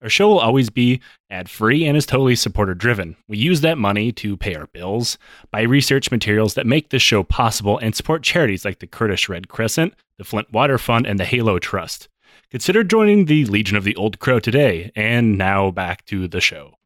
Our 0.00 0.08
show 0.08 0.28
will 0.28 0.38
always 0.38 0.70
be 0.70 1.00
ad 1.28 1.50
free 1.50 1.84
and 1.84 1.96
is 1.96 2.06
totally 2.06 2.36
supporter 2.36 2.74
driven. 2.74 3.16
We 3.26 3.36
use 3.36 3.62
that 3.62 3.78
money 3.78 4.12
to 4.12 4.36
pay 4.36 4.54
our 4.54 4.68
bills, 4.68 5.18
buy 5.50 5.62
research 5.62 6.12
materials 6.12 6.54
that 6.54 6.66
make 6.66 6.90
this 6.90 7.02
show 7.02 7.24
possible, 7.24 7.78
and 7.78 7.96
support 7.96 8.22
charities 8.22 8.64
like 8.64 8.78
the 8.78 8.86
Kurdish 8.86 9.28
Red 9.28 9.48
Crescent, 9.48 9.94
the 10.16 10.24
Flint 10.24 10.52
Water 10.52 10.78
Fund, 10.78 11.06
and 11.06 11.18
the 11.18 11.24
Halo 11.24 11.58
Trust. 11.58 12.08
Consider 12.50 12.84
joining 12.84 13.24
the 13.24 13.44
Legion 13.46 13.76
of 13.76 13.84
the 13.84 13.96
Old 13.96 14.20
Crow 14.20 14.38
today. 14.38 14.92
And 14.94 15.36
now 15.36 15.70
back 15.72 16.04
to 16.06 16.28
the 16.28 16.40
show. 16.40 16.77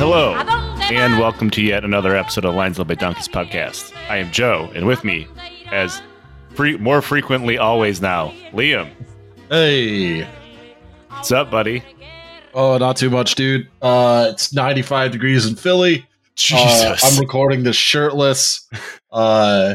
Hello, 0.00 0.34
and 0.34 1.18
welcome 1.18 1.50
to 1.50 1.60
yet 1.60 1.84
another 1.84 2.16
episode 2.16 2.46
of 2.46 2.54
Lions 2.54 2.78
Led 2.78 2.88
by 2.88 2.94
Donkeys 2.94 3.28
podcast. 3.28 3.92
I 4.08 4.16
am 4.16 4.32
Joe, 4.32 4.70
and 4.74 4.86
with 4.86 5.04
me, 5.04 5.28
as 5.70 6.00
free, 6.54 6.78
more 6.78 7.02
frequently 7.02 7.58
always 7.58 8.00
now, 8.00 8.32
Liam. 8.52 8.90
Hey. 9.50 10.26
What's 11.10 11.30
up, 11.32 11.50
buddy? 11.50 11.84
Oh, 12.54 12.78
not 12.78 12.96
too 12.96 13.10
much, 13.10 13.34
dude. 13.34 13.68
Uh, 13.82 14.28
it's 14.32 14.54
95 14.54 15.12
degrees 15.12 15.44
in 15.44 15.54
Philly. 15.54 16.08
Uh, 16.50 16.96
I'm 17.02 17.20
recording 17.20 17.64
this 17.64 17.76
shirtless. 17.76 18.66
Uh, 19.12 19.74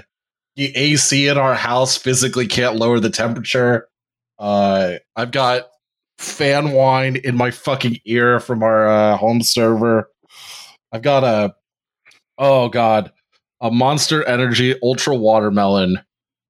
the 0.56 0.74
AC 0.78 1.28
in 1.28 1.38
our 1.38 1.56
house 1.56 1.98
physically 1.98 2.48
can't 2.48 2.78
lower 2.78 3.02
the 3.02 3.10
temperature. 3.10 3.90
Uh, 4.40 4.94
I've 5.18 5.32
got 5.32 5.66
fan 6.18 6.72
whine 6.72 7.18
in 7.18 7.36
my 7.36 7.52
fucking 7.52 8.00
ear 8.06 8.40
from 8.40 8.64
our 8.64 8.88
uh, 8.88 9.18
home 9.18 9.42
server. 9.42 10.10
I've 10.96 11.02
got 11.02 11.26
a, 11.26 11.54
oh 12.38 12.70
god, 12.70 13.12
a 13.60 13.70
Monster 13.70 14.24
Energy 14.24 14.76
Ultra 14.82 15.16
Watermelon, 15.16 16.00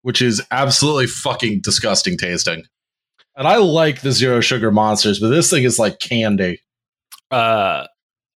which 0.03 0.21
is 0.21 0.41
absolutely 0.51 1.07
fucking 1.07 1.61
disgusting 1.61 2.15
tasting. 2.15 2.63
And 3.35 3.47
I 3.47 3.57
like 3.57 4.01
the 4.01 4.11
zero 4.11 4.41
sugar 4.41 4.71
monsters, 4.71 5.19
but 5.19 5.29
this 5.29 5.49
thing 5.49 5.63
is 5.63 5.79
like 5.79 5.99
candy. 5.99 6.61
uh, 7.31 7.87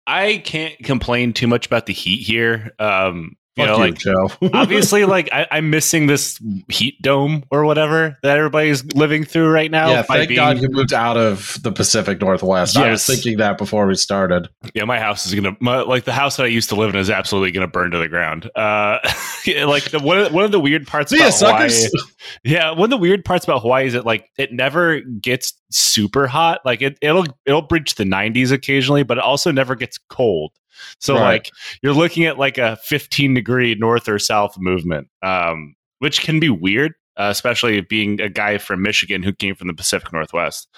I 0.06 0.38
can't 0.38 0.78
complain 0.78 1.34
too 1.34 1.46
much 1.46 1.66
about 1.66 1.84
the 1.84 1.92
heat 1.92 2.22
here. 2.22 2.72
Um, 2.78 3.36
you 3.58 3.66
know, 3.66 3.74
you, 3.74 3.78
like 3.78 3.98
Joe. 3.98 4.30
obviously, 4.54 5.04
like 5.04 5.28
I, 5.32 5.46
I'm 5.50 5.70
missing 5.70 6.06
this 6.06 6.40
heat 6.68 7.00
dome 7.02 7.44
or 7.50 7.64
whatever 7.64 8.16
that 8.22 8.36
everybody's 8.36 8.84
living 8.94 9.24
through 9.24 9.50
right 9.50 9.70
now. 9.70 9.90
yeah, 9.90 10.02
thank 10.02 10.28
being- 10.28 10.36
God 10.36 10.60
you 10.60 10.68
moved 10.70 10.92
out 10.92 11.16
of 11.16 11.58
the 11.62 11.72
Pacific 11.72 12.20
Northwest. 12.20 12.76
I 12.76 12.90
was 12.90 13.06
thinking 13.06 13.38
that 13.38 13.58
before 13.58 13.86
we 13.86 13.94
started. 13.94 14.48
Yeah, 14.74 14.84
my 14.84 14.98
house 14.98 15.26
is 15.26 15.34
gonna 15.34 15.56
my, 15.60 15.80
like 15.82 16.04
the 16.04 16.12
house 16.12 16.36
that 16.36 16.44
I 16.44 16.48
used 16.48 16.68
to 16.70 16.76
live 16.76 16.90
in 16.90 16.96
is 16.96 17.10
absolutely 17.10 17.50
gonna 17.50 17.68
burn 17.68 17.90
to 17.90 17.98
the 17.98 18.08
ground. 18.08 18.50
Uh, 18.54 18.98
like 19.64 19.90
the, 19.90 20.00
one 20.02 20.18
of, 20.18 20.32
one 20.32 20.44
of 20.44 20.52
the 20.52 20.60
weird 20.60 20.86
parts 20.86 21.12
about 21.12 21.32
Hawaii, 21.34 21.68
suckers. 21.68 22.06
yeah, 22.44 22.70
one 22.70 22.84
of 22.84 22.90
the 22.90 22.96
weird 22.96 23.24
parts 23.24 23.44
about 23.44 23.62
Hawaii 23.62 23.86
is 23.86 23.92
that 23.94 24.06
like 24.06 24.28
it 24.38 24.52
never 24.52 25.00
gets 25.00 25.54
super 25.70 26.26
hot. 26.26 26.60
Like 26.64 26.82
it 26.82 26.98
it'll 27.02 27.26
it'll 27.46 27.62
breach 27.62 27.94
the 27.96 28.04
90s 28.04 28.52
occasionally, 28.52 29.02
but 29.02 29.18
it 29.18 29.24
also 29.24 29.50
never 29.50 29.74
gets 29.74 29.98
cold. 30.08 30.52
So 30.98 31.14
Right. 31.14 31.22
like 31.24 31.50
you're 31.82 31.94
looking 31.94 32.24
at 32.24 32.38
like 32.38 32.58
a 32.58 32.76
15 32.84 33.34
degree 33.34 33.74
north 33.74 34.08
or 34.08 34.18
south 34.18 34.56
movement, 34.58 35.08
um, 35.22 35.74
which 35.98 36.22
can 36.22 36.40
be 36.40 36.50
weird, 36.50 36.92
uh, 37.16 37.28
especially 37.30 37.80
being 37.80 38.20
a 38.20 38.28
guy 38.28 38.58
from 38.58 38.82
Michigan 38.82 39.22
who 39.22 39.32
came 39.32 39.54
from 39.54 39.68
the 39.68 39.74
Pacific 39.74 40.12
Northwest. 40.12 40.68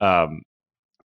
Um, 0.00 0.42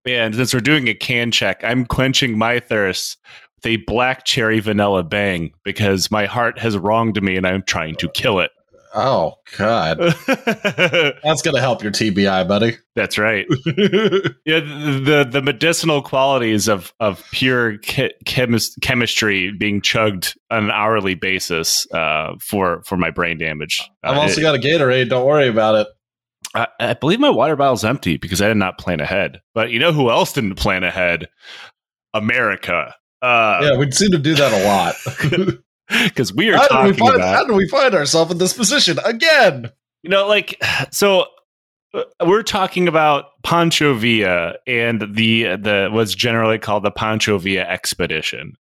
and 0.05 0.35
since 0.35 0.53
we're 0.53 0.61
doing 0.61 0.87
a 0.87 0.93
can 0.93 1.31
check, 1.31 1.63
I'm 1.63 1.85
quenching 1.85 2.37
my 2.37 2.59
thirst 2.59 3.17
with 3.57 3.65
a 3.65 3.77
black 3.85 4.23
cherry 4.25 4.59
vanilla 4.59 5.03
bang 5.03 5.51
because 5.63 6.09
my 6.11 6.25
heart 6.25 6.57
has 6.59 6.77
wronged 6.77 7.21
me 7.21 7.35
and 7.35 7.45
I'm 7.45 7.63
trying 7.63 7.95
to 7.95 8.09
kill 8.09 8.39
it. 8.39 8.51
Oh 8.99 9.35
God, 9.57 9.99
that's 10.27 11.43
gonna 11.43 11.59
help 11.59 11.83
your 11.83 11.91
TBI, 11.91 12.47
buddy. 12.47 12.77
That's 12.95 13.17
right. 13.19 13.45
Yeah, 14.45 14.61
the, 14.61 15.27
the 15.29 15.41
medicinal 15.43 16.01
qualities 16.01 16.67
of 16.67 16.93
of 16.99 17.23
pure 17.31 17.77
che- 17.79 18.13
chemis- 18.25 18.71
chemistry 18.81 19.51
being 19.51 19.81
chugged 19.81 20.35
on 20.49 20.63
an 20.65 20.71
hourly 20.71 21.13
basis 21.15 21.85
uh, 21.91 22.33
for 22.39 22.81
for 22.85 22.97
my 22.97 23.11
brain 23.11 23.37
damage. 23.37 23.77
I've 24.03 24.17
Uh, 24.17 24.21
also 24.21 24.39
it- 24.39 24.43
got 24.43 24.55
a 24.55 24.59
Gatorade. 24.59 25.09
Don't 25.09 25.27
worry 25.27 25.47
about 25.47 25.75
it. 25.75 25.87
I, 26.55 26.67
I 26.79 26.93
believe 26.95 27.19
my 27.19 27.29
water 27.29 27.55
bottle's 27.55 27.83
empty 27.85 28.17
because 28.17 28.41
I 28.41 28.47
did 28.47 28.57
not 28.57 28.77
plan 28.79 28.99
ahead. 29.01 29.41
But 29.53 29.69
you 29.69 29.79
know 29.79 29.91
who 29.91 30.09
else 30.09 30.33
didn't 30.33 30.55
plan 30.55 30.83
ahead? 30.83 31.27
America. 32.13 32.95
Uh, 33.21 33.59
yeah, 33.61 33.77
we 33.77 33.91
seem 33.91 34.11
to 34.11 34.17
do 34.17 34.33
that 34.35 34.53
a 34.53 34.63
lot. 34.65 35.57
because 36.03 36.33
we 36.33 36.49
are 36.49 36.57
how, 36.57 36.67
did 36.67 36.69
we 36.69 36.91
talking 36.91 36.97
find, 36.97 37.15
about 37.15 37.35
how 37.35 37.45
do 37.45 37.53
we 37.53 37.67
find 37.67 37.93
ourselves 37.93 38.31
in 38.31 38.37
this 38.37 38.53
position 38.53 38.99
again? 39.05 39.71
you 40.03 40.09
know 40.09 40.27
like 40.27 40.61
so 40.91 41.25
uh, 41.93 42.03
we're 42.25 42.43
talking 42.43 42.87
about 42.87 43.41
Pancho 43.43 43.93
Villa 43.93 44.55
and 44.65 45.01
the 45.01 45.43
the 45.57 45.89
what's 45.91 46.15
generally 46.15 46.59
called 46.59 46.83
the 46.83 46.91
Pancho 46.91 47.37
Villa 47.37 47.63
expedition. 47.63 48.53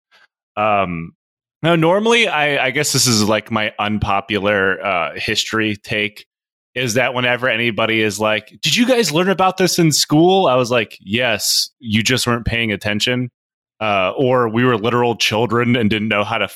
Um 0.57 1.13
now 1.63 1.77
normally 1.77 2.29
I 2.29 2.67
I 2.67 2.71
guess 2.71 2.93
this 2.93 3.07
is 3.07 3.29
like 3.29 3.51
my 3.51 3.73
unpopular 3.79 4.85
uh 4.85 5.13
history 5.15 5.77
take 5.77 6.27
is 6.75 6.95
that 6.95 7.15
whenever 7.15 7.49
anybody 7.49 8.03
is 8.03 8.21
like, 8.21 8.49
"Did 8.61 8.77
you 8.77 8.87
guys 8.87 9.11
learn 9.11 9.31
about 9.31 9.57
this 9.57 9.79
in 9.79 9.93
school?" 9.93 10.47
I 10.47 10.57
was 10.57 10.71
like, 10.71 10.99
"Yes, 11.01 11.71
you 11.79 12.03
just 12.03 12.27
weren't 12.27 12.45
paying 12.45 12.73
attention." 12.73 13.31
Uh 13.81 14.13
or 14.17 14.49
we 14.49 14.65
were 14.65 14.77
literal 14.77 15.17
children 15.17 15.77
and 15.77 15.91
didn't 15.91 16.09
know 16.09 16.25
how 16.25 16.39
to 16.39 16.49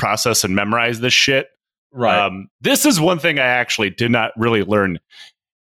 process 0.00 0.42
and 0.42 0.54
memorize 0.56 0.98
this 1.00 1.12
shit. 1.12 1.48
Right. 1.92 2.18
Um, 2.26 2.48
this 2.60 2.86
is 2.86 2.98
one 2.98 3.18
thing 3.18 3.38
I 3.38 3.44
actually 3.46 3.90
did 3.90 4.10
not 4.10 4.32
really 4.36 4.62
learn 4.64 4.98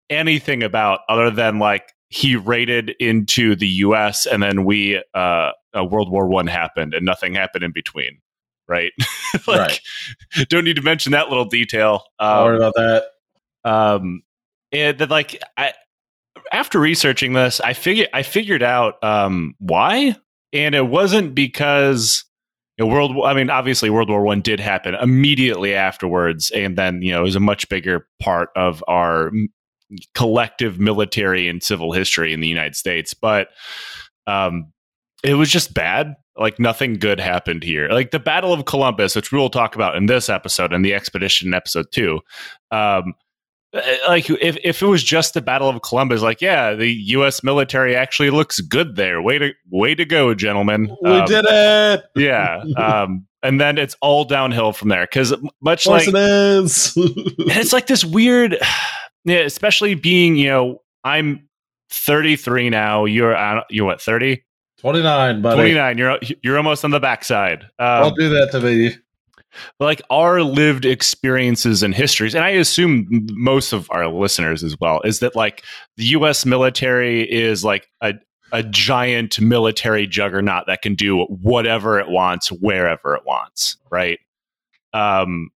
anything 0.09 0.63
about, 0.63 1.01
other 1.09 1.29
than 1.29 1.59
like 1.59 1.91
he 2.09 2.35
raided 2.35 2.91
into 2.99 3.55
the 3.55 3.67
U.S. 3.67 4.25
and 4.25 4.41
then 4.41 4.63
we 4.65 5.03
uh, 5.13 5.51
uh, 5.75 5.83
World 5.83 6.09
War 6.11 6.27
One 6.27 6.47
happened 6.47 6.93
and 6.93 7.05
nothing 7.05 7.35
happened 7.35 7.63
in 7.63 7.71
between. 7.71 8.19
Right? 8.67 8.91
like, 9.47 9.81
don't 10.49 10.63
need 10.63 10.75
to 10.75 10.81
mention 10.83 11.11
that 11.13 11.29
little 11.29 11.45
detail. 11.45 12.03
Don't 12.19 12.43
worry 12.45 12.55
Um, 12.57 12.61
about 12.61 12.73
that. 12.75 13.03
um, 13.69 14.21
and 14.71 14.97
that 14.99 15.09
like 15.09 15.41
I 15.57 15.73
after 16.51 16.79
researching 16.79 17.33
this, 17.33 17.59
I 17.59 17.73
figured 17.73 18.09
I 18.13 18.21
figured 18.23 18.61
out 18.63 19.03
um 19.03 19.55
why, 19.59 20.15
and 20.53 20.75
it 20.75 20.85
wasn't 20.87 21.33
because 21.33 22.23
you 22.79 22.85
know, 22.85 22.93
World. 22.93 23.25
I 23.25 23.33
mean, 23.33 23.49
obviously, 23.49 23.89
World 23.89 24.09
War 24.09 24.23
One 24.23 24.41
did 24.41 24.59
happen 24.59 24.95
immediately 24.95 25.75
afterwards, 25.75 26.49
and 26.51 26.77
then 26.77 27.01
you 27.01 27.11
know 27.11 27.19
it 27.19 27.23
was 27.23 27.35
a 27.35 27.41
much 27.41 27.67
bigger 27.67 28.07
part 28.19 28.49
of 28.55 28.83
our 28.87 29.31
collective 30.15 30.79
military 30.79 31.47
and 31.47 31.61
civil 31.61 31.91
history 31.91 32.33
in 32.33 32.39
the 32.39 32.47
United 32.47 32.75
States. 32.75 33.13
But 33.13 33.49
um, 34.27 34.71
it 35.23 35.33
was 35.33 35.49
just 35.49 35.73
bad. 35.73 36.15
Like 36.37 36.57
nothing 36.57 36.93
good 36.93 37.19
happened 37.19 37.63
here. 37.63 37.89
Like 37.89 38.11
the 38.11 38.19
Battle 38.19 38.53
of 38.53 38.63
Columbus, 38.63 39.13
which 39.13 39.31
we 39.31 39.37
will 39.37 39.49
talk 39.49 39.75
about 39.75 39.97
in 39.97 40.05
this 40.05 40.29
episode 40.29 40.71
and 40.71 40.85
the 40.85 40.93
expedition 40.93 41.49
in 41.49 41.53
episode 41.53 41.87
two. 41.91 42.21
Um, 42.71 43.13
like 44.07 44.29
if, 44.29 44.57
if 44.63 44.81
it 44.81 44.85
was 44.85 45.03
just 45.03 45.33
the 45.33 45.41
Battle 45.41 45.69
of 45.69 45.81
Columbus, 45.81 46.21
like 46.21 46.41
yeah, 46.41 46.73
the 46.73 46.91
U.S. 46.91 47.43
military 47.43 47.95
actually 47.95 48.29
looks 48.29 48.59
good 48.61 48.95
there. 48.95 49.21
Way 49.21 49.37
to 49.37 49.51
way 49.69 49.95
to 49.95 50.05
go, 50.05 50.33
gentlemen. 50.33 50.95
We 51.01 51.11
Um, 51.11 51.25
did 51.27 51.45
it. 51.47 52.03
yeah. 52.15 52.63
Um, 52.77 53.25
and 53.43 53.61
then 53.61 53.77
it's 53.77 53.95
all 54.01 54.25
downhill 54.25 54.73
from 54.73 54.89
there 54.89 55.05
because 55.05 55.33
much 55.61 55.85
like 55.85 56.07
it 56.07 56.15
is. 56.15 56.95
and 56.97 57.13
it's 57.37 57.71
like 57.73 57.87
this 57.87 58.03
weird, 58.03 58.57
yeah, 59.25 59.39
especially 59.39 59.93
being 59.95 60.35
you 60.35 60.47
know 60.49 60.81
I'm 61.03 61.47
33 61.91 62.69
now. 62.69 63.05
You're 63.05 63.35
uh, 63.35 63.61
you're 63.69 63.85
what 63.85 64.01
30, 64.01 64.43
29, 64.79 65.41
buddy. 65.41 65.55
29. 65.55 65.97
You're 65.97 66.19
you're 66.43 66.57
almost 66.57 66.83
on 66.83 66.91
the 66.91 66.99
backside. 66.99 67.63
Um, 67.79 68.03
Don't 68.03 68.17
do 68.17 68.29
that 68.29 68.49
to 68.53 68.59
me. 68.61 68.95
Like 69.79 70.01
our 70.09 70.43
lived 70.43 70.85
experiences 70.85 71.83
and 71.83 71.93
histories 71.93 72.35
and 72.35 72.43
i 72.43 72.49
assume 72.49 73.07
most 73.31 73.73
of 73.73 73.89
our 73.91 74.07
listeners 74.07 74.63
as 74.63 74.75
well 74.79 75.01
is 75.03 75.19
that 75.19 75.35
like 75.35 75.63
the 75.97 76.05
us 76.05 76.45
military 76.45 77.23
is 77.23 77.63
like 77.63 77.87
a, 78.01 78.13
a 78.51 78.63
giant 78.63 79.39
military 79.39 80.05
juggernaut 80.07 80.65
that 80.67 80.81
can 80.81 80.95
do 80.95 81.23
whatever 81.23 81.99
it 81.99 82.09
wants 82.09 82.49
wherever 82.49 83.15
it 83.15 83.23
wants 83.25 83.77
right 83.91 84.19
um 84.93 85.49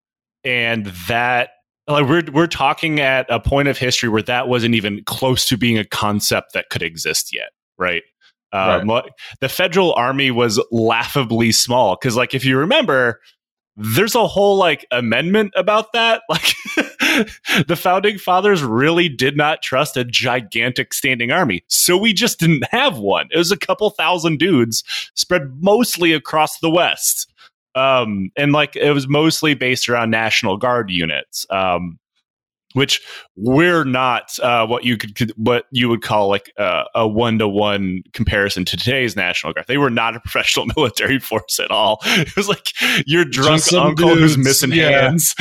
and 0.44 0.88
that 1.08 1.50
like 1.88 2.08
we're 2.08 2.24
we're 2.32 2.48
talking 2.48 3.00
at 3.00 3.26
a 3.30 3.40
point 3.40 3.68
of 3.68 3.78
history 3.78 4.10
where 4.10 4.22
that 4.24 4.48
wasn't 4.48 4.76
even 4.76 5.04
close 5.06 5.46
to 5.48 5.58
being 5.58 5.78
a 5.78 5.86
concept 5.86 6.54
that 6.54 6.70
could 6.70 6.82
exist 6.82 7.34
yet, 7.34 7.50
right? 7.78 8.04
Um, 8.54 8.88
right. 8.88 9.04
The 9.42 9.50
federal 9.50 9.94
army 9.94 10.32
was 10.32 10.64
laughably 10.72 11.52
small 11.52 11.98
because, 12.00 12.16
like, 12.16 12.34
if 12.34 12.46
you 12.46 12.58
remember, 12.58 13.20
there's 13.76 14.16
a 14.16 14.28
whole 14.28 14.58
like 14.58 14.86
amendment 14.92 15.54
about 15.56 15.94
that. 15.94 16.22
Like, 16.30 17.68
the 17.68 17.76
founding 17.76 18.18
fathers 18.18 18.64
really 18.64 19.08
did 19.08 19.38
not 19.38 19.62
trust 19.62 19.96
a 19.98 20.04
gigantic 20.04 20.96
standing 20.96 21.32
army, 21.32 21.64
so 21.68 21.96
we 21.96 22.12
just 22.12 22.40
didn't 22.40 22.66
have 22.72 22.98
one. 22.98 23.28
It 23.30 23.38
was 23.38 23.52
a 23.52 23.58
couple 23.58 23.92
thousand 23.92 24.40
dudes 24.40 24.84
spread 25.14 25.62
mostly 25.62 26.12
across 26.14 26.58
the 26.58 26.72
West 26.72 27.32
um, 27.76 28.32
and 28.36 28.52
like 28.52 28.76
it 28.76 28.92
was 28.92 29.08
mostly 29.08 29.54
based 29.54 29.90
around 29.90 30.12
National 30.12 30.58
Guard 30.58 30.90
units. 30.90 31.46
Um, 31.50 32.00
which 32.74 33.02
we're 33.36 33.84
not 33.84 34.38
uh, 34.40 34.66
what 34.66 34.84
you 34.84 34.98
could 34.98 35.32
what 35.36 35.66
you 35.72 35.90
would 35.90 36.02
call 36.02 36.28
like 36.28 36.52
uh, 36.58 36.84
a 36.96 37.08
one 37.08 37.40
to 37.40 37.48
one 37.48 38.04
comparison 38.14 38.66
to 38.66 38.78
today's 38.78 39.16
National 39.16 39.54
Guard. 39.54 39.68
They 39.68 39.78
were 39.78 39.90
not 39.90 40.16
a 40.16 40.20
professional 40.24 40.66
military 40.76 41.20
force 41.20 41.60
at 41.60 41.72
all. 41.72 42.00
It 42.06 42.36
was 42.36 42.48
like 42.48 42.72
your 43.06 43.26
drunk 43.26 43.72
uncle 43.74 44.10
dudes. 44.10 44.36
who's 44.36 44.38
missing 44.38 44.72
yeah. 44.72 45.02
hands. 45.02 45.36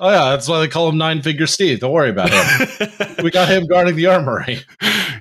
oh 0.00 0.10
yeah, 0.10 0.30
that's 0.30 0.48
why 0.48 0.60
they 0.60 0.68
call 0.68 0.88
him 0.88 0.98
Nine 0.98 1.22
Figure 1.22 1.46
Steve. 1.46 1.80
Don't 1.80 1.92
worry 1.92 2.10
about 2.10 2.30
him. 2.30 2.88
we 3.22 3.30
got 3.30 3.48
him 3.48 3.66
guarding 3.66 3.96
the 3.96 4.06
armory. 4.06 4.60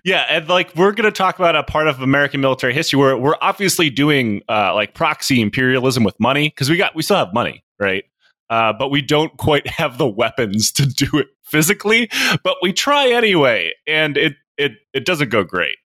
Yeah, 0.03 0.25
and 0.29 0.47
like 0.47 0.75
we're 0.75 0.91
going 0.91 1.05
to 1.05 1.11
talk 1.11 1.39
about 1.39 1.55
a 1.55 1.63
part 1.63 1.87
of 1.87 2.01
American 2.01 2.41
military 2.41 2.73
history 2.73 2.99
where 2.99 3.17
we're 3.17 3.37
obviously 3.41 3.89
doing 3.89 4.41
uh, 4.49 4.73
like 4.73 4.93
proxy 4.93 5.41
imperialism 5.41 6.03
with 6.03 6.19
money 6.19 6.49
because 6.49 6.69
we 6.69 6.77
got 6.77 6.95
we 6.95 7.01
still 7.01 7.17
have 7.17 7.33
money, 7.33 7.63
right? 7.79 8.05
Uh, 8.49 8.73
but 8.73 8.89
we 8.89 9.01
don't 9.01 9.35
quite 9.37 9.67
have 9.67 9.97
the 9.97 10.07
weapons 10.07 10.71
to 10.73 10.85
do 10.85 11.09
it 11.13 11.27
physically. 11.43 12.09
But 12.43 12.57
we 12.61 12.73
try 12.73 13.09
anyway, 13.09 13.73
and 13.85 14.17
it 14.17 14.35
it 14.57 14.73
it 14.93 15.05
doesn't 15.05 15.29
go 15.29 15.43
great. 15.43 15.77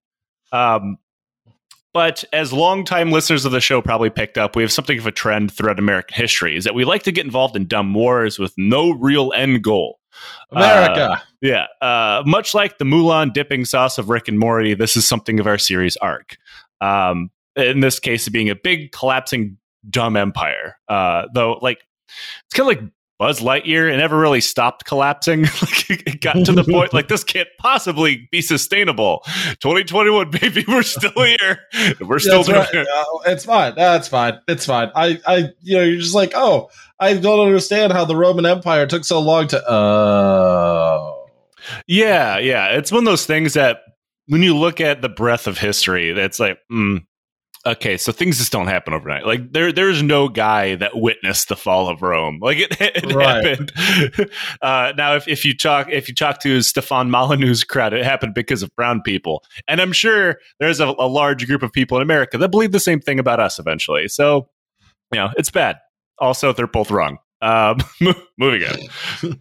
Um, 0.53 0.99
but 1.95 2.25
as 2.33 2.53
longtime 2.53 3.11
listeners 3.11 3.45
of 3.45 3.53
the 3.53 3.61
show 3.61 3.83
probably 3.83 4.11
picked 4.11 4.39
up, 4.39 4.57
we 4.57 4.63
have 4.63 4.73
something 4.73 4.99
of 4.99 5.07
a 5.07 5.13
trend 5.13 5.53
throughout 5.53 5.79
American 5.79 6.15
history: 6.15 6.57
is 6.57 6.65
that 6.65 6.75
we 6.75 6.85
like 6.85 7.03
to 7.05 7.13
get 7.13 7.25
involved 7.25 7.57
in 7.57 7.67
dumb 7.67 7.93
wars 7.95 8.39
with 8.39 8.55
no 8.57 8.91
real 8.93 9.33
end 9.35 9.63
goal. 9.63 9.99
America, 10.51 11.13
uh, 11.13 11.19
yeah. 11.41 11.67
Uh, 11.81 12.23
much 12.27 12.55
like 12.55 12.79
the 12.79 12.85
Mulan 12.85 13.33
dipping 13.33 13.65
sauce 13.65 13.97
of 13.99 14.11
Rick 14.11 14.29
and 14.29 14.39
Morty, 14.39 14.75
this 14.75 14.97
is 14.97 15.09
something 15.09 15.41
of 15.41 15.47
our 15.47 15.57
series 15.59 15.97
arc. 15.97 16.37
Um, 16.83 17.31
in 17.57 17.81
this 17.81 17.99
case, 17.99 18.29
being 18.29 18.51
a 18.51 18.55
big 18.55 18.93
collapsing 18.93 19.57
dumb 19.89 20.17
empire. 20.17 20.77
Uh, 20.89 21.25
though, 21.35 21.59
like 21.63 21.85
it's 22.47 22.55
kind 22.55 22.71
of 22.71 22.79
like 22.85 22.93
Buzz 23.23 23.39
Lightyear. 23.39 23.89
It 23.93 23.99
never 23.99 24.19
really 24.19 24.41
stopped 24.41 24.85
collapsing. 24.85 25.43
like 25.63 25.91
it 25.91 26.21
got 26.21 26.45
to 26.45 26.51
the 26.51 26.65
point 26.65 26.93
like 26.93 27.07
this 27.07 27.23
can't 27.23 27.47
possibly 27.57 28.29
be 28.33 28.43
sustainable. 28.43 29.23
2021, 29.61 30.31
baby, 30.41 30.65
we're 30.67 30.83
still 30.83 31.13
here. 31.17 31.61
We're 32.01 32.19
still 32.19 32.43
doing 32.43 32.59
right. 32.59 32.75
it. 32.75 32.89
it's 33.27 33.45
fine. 33.45 33.77
That's 33.77 34.09
fine. 34.09 34.41
It's 34.49 34.67
fine. 34.67 34.91
I, 34.97 35.21
I, 35.25 35.37
you 35.61 35.77
know, 35.77 35.85
you're 35.85 36.01
just 36.01 36.17
like, 36.17 36.33
oh, 36.35 36.69
I 36.99 37.15
don't 37.15 37.47
understand 37.47 37.93
how 37.93 38.05
the 38.05 38.17
Roman 38.17 38.45
Empire 38.45 38.89
took 38.89 39.05
so 39.05 39.21
long 39.21 39.47
to. 39.49 39.63
Oh. 39.69 41.19
Uh... 41.25 41.29
Yeah, 41.87 42.39
yeah. 42.39 42.71
It's 42.71 42.91
one 42.91 43.05
of 43.05 43.05
those 43.05 43.25
things 43.25 43.55
that 43.55 43.83
when 44.27 44.43
you 44.43 44.57
look 44.57 44.81
at 44.81 45.01
the 45.01 45.09
breadth 45.09 45.47
of 45.47 45.59
history, 45.59 46.13
that's 46.13 46.41
like, 46.41 46.59
mm, 46.73 47.05
okay, 47.67 47.97
so 47.97 48.13
things 48.13 48.39
just 48.39 48.53
don't 48.53 48.67
happen 48.67 48.95
overnight. 48.95 49.27
Like 49.27 49.53
there, 49.53 49.73
there's 49.73 50.03
no 50.03 50.29
guy 50.29 50.75
that 50.77 50.97
witnessed 50.97 51.49
the 51.49 51.57
fall 51.57 51.89
of 51.89 52.03
Rome. 52.03 52.39
Like 52.41 52.59
it, 52.59 52.77
it 52.81 53.15
right. 53.15 53.45
happened. 53.45 53.73
Uh, 54.61 54.93
now, 54.97 55.17
if, 55.17 55.27
if 55.27 55.45
you 55.45 55.57
talk, 55.57 55.89
if 55.91 56.09
you 56.09 56.15
talk 56.15 56.41
to 56.41 56.63
Stefan 56.63 57.11
Molyneux's 57.11 57.65
crowd, 57.65 57.93
it 57.93 58.05
happened 58.05 58.35
because 58.35 58.63
of 58.63 58.75
brown 58.77 59.01
people, 59.03 59.43
and 59.67 59.81
I'm 59.81 59.93
sure 59.93 60.39
there's 60.61 60.81
a, 60.81 60.95
a 60.99 61.09
large 61.09 61.47
group 61.47 61.63
of 61.63 61.73
people 61.73 61.97
in 61.97 62.03
America 62.03 62.39
that 62.39 62.49
believe 62.51 62.73
the 62.73 62.81
same 62.81 63.01
thing 63.01 63.19
about 63.19 63.41
us 63.41 63.59
eventually. 63.59 64.09
So, 64.09 64.49
you 65.13 65.19
know, 65.19 65.31
it's 65.37 65.51
bad. 65.51 65.79
Also, 66.19 66.53
they're 66.53 66.67
both 66.67 66.91
wrong. 66.91 67.19
Um, 67.41 67.79
moving 68.39 68.65
on. 68.65 69.41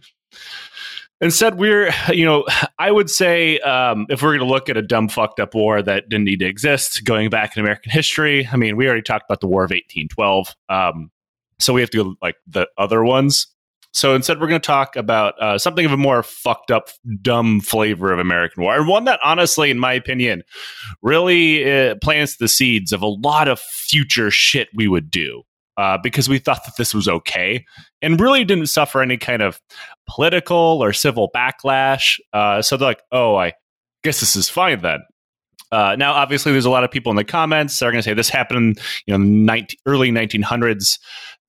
Instead, 1.22 1.56
we're, 1.56 1.90
you 2.12 2.26
know, 2.26 2.44
I 2.78 2.90
would 2.90 3.08
say 3.08 3.58
um, 3.60 4.06
if 4.10 4.22
we're 4.22 4.36
going 4.36 4.46
to 4.46 4.52
look 4.52 4.68
at 4.68 4.76
a 4.76 4.82
dumb, 4.82 5.08
fucked 5.08 5.40
up 5.40 5.54
war 5.54 5.80
that 5.80 6.08
didn't 6.08 6.24
need 6.24 6.40
to 6.40 6.46
exist, 6.46 7.04
going 7.04 7.30
back 7.30 7.56
in 7.56 7.62
American 7.62 7.92
history, 7.92 8.46
I 8.52 8.56
mean, 8.56 8.76
we 8.76 8.86
already 8.86 9.02
talked 9.02 9.24
about 9.28 9.40
the 9.40 9.46
War 9.46 9.64
of 9.64 9.70
1812. 9.70 10.54
Um, 10.68 11.10
so 11.58 11.72
we 11.72 11.80
have 11.80 11.90
to 11.90 12.04
go 12.04 12.14
like 12.20 12.34
the 12.46 12.66
other 12.76 13.04
ones. 13.04 13.46
So 13.94 14.14
instead, 14.14 14.40
we're 14.40 14.48
going 14.48 14.60
to 14.60 14.66
talk 14.66 14.96
about 14.96 15.40
uh, 15.40 15.58
something 15.58 15.84
of 15.84 15.92
a 15.92 15.98
more 15.98 16.22
fucked 16.22 16.70
up, 16.70 16.88
dumb 17.20 17.60
flavor 17.60 18.10
of 18.10 18.18
American 18.18 18.62
war, 18.62 18.74
and 18.74 18.88
one 18.88 19.04
that, 19.04 19.20
honestly, 19.22 19.70
in 19.70 19.78
my 19.78 19.92
opinion, 19.92 20.44
really 21.02 21.70
uh, 21.70 21.96
plants 21.96 22.38
the 22.38 22.48
seeds 22.48 22.92
of 22.92 23.02
a 23.02 23.06
lot 23.06 23.48
of 23.48 23.60
future 23.60 24.30
shit 24.30 24.68
we 24.74 24.88
would 24.88 25.10
do 25.10 25.42
uh, 25.76 25.98
because 26.02 26.28
we 26.28 26.38
thought 26.38 26.64
that 26.64 26.76
this 26.76 26.94
was 26.94 27.08
okay 27.08 27.64
and 28.00 28.20
really 28.20 28.44
didn't 28.44 28.66
suffer 28.66 29.00
any 29.00 29.16
kind 29.16 29.42
of 29.42 29.60
political 30.08 30.82
or 30.82 30.92
civil 30.92 31.30
backlash. 31.34 32.18
Uh, 32.32 32.62
so 32.62 32.76
they're 32.76 32.88
like, 32.88 33.02
oh, 33.10 33.36
I 33.36 33.52
guess 34.02 34.20
this 34.20 34.36
is 34.36 34.48
fine 34.48 34.80
then. 34.80 35.00
Uh, 35.70 35.96
now, 35.98 36.12
obviously, 36.12 36.52
there's 36.52 36.66
a 36.66 36.70
lot 36.70 36.84
of 36.84 36.90
people 36.90 37.10
in 37.10 37.16
the 37.16 37.24
comments 37.24 37.78
that 37.78 37.86
are 37.86 37.90
going 37.90 38.02
to 38.02 38.08
say 38.08 38.12
this 38.12 38.28
happened 38.28 38.78
in 38.78 38.84
you 39.06 39.18
know 39.18 39.24
19, 39.24 39.78
early 39.86 40.10
1900s. 40.10 40.98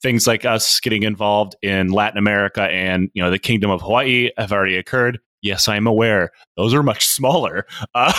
Things 0.01 0.27
like 0.27 0.45
us 0.45 0.79
getting 0.79 1.03
involved 1.03 1.55
in 1.61 1.89
Latin 1.89 2.17
America 2.17 2.63
and 2.63 3.09
you 3.13 3.21
know 3.21 3.29
the 3.29 3.39
Kingdom 3.39 3.69
of 3.69 3.81
Hawaii 3.81 4.29
have 4.37 4.51
already 4.53 4.77
occurred. 4.77 5.19
Yes, 5.43 5.67
I'm 5.67 5.85
aware. 5.85 6.31
Those 6.55 6.73
are 6.73 6.81
much 6.81 7.05
smaller. 7.05 7.67
Uh, 7.95 8.11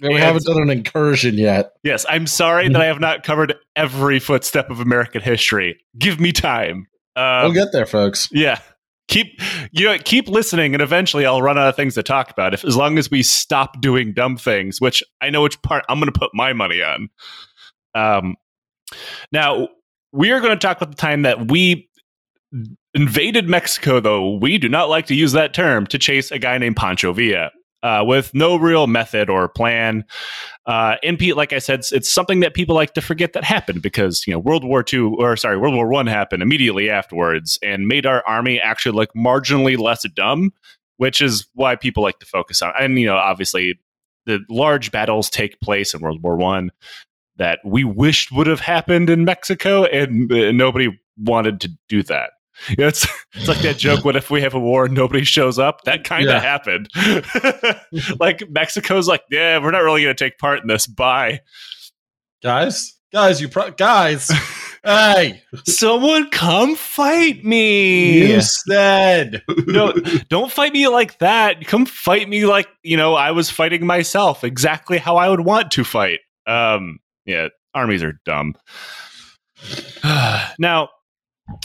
we 0.00 0.14
haven't 0.14 0.44
done 0.44 0.60
an 0.62 0.70
incursion 0.70 1.34
yet. 1.34 1.72
Yes, 1.82 2.06
I'm 2.08 2.26
sorry 2.26 2.68
that 2.68 2.80
I 2.80 2.86
have 2.86 3.00
not 3.00 3.24
covered 3.24 3.54
every 3.74 4.18
footstep 4.18 4.70
of 4.70 4.80
American 4.80 5.20
history. 5.20 5.78
Give 5.98 6.18
me 6.18 6.32
time. 6.32 6.86
Um, 7.14 7.44
we'll 7.44 7.52
get 7.52 7.72
there, 7.72 7.86
folks. 7.86 8.28
Yeah, 8.32 8.58
keep 9.08 9.40
you 9.70 9.86
know 9.86 9.98
keep 9.98 10.28
listening, 10.28 10.74
and 10.74 10.82
eventually 10.82 11.26
I'll 11.26 11.42
run 11.42 11.58
out 11.58 11.68
of 11.68 11.76
things 11.76 11.94
to 11.94 12.02
talk 12.02 12.30
about. 12.30 12.54
If 12.54 12.64
as 12.64 12.76
long 12.76 12.98
as 12.98 13.10
we 13.10 13.22
stop 13.22 13.80
doing 13.80 14.12
dumb 14.12 14.36
things, 14.36 14.80
which 14.80 15.02
I 15.20 15.30
know 15.30 15.42
which 15.42 15.60
part 15.62 15.84
I'm 15.88 15.98
going 15.98 16.12
to 16.12 16.18
put 16.18 16.30
my 16.34 16.52
money 16.52 16.82
on. 16.82 17.08
Um, 17.94 18.36
now 19.32 19.68
we 20.12 20.30
are 20.30 20.40
going 20.40 20.52
to 20.52 20.58
talk 20.58 20.78
about 20.78 20.90
the 20.90 21.00
time 21.00 21.22
that 21.22 21.50
we 21.50 21.88
invaded 22.94 23.48
Mexico, 23.48 24.00
though 24.00 24.36
we 24.36 24.58
do 24.58 24.68
not 24.68 24.88
like 24.88 25.06
to 25.06 25.14
use 25.14 25.32
that 25.32 25.54
term, 25.54 25.86
to 25.88 25.98
chase 25.98 26.30
a 26.30 26.38
guy 26.38 26.58
named 26.58 26.76
Pancho 26.76 27.12
Villa. 27.12 27.50
Uh, 27.82 28.02
with 28.02 28.34
no 28.34 28.56
real 28.56 28.88
method 28.88 29.30
or 29.30 29.48
plan. 29.48 30.02
Uh, 30.64 30.96
and 31.04 31.18
Pete, 31.20 31.36
like 31.36 31.52
I 31.52 31.58
said, 31.58 31.80
it's, 31.80 31.92
it's, 31.92 32.10
something 32.10 32.40
that 32.40 32.52
people 32.52 32.74
like 32.74 32.94
to 32.94 33.00
forget 33.00 33.32
that 33.34 33.44
happened 33.44 33.80
because 33.80 34.26
you 34.26 34.32
know 34.32 34.40
World 34.40 34.64
War 34.64 34.82
II 34.92 35.14
or 35.18 35.36
sorry 35.36 35.56
World 35.56 35.74
War 35.74 35.86
One 35.86 36.08
happened 36.08 36.42
immediately 36.42 36.90
afterwards 36.90 37.60
and 37.62 37.86
made 37.86 38.04
our 38.04 38.24
army 38.26 38.58
actually 38.58 38.96
look 38.96 39.10
marginally 39.14 39.78
less 39.78 40.04
dumb, 40.14 40.52
which 40.96 41.20
is 41.20 41.46
why 41.54 41.76
people 41.76 42.02
like 42.02 42.18
to 42.18 42.26
focus 42.26 42.60
on. 42.60 42.72
And 42.80 42.98
you 42.98 43.06
know, 43.06 43.16
obviously, 43.16 43.78
the 44.24 44.40
large 44.50 44.90
battles 44.90 45.30
take 45.30 45.60
place 45.60 45.94
in 45.94 46.00
World 46.00 46.22
War 46.22 46.36
One 46.36 46.72
that 47.36 47.60
we 47.64 47.84
wished 47.84 48.32
would 48.32 48.46
have 48.46 48.60
happened 48.60 49.10
in 49.10 49.24
Mexico, 49.24 49.84
and 49.84 50.32
uh, 50.32 50.50
nobody 50.50 50.88
wanted 51.16 51.60
to 51.60 51.70
do 51.88 52.02
that. 52.04 52.30
You 52.68 52.76
know, 52.78 52.88
it's 52.88 53.06
it's 53.34 53.48
like 53.48 53.58
that 53.58 53.76
joke. 53.76 54.04
What 54.04 54.16
if 54.16 54.30
we 54.30 54.42
have 54.42 54.54
a 54.54 54.60
war 54.60 54.86
and 54.86 54.94
nobody 54.94 55.24
shows 55.24 55.58
up? 55.58 55.82
That 55.84 56.04
kind 56.04 56.24
of 56.24 56.30
yeah. 56.30 56.40
happened. 56.40 56.88
like 58.20 58.48
Mexico's 58.50 59.08
like, 59.08 59.22
yeah, 59.30 59.58
we're 59.58 59.70
not 59.70 59.82
really 59.82 60.02
going 60.02 60.16
to 60.16 60.24
take 60.24 60.38
part 60.38 60.60
in 60.60 60.68
this. 60.68 60.86
Bye, 60.86 61.40
guys. 62.42 62.94
Guys, 63.12 63.40
you 63.40 63.48
pro- 63.48 63.70
guys. 63.70 64.30
hey, 64.84 65.42
someone 65.64 66.28
come 66.30 66.74
fight 66.74 67.44
me. 67.44 68.32
You 68.32 68.40
said 68.40 69.42
no. 69.66 69.92
Don't 70.28 70.50
fight 70.50 70.72
me 70.72 70.88
like 70.88 71.18
that. 71.18 71.66
Come 71.66 71.86
fight 71.86 72.28
me 72.28 72.46
like 72.46 72.68
you 72.82 72.96
know 72.96 73.14
I 73.14 73.30
was 73.30 73.48
fighting 73.48 73.86
myself. 73.86 74.42
Exactly 74.42 74.98
how 74.98 75.16
I 75.16 75.28
would 75.28 75.40
want 75.40 75.70
to 75.72 75.84
fight. 75.84 76.20
Um, 76.46 76.98
yeah, 77.26 77.48
armies 77.74 78.02
are 78.02 78.20
dumb. 78.24 78.54
now 80.58 80.88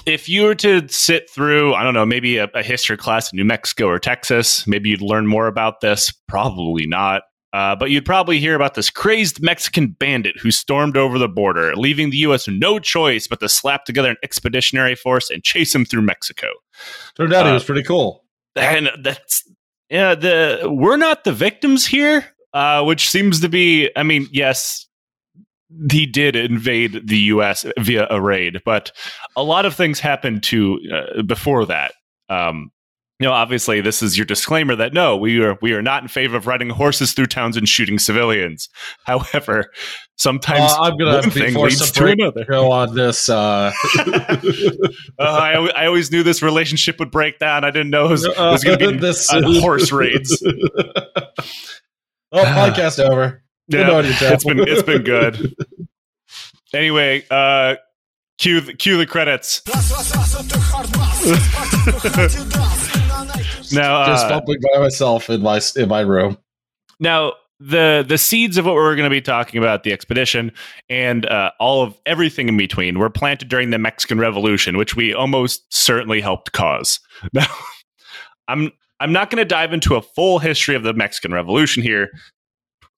if 0.06 0.30
you 0.30 0.44
were 0.44 0.56
to 0.56 0.88
sit 0.90 1.30
through, 1.30 1.74
I 1.74 1.84
don't 1.84 1.94
know, 1.94 2.06
maybe 2.06 2.38
a, 2.38 2.50
a, 2.54 2.64
history 2.64 2.98
class 2.98 3.32
in 3.32 3.38
New 3.38 3.46
Mexico 3.46 3.88
or 3.88 4.00
Texas, 4.00 4.66
maybe 4.68 4.90
you'd 4.90 5.02
learn 5.02 5.28
more 5.28 5.48
about 5.48 5.82
this. 5.82 6.12
Probably 6.28 6.86
not. 6.86 7.24
Uh, 7.54 7.76
but 7.76 7.90
you'd 7.92 8.06
probably 8.06 8.40
hear 8.40 8.56
about 8.56 8.76
this 8.76 8.90
crazed 8.90 9.42
Mexican 9.42 9.88
bandit 9.88 10.38
who 10.40 10.52
stormed 10.52 10.96
over 10.96 11.20
the 11.20 11.28
border, 11.28 11.76
leaving 11.76 12.10
the 12.10 12.18
U.S. 12.18 12.48
no 12.48 12.80
choice 12.80 13.28
but 13.28 13.42
to 13.42 13.50
slap 13.50 13.84
together 13.84 14.10
an 14.10 14.16
expeditionary 14.24 14.96
force 14.96 15.30
and 15.30 15.44
chase 15.44 15.76
him 15.76 15.84
through 15.84 16.04
Mexico. 16.04 16.48
Turned 17.16 17.34
out 17.34 17.46
uh, 17.46 17.50
he 17.50 17.54
was 17.54 17.66
pretty 17.66 17.84
cool. 17.84 18.24
And 18.56 18.90
that's 19.02 19.44
yeah. 19.90 20.16
The 20.16 20.62
we're 20.72 20.98
not 20.98 21.26
the 21.26 21.34
victims 21.34 21.86
here, 21.86 22.26
uh, 22.54 22.84
which 22.84 23.10
seems 23.10 23.42
to 23.42 23.50
be. 23.50 23.90
I 23.98 24.04
mean, 24.04 24.28
yes, 24.32 24.88
he 25.92 26.06
did 26.06 26.36
invade 26.36 27.08
the 27.08 27.18
U.S. 27.18 27.66
via 27.80 28.08
a 28.10 28.22
raid, 28.22 28.62
but 28.66 28.92
a 29.36 29.44
lot 29.44 29.66
of 29.66 29.76
things 29.76 30.00
happened 30.00 30.44
to 30.44 30.80
uh, 30.94 31.22
before 31.24 31.66
that. 31.66 31.94
Um, 32.30 32.72
you 33.22 33.28
know, 33.28 33.34
obviously, 33.34 33.82
this 33.82 34.02
is 34.02 34.18
your 34.18 34.26
disclaimer 34.26 34.76
that 34.76 34.94
no, 34.96 35.16
we 35.16 35.44
are 35.44 35.56
we 35.62 35.74
are 35.74 35.82
not 35.84 36.02
in 36.02 36.08
favor 36.08 36.36
of 36.36 36.48
riding 36.48 36.72
horses 36.72 37.14
through 37.14 37.28
towns 37.28 37.56
and 37.56 37.70
shooting 37.70 38.00
civilians. 38.00 38.68
However, 39.06 39.72
sometimes 40.16 40.72
uh, 40.72 40.82
I'm 40.82 40.98
gonna 40.98 41.20
one 41.20 41.30
thing 41.30 41.54
leads 41.54 41.92
to 41.92 42.06
another. 42.08 42.46
Go 42.46 42.72
on 42.72 42.96
this. 42.96 43.30
Uh... 43.30 43.72
uh, 44.00 44.82
I, 45.20 45.72
I 45.76 45.86
always 45.86 46.12
knew 46.12 46.24
this 46.24 46.42
relationship 46.42 46.98
would 46.98 47.12
break 47.12 47.38
down. 47.38 47.64
I 47.64 47.70
didn't 47.70 47.92
know 47.92 48.08
it 48.08 48.10
was, 48.10 48.28
was 48.28 48.64
going 48.64 48.80
to 48.80 48.92
be 48.94 48.98
this, 48.98 49.30
horse 49.30 49.92
raids. 49.92 50.42
oh, 52.32 52.44
podcast 52.44 52.98
over. 52.98 53.41
Yeah, 53.72 54.02
it's 54.04 54.44
been 54.44 54.60
it's 54.60 54.84
been 54.84 55.04
good. 55.04 55.56
anyway, 56.74 57.24
uh, 57.30 57.76
cue 58.38 58.62
the, 58.62 58.74
cue 58.74 58.98
the 58.98 59.06
credits. 59.06 59.62
now, 63.74 64.06
just 64.06 64.28
bumping 64.28 64.58
uh, 64.58 64.74
by 64.74 64.80
myself 64.80 65.30
in 65.30 65.42
my 65.42 65.62
in 65.76 65.90
my 65.90 66.02
room. 66.02 66.38
Now, 67.00 67.34
the 67.62 68.04
the 68.08 68.18
seeds 68.18 68.58
of 68.58 68.66
what 68.66 68.74
we're 68.74 68.96
going 68.96 69.10
to 69.10 69.14
be 69.14 69.22
talking 69.22 69.60
about 69.60 69.84
the 69.84 69.94
expedition 69.94 70.52
and 70.90 71.26
uh, 71.28 71.52
all 71.60 71.84
of 71.84 71.96
everything 72.06 72.50
in 72.50 72.58
between 72.58 72.98
were 72.98 73.10
planted 73.10 73.50
during 73.50 73.70
the 73.70 73.78
Mexican 73.78 74.20
Revolution, 74.20 74.78
which 74.78 74.96
we 74.96 75.14
almost 75.14 75.72
certainly 75.74 76.22
helped 76.22 76.52
cause. 76.52 77.00
Now, 77.34 77.46
I'm 78.48 78.72
I'm 79.00 79.14
not 79.14 79.30
going 79.30 79.38
to 79.38 79.46
dive 79.46 79.74
into 79.74 79.96
a 79.96 80.02
full 80.02 80.40
history 80.40 80.76
of 80.76 80.82
the 80.82 80.94
Mexican 80.94 81.34
Revolution 81.34 81.84
here. 81.84 82.10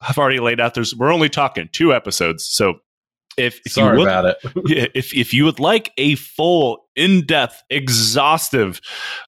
I've 0.07 0.17
already 0.17 0.39
laid 0.39 0.59
out. 0.59 0.73
There's 0.73 0.95
we're 0.95 1.13
only 1.13 1.29
talking 1.29 1.69
two 1.71 1.93
episodes, 1.93 2.45
so 2.45 2.75
if, 3.37 3.59
if 3.65 3.73
Sorry 3.73 3.97
you 3.97 3.99
would, 3.99 4.07
about 4.07 4.25
it. 4.25 4.37
if 4.95 5.13
if 5.13 5.33
you 5.33 5.45
would 5.45 5.59
like 5.59 5.91
a 5.97 6.15
full, 6.15 6.85
in 6.95 7.25
depth, 7.25 7.61
exhaustive 7.69 8.81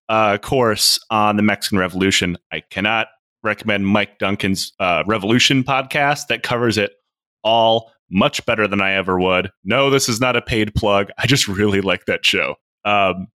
uh, 0.09 0.37
course 0.37 0.99
on 1.09 1.37
the 1.37 1.43
Mexican 1.43 1.77
Revolution, 1.79 2.37
I 2.51 2.61
cannot 2.69 3.07
recommend 3.43 3.87
Mike 3.87 4.19
Duncan's 4.19 4.73
uh, 4.79 5.03
Revolution 5.05 5.63
podcast 5.63 6.27
that 6.27 6.43
covers 6.43 6.77
it 6.77 6.91
all 7.43 7.91
much 8.09 8.45
better 8.45 8.67
than 8.67 8.81
I 8.81 8.93
ever 8.93 9.19
would. 9.19 9.51
No, 9.63 9.89
this 9.89 10.09
is 10.09 10.19
not 10.19 10.35
a 10.35 10.41
paid 10.41 10.75
plug. 10.75 11.09
I 11.17 11.27
just 11.27 11.47
really 11.47 11.81
like 11.81 12.05
that 12.05 12.25
show. 12.25 12.55
Um, 12.83 13.27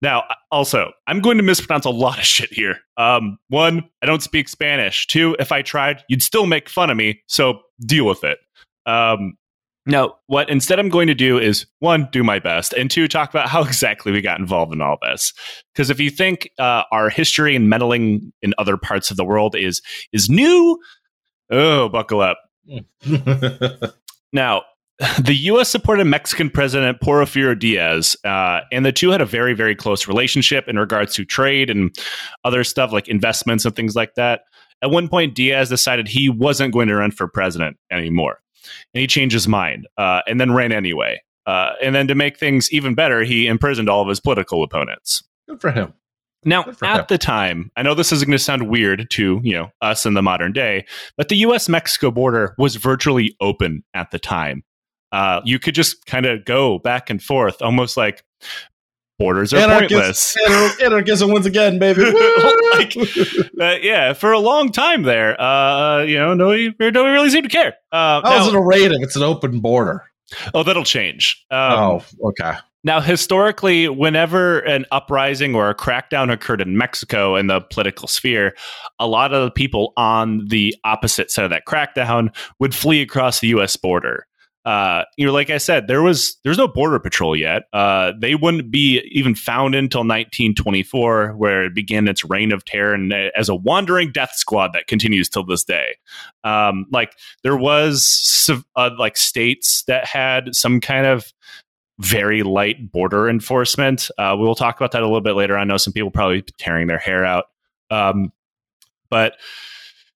now, 0.00 0.24
also, 0.50 0.92
I'm 1.06 1.20
going 1.20 1.36
to 1.38 1.42
mispronounce 1.42 1.84
a 1.84 1.90
lot 1.90 2.18
of 2.18 2.24
shit 2.26 2.52
here. 2.52 2.78
Um, 2.96 3.38
one, 3.48 3.88
I 4.02 4.06
don't 4.06 4.22
speak 4.22 4.48
Spanish. 4.48 5.06
Two, 5.06 5.36
if 5.38 5.52
I 5.52 5.62
tried, 5.62 6.02
you'd 6.08 6.22
still 6.22 6.46
make 6.46 6.68
fun 6.68 6.90
of 6.90 6.96
me. 6.96 7.22
So 7.26 7.60
deal 7.86 8.06
with 8.06 8.24
it. 8.24 8.38
Um, 8.86 9.36
now, 9.86 10.16
what 10.26 10.50
instead 10.50 10.78
I'm 10.78 10.90
going 10.90 11.06
to 11.06 11.14
do 11.14 11.38
is 11.38 11.66
one, 11.78 12.08
do 12.12 12.22
my 12.22 12.38
best, 12.38 12.74
and 12.74 12.90
two, 12.90 13.08
talk 13.08 13.30
about 13.30 13.48
how 13.48 13.62
exactly 13.62 14.12
we 14.12 14.20
got 14.20 14.38
involved 14.38 14.72
in 14.72 14.82
all 14.82 14.98
this. 15.02 15.32
Because 15.72 15.90
if 15.90 15.98
you 15.98 16.10
think 16.10 16.50
uh, 16.58 16.82
our 16.92 17.08
history 17.08 17.56
and 17.56 17.68
meddling 17.70 18.32
in 18.42 18.54
other 18.58 18.76
parts 18.76 19.10
of 19.10 19.16
the 19.16 19.24
world 19.24 19.56
is 19.56 19.80
is 20.12 20.28
new, 20.28 20.78
oh, 21.50 21.88
buckle 21.88 22.20
up. 22.20 22.38
now, 24.32 24.62
the 25.22 25.34
U.S. 25.34 25.68
supported 25.68 26.04
Mexican 26.06 26.50
President 26.50 27.00
Porfirio 27.00 27.58
Diaz, 27.58 28.16
uh, 28.24 28.60
and 28.72 28.84
the 28.84 28.92
two 28.92 29.10
had 29.10 29.20
a 29.20 29.26
very, 29.26 29.54
very 29.54 29.76
close 29.76 30.08
relationship 30.08 30.68
in 30.68 30.78
regards 30.78 31.14
to 31.14 31.24
trade 31.24 31.70
and 31.70 31.96
other 32.44 32.64
stuff 32.64 32.92
like 32.92 33.08
investments 33.08 33.64
and 33.64 33.76
things 33.76 33.94
like 33.94 34.14
that. 34.14 34.42
At 34.82 34.90
one 34.90 35.08
point, 35.08 35.34
Diaz 35.34 35.68
decided 35.68 36.08
he 36.08 36.28
wasn't 36.28 36.72
going 36.72 36.88
to 36.88 36.96
run 36.96 37.10
for 37.10 37.28
president 37.28 37.76
anymore 37.90 38.40
and 38.94 39.00
he 39.00 39.06
changed 39.06 39.32
his 39.32 39.48
mind 39.48 39.86
uh, 39.96 40.22
and 40.26 40.40
then 40.40 40.52
ran 40.52 40.72
anyway. 40.72 41.22
Uh, 41.46 41.72
and 41.82 41.94
then 41.94 42.06
to 42.08 42.14
make 42.14 42.38
things 42.38 42.70
even 42.72 42.94
better, 42.94 43.22
he 43.22 43.46
imprisoned 43.46 43.88
all 43.88 44.02
of 44.02 44.08
his 44.08 44.20
political 44.20 44.62
opponents. 44.62 45.22
Good 45.48 45.60
for 45.60 45.70
him. 45.70 45.94
Now, 46.44 46.64
at 46.82 47.00
him. 47.00 47.06
the 47.08 47.18
time, 47.18 47.70
I 47.76 47.82
know 47.82 47.94
this 47.94 48.12
is 48.12 48.22
going 48.22 48.32
to 48.32 48.38
sound 48.38 48.68
weird 48.68 49.10
to 49.10 49.40
you 49.42 49.54
know 49.54 49.70
us 49.80 50.06
in 50.06 50.14
the 50.14 50.22
modern 50.22 50.52
day, 50.52 50.86
but 51.16 51.30
the 51.30 51.36
U.S. 51.38 51.68
Mexico 51.68 52.10
border 52.10 52.54
was 52.58 52.76
virtually 52.76 53.34
open 53.40 53.82
at 53.92 54.12
the 54.12 54.20
time. 54.20 54.62
Uh, 55.12 55.40
you 55.44 55.58
could 55.58 55.74
just 55.74 56.06
kind 56.06 56.26
of 56.26 56.44
go 56.44 56.78
back 56.78 57.10
and 57.10 57.22
forth, 57.22 57.62
almost 57.62 57.96
like 57.96 58.24
borders 59.18 59.52
are 59.52 59.78
pointless. 59.78 60.36
Anarchism 60.82 61.30
once 61.30 61.46
again, 61.46 61.78
baby. 61.78 62.02
like, 62.72 62.96
uh, 63.60 63.76
yeah, 63.82 64.12
for 64.12 64.32
a 64.32 64.38
long 64.38 64.70
time 64.70 65.02
there, 65.02 65.40
uh, 65.40 66.02
you 66.02 66.18
know, 66.18 66.34
nobody, 66.34 66.74
nobody 66.78 67.12
really 67.12 67.30
seemed 67.30 67.50
to 67.50 67.56
care. 67.56 67.74
Uh, 67.90 68.22
How 68.22 68.30
now, 68.30 68.42
is 68.42 68.48
it 68.48 68.54
a 68.54 68.94
if 68.94 69.02
it's 69.02 69.16
an 69.16 69.22
open 69.22 69.60
border? 69.60 70.04
Oh, 70.54 70.62
that'll 70.62 70.84
change. 70.84 71.44
Um, 71.50 71.72
oh, 71.72 72.04
okay. 72.28 72.54
Now, 72.84 73.00
historically, 73.00 73.88
whenever 73.88 74.60
an 74.60 74.86
uprising 74.92 75.54
or 75.54 75.68
a 75.68 75.74
crackdown 75.74 76.32
occurred 76.32 76.60
in 76.60 76.78
Mexico 76.78 77.34
in 77.34 77.48
the 77.48 77.60
political 77.60 78.06
sphere, 78.06 78.54
a 79.00 79.06
lot 79.06 79.34
of 79.34 79.42
the 79.44 79.50
people 79.50 79.92
on 79.96 80.46
the 80.46 80.76
opposite 80.84 81.30
side 81.30 81.44
of 81.44 81.50
that 81.50 81.64
crackdown 81.66 82.34
would 82.60 82.74
flee 82.74 83.02
across 83.02 83.40
the 83.40 83.48
U.S. 83.48 83.76
border 83.76 84.26
uh, 84.64 85.04
you 85.16 85.24
know, 85.24 85.32
like 85.32 85.50
I 85.50 85.58
said, 85.58 85.86
there 85.86 86.02
was 86.02 86.36
there's 86.44 86.58
no 86.58 86.68
border 86.68 86.98
patrol 86.98 87.34
yet. 87.34 87.62
Uh, 87.72 88.12
they 88.20 88.34
wouldn't 88.34 88.70
be 88.70 89.00
even 89.12 89.34
found 89.34 89.74
until 89.74 90.00
1924, 90.00 91.36
where 91.36 91.64
it 91.64 91.74
began 91.74 92.08
its 92.08 92.24
reign 92.24 92.52
of 92.52 92.64
terror 92.64 92.92
and 92.92 93.12
uh, 93.12 93.30
as 93.36 93.48
a 93.48 93.54
wandering 93.54 94.12
death 94.12 94.32
squad 94.34 94.72
that 94.74 94.86
continues 94.86 95.28
till 95.28 95.44
this 95.44 95.64
day. 95.64 95.96
Um, 96.44 96.86
like 96.92 97.12
there 97.42 97.56
was 97.56 98.50
uh, 98.76 98.90
like 98.98 99.16
states 99.16 99.84
that 99.86 100.04
had 100.04 100.54
some 100.54 100.80
kind 100.80 101.06
of 101.06 101.32
very 101.98 102.42
light 102.42 102.92
border 102.92 103.28
enforcement. 103.28 104.10
Uh, 104.18 104.36
we 104.38 104.44
will 104.44 104.54
talk 104.54 104.76
about 104.76 104.92
that 104.92 105.02
a 105.02 105.06
little 105.06 105.20
bit 105.20 105.34
later. 105.34 105.56
I 105.56 105.64
know 105.64 105.76
some 105.76 105.92
people 105.92 106.10
probably 106.10 106.42
tearing 106.58 106.86
their 106.86 106.98
hair 106.98 107.24
out, 107.24 107.46
um, 107.90 108.32
but 109.10 109.34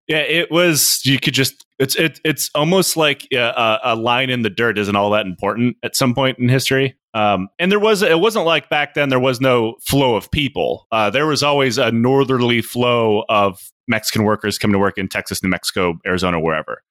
yeah, 0.09 0.19
it 0.19 0.51
was. 0.51 1.01
You 1.05 1.21
could 1.21 1.35
just. 1.35 1.65
It's 1.81 1.97
it, 1.97 2.21
it's 2.25 2.51
almost 2.55 2.99
like 2.99 3.27
a, 3.33 3.79
a, 3.83 3.97
line 3.97 4.29
in 4.29 4.43
the 4.43 4.51
dirt 4.51 4.77
isn't 4.77 4.95
all 4.95 5.11
that 5.13 5.25
important 5.25 5.79
at 5.83 5.97
some 5.97 6.15
point 6.15 6.39
in 6.39 6.47
history. 6.47 6.95
Um, 7.15 7.49
and 7.59 7.73
there 7.73 7.81
was 7.81 8.03
it 8.03 8.21
wasn't 8.21 8.45
like 8.45 8.69
back 8.69 8.93
then 8.93 9.09
there 9.09 9.19
was 9.19 9.41
no 9.41 9.77
flow 9.81 10.15
of 10.15 10.31
people. 10.31 10.87
Uh, 10.93 11.09
there 11.09 11.27
was 11.27 11.43
always 11.43 11.79
a 11.79 11.91
northerly 11.91 12.61
flow 12.61 13.25
of 13.31 13.59
Mexican 13.89 14.25
workers 14.25 14.59
coming 14.59 14.75
to 14.75 14.79
work 14.79 14.99
in 14.99 15.09
Texas, 15.09 15.43
New 15.43 15.49
Mexico, 15.49 15.99
Arizona, 16.07 16.39
wherever. 16.39 16.83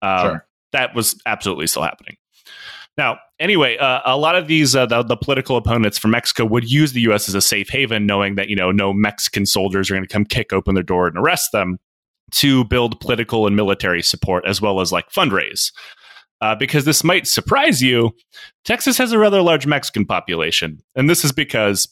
Um, 0.00 0.26
sure. 0.26 0.46
That 0.72 0.94
was 0.94 1.20
absolutely 1.26 1.66
still 1.66 1.82
happening. 1.82 2.16
Now, 2.96 3.18
anyway, 3.38 3.76
uh, 3.76 4.00
a 4.06 4.16
lot 4.16 4.34
of 4.34 4.48
these 4.48 4.74
uh, 4.74 4.86
the, 4.86 5.02
the, 5.02 5.16
political 5.16 5.58
opponents 5.58 5.98
from 5.98 6.12
Mexico 6.12 6.46
would 6.46 6.68
use 6.68 6.94
the 6.94 7.02
U.S. 7.02 7.28
as 7.28 7.34
a 7.34 7.42
safe 7.42 7.68
haven, 7.68 8.06
knowing 8.06 8.36
that 8.36 8.48
you 8.48 8.56
know 8.56 8.72
no 8.72 8.94
Mexican 8.94 9.44
soldiers 9.44 9.90
are 9.90 9.94
going 9.94 10.06
to 10.06 10.12
come 10.12 10.24
kick 10.24 10.54
open 10.54 10.74
their 10.74 10.82
door 10.82 11.06
and 11.06 11.18
arrest 11.18 11.52
them 11.52 11.78
to 12.32 12.64
build 12.64 13.00
political 13.00 13.46
and 13.46 13.56
military 13.56 14.02
support 14.02 14.44
as 14.46 14.60
well 14.60 14.80
as 14.80 14.92
like 14.92 15.10
fundraise. 15.10 15.72
Uh, 16.40 16.54
because 16.54 16.84
this 16.84 17.02
might 17.02 17.26
surprise 17.26 17.82
you, 17.82 18.12
Texas 18.64 18.96
has 18.96 19.10
a 19.10 19.18
rather 19.18 19.42
large 19.42 19.66
Mexican 19.66 20.04
population, 20.04 20.78
and 20.94 21.10
this 21.10 21.24
is 21.24 21.32
because 21.32 21.88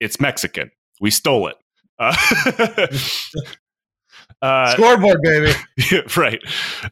it's 0.00 0.18
Mexican. 0.18 0.70
We 1.00 1.10
stole 1.10 1.48
it. 1.48 1.56
Uh, 1.98 2.16
uh, 4.42 4.72
Scoreboard, 4.72 5.20
baby. 5.22 5.52
right. 6.16 6.42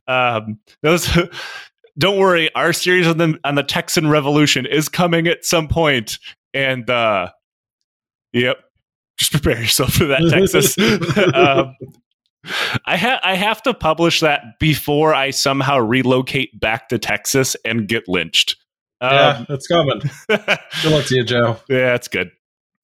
Um, 0.07 0.59
those. 0.83 1.09
Don't 1.99 2.19
worry, 2.21 2.55
our 2.55 2.73
series 2.73 3.09
on 3.09 3.19
the 3.19 3.41
on 3.43 3.57
the 3.57 3.65
Texan 3.65 4.09
Revolution 4.09 4.67
is 4.67 4.89
coming 4.89 5.27
at 5.27 5.45
some 5.45 5.67
point, 5.67 6.21
and 6.55 6.89
uh, 6.89 7.31
yep, 8.33 8.59
just 9.19 9.33
prepare 9.33 9.61
yourself 9.61 9.95
for 9.95 10.05
that, 10.05 10.21
Texas. 10.31 10.79
um, 11.35 11.75
I 12.85 12.97
ha- 12.97 13.21
I 13.23 13.35
have 13.35 13.63
to 13.63 13.75
publish 13.75 14.21
that 14.21 14.59
before 14.59 15.15
I 15.15 15.31
somehow 15.31 15.79
relocate 15.79 16.59
back 16.59 16.89
to 16.89 16.99
Texas 16.99 17.57
and 17.65 17.89
get 17.89 18.09
lynched. 18.09 18.57
Um, 19.01 19.13
yeah, 19.13 19.45
that's 19.49 19.67
coming. 19.67 20.01
good 20.29 20.93
luck 20.93 21.07
to 21.07 21.17
you, 21.17 21.25
Joe. 21.25 21.59
Yeah, 21.69 21.93
that's 21.93 22.09
good. 22.09 22.33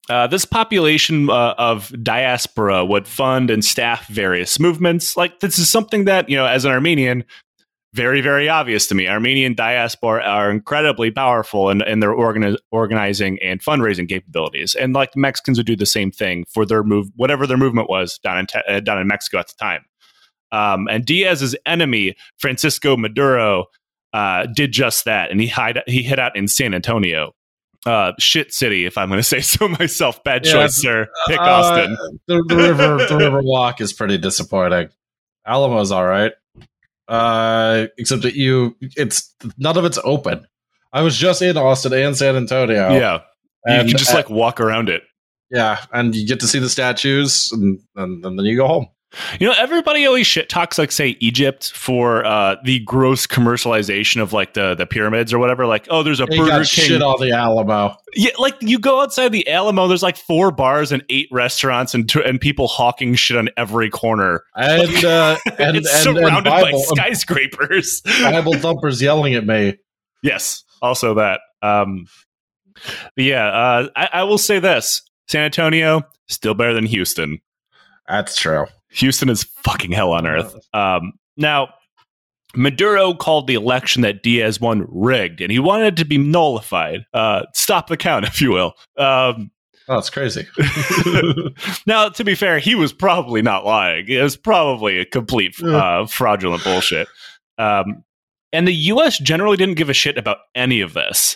Uh, 0.07 0.27
this 0.27 0.45
population 0.45 1.29
uh, 1.29 1.55
of 1.57 1.91
diaspora 2.03 2.85
would 2.85 3.07
fund 3.07 3.49
and 3.49 3.65
staff 3.65 4.07
various 4.07 4.59
movements. 4.59 5.17
Like 5.17 5.39
this 5.39 5.57
is 5.57 5.69
something 5.69 6.05
that 6.05 6.29
you 6.29 6.37
know, 6.37 6.45
as 6.45 6.63
an 6.63 6.71
Armenian, 6.71 7.23
very, 7.95 8.19
very 8.19 8.49
obvious 8.49 8.87
to 8.87 8.95
me. 8.95 9.07
Armenian 9.07 9.55
diaspora 9.55 10.21
are 10.21 10.51
incredibly 10.51 11.11
powerful 11.11 11.69
in, 11.69 11.81
in 11.83 12.01
their 12.01 12.11
organi- 12.11 12.57
organizing 12.69 13.39
and 13.41 13.61
fundraising 13.61 14.09
capabilities. 14.09 14.75
And 14.75 14.93
like 14.93 15.13
the 15.13 15.21
Mexicans 15.21 15.57
would 15.57 15.65
do 15.65 15.77
the 15.77 15.85
same 15.85 16.11
thing 16.11 16.43
for 16.53 16.65
their 16.65 16.83
move, 16.83 17.07
whatever 17.15 17.47
their 17.47 17.57
movement 17.57 17.89
was 17.89 18.19
down 18.19 18.37
in, 18.37 18.47
te- 18.47 18.59
uh, 18.67 18.81
down 18.81 18.99
in 18.99 19.07
Mexico 19.07 19.39
at 19.39 19.47
the 19.47 19.53
time. 19.57 19.85
Um, 20.51 20.87
and 20.89 21.05
Diaz's 21.05 21.55
enemy, 21.65 22.15
Francisco 22.37 22.97
Maduro, 22.97 23.65
uh, 24.13 24.45
did 24.53 24.73
just 24.73 25.05
that. 25.05 25.31
And 25.31 25.39
he, 25.39 25.47
hide, 25.47 25.81
he 25.87 26.03
hid 26.03 26.19
out 26.19 26.35
in 26.35 26.49
San 26.49 26.73
Antonio. 26.73 27.33
Uh, 27.85 28.11
shit 28.19 28.51
city, 28.51 28.85
if 28.85 28.97
I'm 28.97 29.07
going 29.07 29.19
to 29.19 29.23
say 29.23 29.39
so 29.39 29.67
myself. 29.79 30.21
Bad 30.25 30.45
yeah, 30.45 30.51
choice, 30.51 30.75
sir. 30.75 31.07
Pick 31.27 31.39
uh, 31.39 31.43
Austin. 31.43 31.97
The, 32.27 32.43
the 32.49 32.55
river, 32.57 33.05
the 33.07 33.17
river 33.17 33.41
walk 33.41 33.79
is 33.79 33.93
pretty 33.93 34.17
disappointing. 34.17 34.89
Alamo's 35.45 35.91
all 35.91 36.05
right. 36.05 36.33
Uh, 37.07 37.87
except 37.97 38.23
that 38.23 38.35
you, 38.35 38.75
it's 38.81 39.35
none 39.57 39.77
of 39.77 39.85
it's 39.85 39.99
open. 40.03 40.45
I 40.91 41.01
was 41.01 41.17
just 41.17 41.41
in 41.41 41.57
Austin 41.57 41.93
and 41.93 42.15
San 42.15 42.35
Antonio. 42.35 42.93
Yeah, 42.93 43.19
you 43.67 43.89
can 43.89 43.97
just 43.97 44.13
like 44.13 44.29
walk 44.29 44.59
around 44.59 44.89
it. 44.89 45.03
Yeah, 45.51 45.83
and 45.93 46.15
you 46.15 46.25
get 46.27 46.39
to 46.39 46.47
see 46.47 46.59
the 46.59 46.69
statues, 46.69 47.49
and, 47.51 47.79
and, 47.95 48.25
and 48.25 48.39
then 48.39 48.45
you 48.45 48.55
go 48.57 48.67
home. 48.67 48.87
You 49.39 49.47
know, 49.47 49.53
everybody 49.57 50.05
always 50.05 50.27
shit 50.27 50.49
talks 50.49 50.77
like 50.77 50.91
say 50.91 51.17
Egypt 51.19 51.71
for 51.73 52.25
uh, 52.25 52.55
the 52.63 52.79
gross 52.79 53.27
commercialization 53.27 54.21
of 54.21 54.33
like 54.33 54.53
the 54.53 54.75
the 54.75 54.85
pyramids 54.85 55.33
or 55.33 55.39
whatever. 55.39 55.65
Like, 55.65 55.87
oh, 55.89 56.03
there's 56.03 56.19
a 56.19 56.27
Burger 56.27 56.63
King. 56.63 56.65
Shit 56.65 57.01
on 57.01 57.19
the 57.19 57.31
Alamo. 57.31 57.95
Yeah, 58.13 58.31
like 58.37 58.55
you 58.61 58.79
go 58.79 59.01
outside 59.01 59.29
the 59.29 59.47
Alamo, 59.49 59.87
there's 59.87 60.03
like 60.03 60.17
four 60.17 60.51
bars 60.51 60.91
and 60.91 61.03
eight 61.09 61.27
restaurants 61.31 61.93
and 61.93 62.09
t- 62.09 62.23
and 62.23 62.39
people 62.39 62.67
hawking 62.67 63.15
shit 63.15 63.37
on 63.37 63.49
every 63.57 63.89
corner. 63.89 64.43
And 64.55 65.05
uh, 65.05 65.37
and, 65.59 65.77
it's 65.77 65.93
and, 65.93 66.03
surrounded 66.03 66.51
and 66.51 66.61
by 66.61 66.71
skyscrapers. 66.77 68.01
Bible 68.21 68.53
thumpers 68.53 69.01
yelling 69.01 69.33
at 69.35 69.45
me. 69.45 69.77
Yes, 70.21 70.63
also 70.81 71.15
that. 71.15 71.41
Um, 71.61 72.05
yeah, 73.15 73.47
uh, 73.47 73.89
I, 73.95 74.09
I 74.13 74.23
will 74.23 74.37
say 74.37 74.59
this: 74.59 75.01
San 75.27 75.43
Antonio 75.45 76.03
still 76.27 76.53
better 76.53 76.73
than 76.73 76.85
Houston. 76.85 77.39
That's 78.07 78.37
true. 78.37 78.65
Houston 78.95 79.29
is 79.29 79.43
fucking 79.43 79.91
hell 79.91 80.11
on 80.11 80.25
earth. 80.25 80.55
Um, 80.73 81.13
now, 81.37 81.69
Maduro 82.55 83.13
called 83.13 83.47
the 83.47 83.55
election 83.55 84.01
that 84.03 84.23
Diaz 84.23 84.61
won 84.61 84.85
rigged, 84.89 85.41
and 85.41 85.51
he 85.51 85.59
wanted 85.59 85.87
it 85.87 85.97
to 85.97 86.05
be 86.05 86.17
nullified. 86.17 87.05
Uh, 87.13 87.43
stop 87.53 87.87
the 87.87 87.97
count, 87.97 88.25
if 88.27 88.41
you 88.41 88.51
will. 88.51 88.73
Um, 88.97 89.51
oh, 89.87 89.97
it's 89.97 90.09
crazy. 90.09 90.47
now, 91.85 92.09
to 92.09 92.23
be 92.23 92.35
fair, 92.35 92.59
he 92.59 92.75
was 92.75 92.93
probably 92.93 93.41
not 93.41 93.65
lying. 93.65 94.07
It 94.07 94.21
was 94.21 94.37
probably 94.37 94.99
a 94.99 95.05
complete 95.05 95.61
uh, 95.61 96.05
fraudulent 96.05 96.63
bullshit. 96.63 97.07
Um, 97.57 98.03
and 98.53 98.67
the 98.67 98.73
U.S. 98.73 99.19
generally 99.19 99.57
didn't 99.57 99.75
give 99.75 99.89
a 99.89 99.93
shit 99.93 100.17
about 100.17 100.37
any 100.55 100.79
of 100.79 100.93
this 100.93 101.35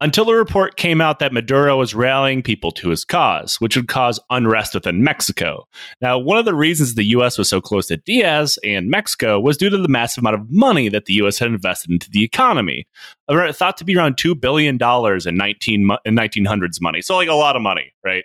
until 0.00 0.28
a 0.28 0.36
report 0.36 0.76
came 0.76 1.00
out 1.00 1.18
that 1.20 1.32
Maduro 1.32 1.78
was 1.78 1.94
rallying 1.94 2.42
people 2.42 2.70
to 2.72 2.90
his 2.90 3.04
cause, 3.04 3.60
which 3.60 3.76
would 3.76 3.88
cause 3.88 4.20
unrest 4.30 4.74
within 4.74 5.02
Mexico. 5.02 5.66
Now, 6.00 6.18
one 6.18 6.38
of 6.38 6.44
the 6.44 6.54
reasons 6.54 6.94
the 6.94 7.04
U.S. 7.04 7.38
was 7.38 7.48
so 7.48 7.60
close 7.60 7.86
to 7.86 7.96
Diaz 7.96 8.58
and 8.62 8.90
Mexico 8.90 9.40
was 9.40 9.56
due 9.56 9.70
to 9.70 9.78
the 9.78 9.88
massive 9.88 10.22
amount 10.22 10.34
of 10.36 10.50
money 10.50 10.88
that 10.90 11.06
the 11.06 11.14
U.S. 11.14 11.38
had 11.38 11.48
invested 11.48 11.90
into 11.90 12.10
the 12.10 12.22
economy, 12.24 12.86
thought 13.28 13.76
to 13.78 13.84
be 13.84 13.96
around 13.96 14.16
$2 14.16 14.38
billion 14.38 14.74
in, 14.74 15.36
19, 15.36 15.90
in 16.04 16.14
1900s 16.14 16.80
money. 16.80 17.00
So, 17.00 17.16
like 17.16 17.28
a 17.28 17.34
lot 17.34 17.56
of 17.56 17.62
money, 17.62 17.94
right? 18.04 18.24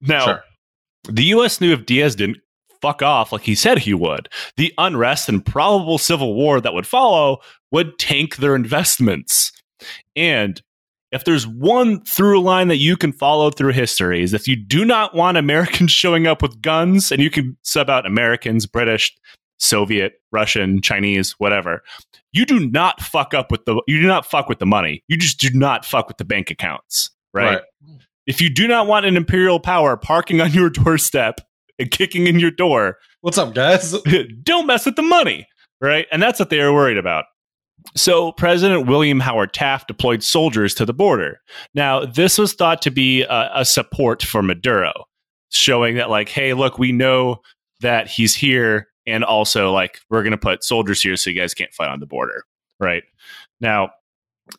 Now, 0.00 0.24
sure. 0.24 0.44
the 1.08 1.24
U.S. 1.24 1.60
knew 1.60 1.72
if 1.72 1.84
Diaz 1.84 2.14
didn't 2.14 2.38
fuck 2.80 3.02
off 3.02 3.32
like 3.32 3.42
he 3.42 3.56
said 3.56 3.78
he 3.78 3.92
would, 3.92 4.28
the 4.56 4.72
unrest 4.78 5.28
and 5.28 5.44
probable 5.44 5.98
civil 5.98 6.34
war 6.34 6.60
that 6.60 6.72
would 6.72 6.86
follow 6.86 7.38
would 7.72 7.98
tank 7.98 8.36
their 8.36 8.54
investments. 8.54 9.50
And 10.14 10.62
if 11.10 11.24
there's 11.24 11.46
one 11.46 12.04
through 12.04 12.40
line 12.42 12.68
that 12.68 12.76
you 12.76 12.96
can 12.96 13.12
follow 13.12 13.50
through 13.50 13.72
history 13.72 14.22
is 14.22 14.34
if 14.34 14.46
you 14.46 14.56
do 14.56 14.84
not 14.84 15.14
want 15.14 15.36
Americans 15.36 15.90
showing 15.92 16.26
up 16.26 16.42
with 16.42 16.60
guns 16.60 17.10
and 17.10 17.22
you 17.22 17.30
can 17.30 17.56
sub 17.62 17.88
out 17.88 18.06
Americans, 18.06 18.66
British, 18.66 19.14
Soviet, 19.58 20.14
Russian, 20.32 20.80
Chinese, 20.80 21.34
whatever. 21.38 21.82
You 22.32 22.46
do 22.46 22.68
not 22.68 23.00
fuck 23.00 23.34
up 23.34 23.50
with 23.50 23.64
the 23.64 23.80
you 23.86 24.00
do 24.00 24.06
not 24.06 24.26
fuck 24.26 24.48
with 24.48 24.58
the 24.58 24.66
money. 24.66 25.02
You 25.08 25.16
just 25.16 25.40
do 25.40 25.50
not 25.52 25.84
fuck 25.84 26.08
with 26.08 26.18
the 26.18 26.24
bank 26.24 26.50
accounts, 26.50 27.10
right? 27.32 27.54
right. 27.54 27.62
If 28.26 28.40
you 28.40 28.50
do 28.50 28.68
not 28.68 28.86
want 28.86 29.06
an 29.06 29.16
imperial 29.16 29.58
power 29.58 29.96
parking 29.96 30.40
on 30.40 30.52
your 30.52 30.70
doorstep 30.70 31.40
and 31.78 31.90
kicking 31.90 32.26
in 32.26 32.38
your 32.38 32.50
door, 32.50 32.98
what's 33.22 33.38
up, 33.38 33.54
guys? 33.54 33.96
don't 34.42 34.66
mess 34.66 34.86
with 34.86 34.96
the 34.96 35.02
money, 35.02 35.48
right? 35.80 36.06
And 36.12 36.22
that's 36.22 36.38
what 36.38 36.50
they 36.50 36.60
are 36.60 36.72
worried 36.72 36.98
about. 36.98 37.24
So, 37.96 38.32
President 38.32 38.86
William 38.86 39.20
Howard 39.20 39.52
Taft 39.52 39.88
deployed 39.88 40.22
soldiers 40.22 40.74
to 40.74 40.84
the 40.84 40.92
border. 40.92 41.40
Now, 41.74 42.04
this 42.04 42.38
was 42.38 42.52
thought 42.52 42.82
to 42.82 42.90
be 42.90 43.22
a, 43.22 43.50
a, 43.54 43.64
support 43.64 44.22
for 44.22 44.42
Maduro, 44.42 44.92
showing 45.50 45.96
that, 45.96 46.10
like, 46.10 46.28
hey, 46.28 46.54
look, 46.54 46.78
we 46.78 46.92
know 46.92 47.40
that 47.80 48.08
he's 48.08 48.34
here, 48.34 48.88
and 49.06 49.24
also, 49.24 49.72
like, 49.72 50.00
we're 50.10 50.22
going 50.22 50.32
to 50.32 50.38
put 50.38 50.64
soldiers 50.64 51.02
here 51.02 51.16
so 51.16 51.30
you 51.30 51.40
guys 51.40 51.54
can't 51.54 51.72
fight 51.72 51.88
on 51.88 52.00
the 52.00 52.06
border, 52.06 52.44
right? 52.78 53.04
Now, 53.60 53.90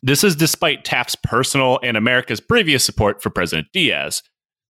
this 0.02 0.24
is 0.24 0.36
despite 0.36 0.84
Taft's 0.84 1.16
personal 1.16 1.78
and 1.82 1.96
America's 1.96 2.40
previous 2.40 2.84
support 2.84 3.22
for 3.22 3.30
President 3.30 3.68
Diaz. 3.72 4.22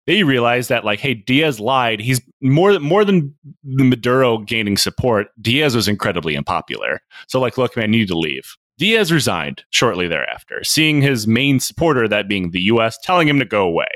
They 0.09 0.23
realized 0.23 0.71
that, 0.71 0.87
like, 0.87 1.01
hey, 1.01 1.13
Diaz 1.13 1.61
lied. 1.61 2.01
He's 2.01 2.23
more 2.41 2.81
more 2.81 3.05
than 3.05 3.35
Maduro 3.63 4.39
gaining 4.39 4.79
support. 4.79 5.27
Diaz 5.39 5.77
was 5.77 5.87
incredibly 5.87 6.35
unpopular. 6.35 7.03
So, 7.29 7.39
like, 7.39 7.59
look, 7.59 7.77
man, 7.77 7.93
you 7.93 8.01
need 8.01 8.09
to 8.09 8.19
leave. 8.19 8.57
Diaz 8.79 9.13
resigned 9.13 9.65
shortly 9.69 10.09
thereafter, 10.09 10.65
seeing 10.65 11.03
his 11.03 11.27
main 11.27 11.61
supporter, 11.61 12.09
that 12.09 12.27
being 12.27 12.53
the 12.53 12.63
U.S., 12.63 12.97
telling 13.03 13.29
him 13.29 13.39
to 13.39 13.45
go 13.45 13.63
away, 13.63 13.89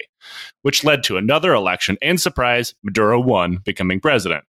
which 0.61 0.85
led 0.85 1.03
to 1.05 1.17
another 1.17 1.55
election. 1.55 1.97
And 2.03 2.21
surprise, 2.21 2.75
Maduro 2.83 3.19
won, 3.19 3.61
becoming 3.65 3.99
president. 3.99 4.45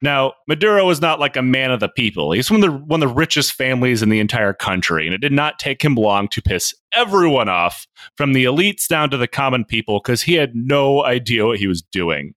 Now, 0.00 0.34
Maduro 0.46 0.86
was 0.86 1.00
not 1.00 1.18
like 1.18 1.36
a 1.36 1.42
man 1.42 1.72
of 1.72 1.80
the 1.80 1.88
people. 1.88 2.30
He's 2.30 2.50
one 2.50 2.62
of 2.62 2.70
the 2.70 2.76
one 2.76 3.02
of 3.02 3.08
the 3.08 3.14
richest 3.14 3.52
families 3.52 4.02
in 4.02 4.10
the 4.10 4.20
entire 4.20 4.52
country, 4.52 5.06
and 5.06 5.14
it 5.14 5.20
did 5.20 5.32
not 5.32 5.58
take 5.58 5.82
him 5.82 5.96
long 5.96 6.28
to 6.28 6.42
piss 6.42 6.72
everyone 6.92 7.48
off, 7.48 7.86
from 8.16 8.32
the 8.32 8.44
elites 8.44 8.86
down 8.86 9.10
to 9.10 9.16
the 9.16 9.26
common 9.26 9.64
people, 9.64 10.00
because 10.00 10.22
he 10.22 10.34
had 10.34 10.54
no 10.54 11.04
idea 11.04 11.46
what 11.46 11.58
he 11.58 11.66
was 11.66 11.82
doing. 11.82 12.34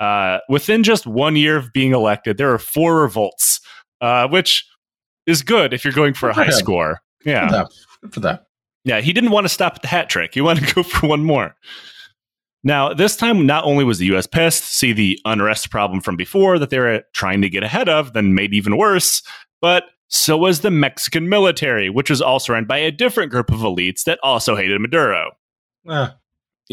Uh, 0.00 0.38
within 0.48 0.82
just 0.82 1.06
one 1.06 1.36
year 1.36 1.56
of 1.56 1.72
being 1.72 1.92
elected, 1.92 2.36
there 2.36 2.48
were 2.48 2.58
four 2.58 3.00
revolts, 3.02 3.60
uh, 4.00 4.26
which 4.26 4.66
is 5.26 5.42
good 5.42 5.72
if 5.72 5.84
you're 5.84 5.94
going 5.94 6.14
for 6.14 6.28
a 6.28 6.34
high 6.34 6.50
score. 6.50 7.00
Yeah, 7.24 7.46
for 7.46 7.52
that. 7.52 8.12
for 8.12 8.20
that. 8.20 8.46
Yeah, 8.84 9.00
he 9.00 9.12
didn't 9.12 9.30
want 9.30 9.44
to 9.44 9.48
stop 9.48 9.76
at 9.76 9.82
the 9.82 9.88
hat 9.88 10.08
trick. 10.10 10.34
He 10.34 10.40
wanted 10.40 10.66
to 10.66 10.74
go 10.74 10.82
for 10.82 11.06
one 11.06 11.24
more. 11.24 11.54
Now, 12.64 12.94
this 12.94 13.14
time, 13.14 13.46
not 13.46 13.64
only 13.64 13.84
was 13.84 13.98
the 13.98 14.06
US 14.14 14.26
pissed, 14.26 14.64
see 14.64 14.92
the 14.92 15.20
unrest 15.26 15.70
problem 15.70 16.00
from 16.00 16.16
before 16.16 16.58
that 16.58 16.70
they 16.70 16.78
were 16.78 17.02
trying 17.12 17.42
to 17.42 17.50
get 17.50 17.62
ahead 17.62 17.88
of, 17.88 18.14
then 18.14 18.34
made 18.34 18.54
even 18.54 18.78
worse, 18.78 19.22
but 19.60 19.84
so 20.08 20.36
was 20.36 20.60
the 20.60 20.70
Mexican 20.70 21.28
military, 21.28 21.90
which 21.90 22.08
was 22.08 22.22
also 22.22 22.52
run 22.52 22.64
by 22.64 22.78
a 22.78 22.90
different 22.90 23.30
group 23.30 23.50
of 23.50 23.60
elites 23.60 24.04
that 24.04 24.18
also 24.22 24.56
hated 24.56 24.80
Maduro. 24.80 25.32
Uh. 25.86 26.10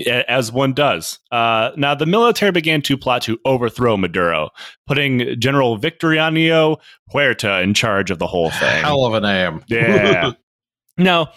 As 0.07 0.53
one 0.53 0.73
does. 0.73 1.19
Uh, 1.31 1.71
now, 1.75 1.93
the 1.93 2.05
military 2.05 2.51
began 2.51 2.81
to 2.83 2.95
plot 2.97 3.23
to 3.23 3.37
overthrow 3.43 3.97
Maduro, 3.97 4.49
putting 4.87 5.37
General 5.37 5.75
Victoriano 5.75 6.77
Huerta 7.11 7.61
in 7.61 7.73
charge 7.73 8.09
of 8.09 8.17
the 8.17 8.27
whole 8.27 8.51
thing. 8.51 8.83
Hell 8.83 9.05
of 9.05 9.13
a 9.13 9.19
name. 9.19 9.63
Yeah. 9.67 10.31
now, 10.97 11.33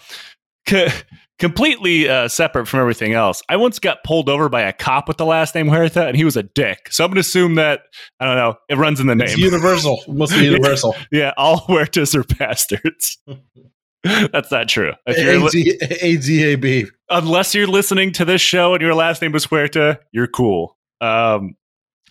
completely 1.39 2.07
uh, 2.07 2.27
separate 2.27 2.67
from 2.67 2.79
everything 2.79 3.13
else. 3.13 3.41
I 3.49 3.57
once 3.57 3.79
got 3.79 4.03
pulled 4.03 4.29
over 4.29 4.49
by 4.49 4.61
a 4.61 4.73
cop 4.73 5.07
with 5.07 5.17
the 5.17 5.25
last 5.25 5.55
name 5.55 5.67
Huerta, 5.67 6.07
and 6.07 6.15
he 6.15 6.23
was 6.23 6.37
a 6.37 6.43
dick. 6.43 6.91
So 6.91 7.03
I'm 7.03 7.09
going 7.09 7.15
to 7.15 7.21
assume 7.21 7.55
that 7.55 7.81
I 8.19 8.25
don't 8.25 8.35
know. 8.35 8.55
It 8.69 8.77
runs 8.77 8.99
in 8.99 9.07
the 9.07 9.15
name. 9.15 9.27
It's 9.27 9.37
universal. 9.37 10.01
It 10.07 10.13
must 10.13 10.33
be 10.33 10.45
universal. 10.45 10.95
yeah, 11.11 11.33
all 11.37 11.59
Huertas 11.61 12.15
are 12.15 12.23
bastards. 12.23 13.17
That's 14.03 14.51
not 14.51 14.69
true. 14.69 14.93
ADAB. 15.07 16.89
Unless 17.09 17.55
you're 17.55 17.67
listening 17.67 18.11
to 18.13 18.25
this 18.25 18.41
show 18.41 18.73
and 18.73 18.81
your 18.81 18.93
last 18.93 19.21
name 19.21 19.31
was 19.31 19.45
Huerta, 19.45 19.99
you're 20.11 20.27
cool. 20.27 20.77
Um, 21.01 21.55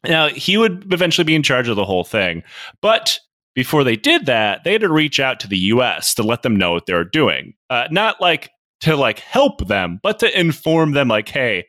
now 0.04 0.28
he 0.28 0.56
would 0.56 0.92
eventually 0.92 1.24
be 1.24 1.37
in 1.37 1.42
charge 1.42 1.68
of 1.68 1.76
the 1.76 1.84
whole 1.84 2.04
thing, 2.04 2.42
but 2.82 3.20
before 3.54 3.84
they 3.84 3.96
did 3.96 4.26
that, 4.26 4.64
they 4.64 4.72
had 4.72 4.80
to 4.80 4.92
reach 4.92 5.20
out 5.20 5.38
to 5.40 5.48
the 5.48 5.56
U.S. 5.58 6.14
to 6.14 6.24
let 6.24 6.42
them 6.42 6.56
know 6.56 6.72
what 6.72 6.87
they 6.87 6.92
were 6.92 7.04
doing. 7.04 7.54
Uh, 7.70 7.87
not 7.90 8.20
like 8.20 8.50
to 8.85 8.97
like 8.97 9.18
help 9.20 9.66
them, 9.66 9.99
but 10.03 10.18
to 10.18 10.38
inform 10.38 10.92
them, 10.92 11.09
like, 11.09 11.29
hey, 11.29 11.64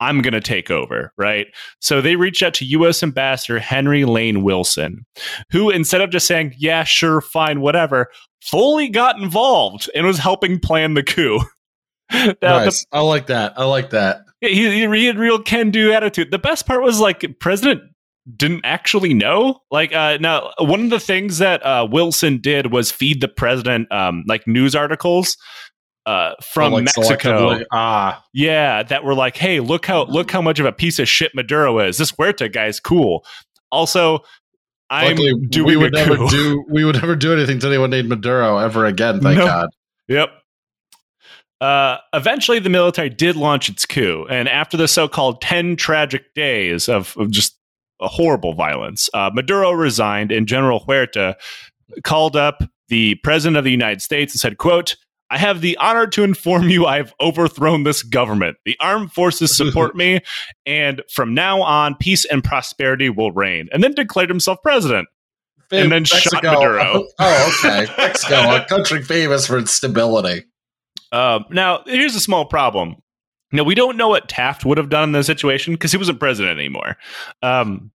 I'm 0.00 0.20
going 0.20 0.34
to 0.34 0.40
take 0.40 0.70
over, 0.70 1.12
right? 1.16 1.46
So 1.80 2.02
they 2.02 2.16
reached 2.16 2.42
out 2.42 2.52
to 2.54 2.64
U.S. 2.66 3.02
Ambassador 3.02 3.58
Henry 3.58 4.04
Lane 4.04 4.42
Wilson, 4.42 5.06
who 5.50 5.70
instead 5.70 6.02
of 6.02 6.10
just 6.10 6.26
saying, 6.26 6.54
yeah, 6.58 6.84
sure, 6.84 7.22
fine, 7.22 7.62
whatever, 7.62 8.08
fully 8.42 8.88
got 8.88 9.18
involved 9.18 9.90
and 9.94 10.06
was 10.06 10.18
helping 10.18 10.58
plan 10.58 10.92
the 10.92 11.02
coup. 11.02 11.40
now, 12.12 12.34
nice. 12.42 12.84
The, 12.84 12.98
I 12.98 13.00
like 13.00 13.28
that. 13.28 13.54
I 13.56 13.64
like 13.64 13.90
that. 13.90 14.24
He, 14.42 14.86
he 14.86 15.06
had 15.06 15.18
real 15.18 15.40
can 15.40 15.70
do 15.70 15.92
attitude. 15.92 16.30
The 16.30 16.38
best 16.38 16.66
part 16.66 16.82
was 16.82 17.00
like 17.00 17.24
President 17.40 17.80
didn't 18.36 18.64
actually 18.64 19.14
know. 19.14 19.60
Like 19.70 19.94
uh, 19.94 20.18
now, 20.20 20.50
one 20.58 20.84
of 20.84 20.90
the 20.90 21.00
things 21.00 21.38
that 21.38 21.64
uh, 21.64 21.86
Wilson 21.90 22.40
did 22.42 22.72
was 22.72 22.92
feed 22.92 23.20
the 23.20 23.28
president 23.28 23.90
um, 23.90 24.24
like 24.26 24.46
news 24.46 24.74
articles 24.74 25.36
uh, 26.06 26.34
from 26.42 26.72
oh, 26.72 26.76
like 26.76 26.84
Mexico. 26.96 27.60
Ah, 27.72 28.24
yeah, 28.32 28.82
that 28.82 29.04
were 29.04 29.14
like, 29.14 29.36
hey, 29.36 29.60
look 29.60 29.86
how 29.86 30.04
look 30.04 30.30
how 30.30 30.42
much 30.42 30.58
of 30.58 30.66
a 30.66 30.72
piece 30.72 30.98
of 30.98 31.08
shit 31.08 31.34
Maduro 31.34 31.78
is. 31.78 31.98
This 31.98 32.12
Huerta 32.12 32.48
guy's 32.48 32.80
cool. 32.80 33.24
Also, 33.70 34.20
I'm 34.90 35.16
Luckily, 35.16 35.46
doing 35.48 35.66
we 35.66 35.76
would 35.76 35.92
never 35.92 36.16
coup. 36.16 36.28
do 36.28 36.64
we 36.70 36.84
would 36.84 36.96
never 36.96 37.16
do 37.16 37.32
anything 37.32 37.58
to 37.60 37.66
anyone 37.68 37.90
named 37.90 38.08
Maduro 38.08 38.58
ever 38.58 38.84
again. 38.84 39.20
Thank 39.20 39.38
no. 39.38 39.46
God. 39.46 39.70
Yep. 40.08 40.30
Uh, 41.60 41.98
eventually, 42.12 42.58
the 42.58 42.70
military 42.70 43.08
did 43.08 43.36
launch 43.36 43.68
its 43.68 43.86
coup, 43.86 44.26
and 44.28 44.48
after 44.48 44.76
the 44.76 44.88
so-called 44.88 45.40
ten 45.40 45.76
tragic 45.76 46.34
days 46.34 46.88
of, 46.88 47.16
of 47.16 47.30
just 47.30 47.56
horrible 48.00 48.52
violence, 48.52 49.08
uh, 49.14 49.30
Maduro 49.32 49.70
resigned, 49.70 50.32
and 50.32 50.48
General 50.48 50.80
Huerta 50.80 51.36
called 52.02 52.36
up 52.36 52.64
the 52.88 53.14
president 53.22 53.56
of 53.56 53.64
the 53.64 53.70
United 53.70 54.02
States 54.02 54.34
and 54.34 54.40
said, 54.40 54.58
quote, 54.58 54.96
I 55.32 55.38
have 55.38 55.62
the 55.62 55.78
honor 55.78 56.06
to 56.08 56.24
inform 56.24 56.68
you 56.68 56.84
I 56.84 56.98
have 56.98 57.14
overthrown 57.18 57.84
this 57.84 58.02
government. 58.02 58.58
The 58.66 58.76
armed 58.80 59.12
forces 59.12 59.56
support 59.56 59.96
me, 59.96 60.20
and 60.66 61.02
from 61.10 61.32
now 61.32 61.62
on, 61.62 61.94
peace 61.94 62.26
and 62.26 62.44
prosperity 62.44 63.08
will 63.08 63.32
reign. 63.32 63.70
And 63.72 63.82
then 63.82 63.94
declared 63.94 64.28
himself 64.28 64.58
president. 64.62 65.08
and 65.70 65.90
then 65.90 66.02
Mexico. 66.02 66.36
shot 66.36 66.44
Maduro. 66.44 67.06
Oh, 67.18 67.58
okay. 67.64 67.90
Mexico, 67.96 68.56
a 68.56 68.66
country 68.66 69.02
famous 69.02 69.46
for 69.46 69.56
its 69.56 69.72
stability. 69.72 70.44
Um, 71.12 71.46
now, 71.48 71.82
here's 71.86 72.14
a 72.14 72.20
small 72.20 72.44
problem. 72.44 72.96
Now, 73.52 73.62
we 73.64 73.74
don't 73.74 73.96
know 73.96 74.08
what 74.08 74.28
Taft 74.28 74.66
would 74.66 74.76
have 74.76 74.90
done 74.90 75.04
in 75.04 75.12
this 75.12 75.26
situation 75.26 75.72
because 75.72 75.92
he 75.92 75.98
wasn't 75.98 76.20
president 76.20 76.58
anymore. 76.58 76.98
Um, 77.42 77.90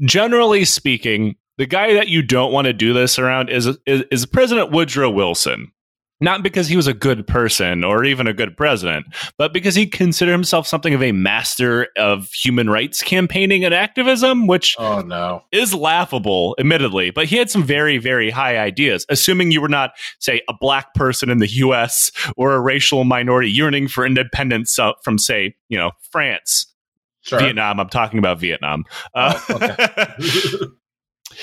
generally 0.00 0.64
speaking, 0.64 1.36
the 1.58 1.66
guy 1.66 1.92
that 1.92 2.08
you 2.08 2.22
don't 2.22 2.52
want 2.52 2.68
to 2.68 2.72
do 2.72 2.94
this 2.94 3.18
around 3.18 3.50
is, 3.50 3.66
is, 3.84 4.04
is 4.10 4.24
President 4.24 4.70
Woodrow 4.70 5.10
Wilson 5.10 5.72
not 6.20 6.42
because 6.42 6.68
he 6.68 6.76
was 6.76 6.86
a 6.86 6.94
good 6.94 7.26
person 7.26 7.84
or 7.84 8.04
even 8.04 8.26
a 8.26 8.32
good 8.32 8.56
president, 8.56 9.06
but 9.36 9.52
because 9.52 9.74
he 9.74 9.86
considered 9.86 10.32
himself 10.32 10.66
something 10.66 10.94
of 10.94 11.02
a 11.02 11.12
master 11.12 11.88
of 11.98 12.30
human 12.30 12.70
rights 12.70 13.02
campaigning 13.02 13.64
and 13.64 13.74
activism, 13.74 14.46
which 14.46 14.76
oh 14.78 15.00
no 15.00 15.42
is 15.52 15.74
laughable, 15.74 16.56
admittedly. 16.58 17.10
But 17.10 17.26
he 17.26 17.36
had 17.36 17.50
some 17.50 17.62
very, 17.62 17.98
very 17.98 18.30
high 18.30 18.58
ideas. 18.58 19.04
Assuming 19.08 19.50
you 19.50 19.60
were 19.60 19.68
not, 19.68 19.92
say, 20.18 20.40
a 20.48 20.54
black 20.58 20.94
person 20.94 21.30
in 21.30 21.38
the 21.38 21.48
U.S. 21.48 22.10
or 22.36 22.54
a 22.54 22.60
racial 22.60 23.04
minority 23.04 23.50
yearning 23.50 23.88
for 23.88 24.06
independence 24.06 24.78
uh, 24.78 24.92
from, 25.02 25.18
say, 25.18 25.54
you 25.68 25.76
know, 25.76 25.90
France, 26.10 26.72
sure. 27.20 27.40
Vietnam. 27.40 27.78
I'm 27.78 27.88
talking 27.88 28.18
about 28.18 28.40
Vietnam. 28.40 28.84
Uh, 29.14 29.38
oh, 29.48 29.54
okay. 29.54 30.56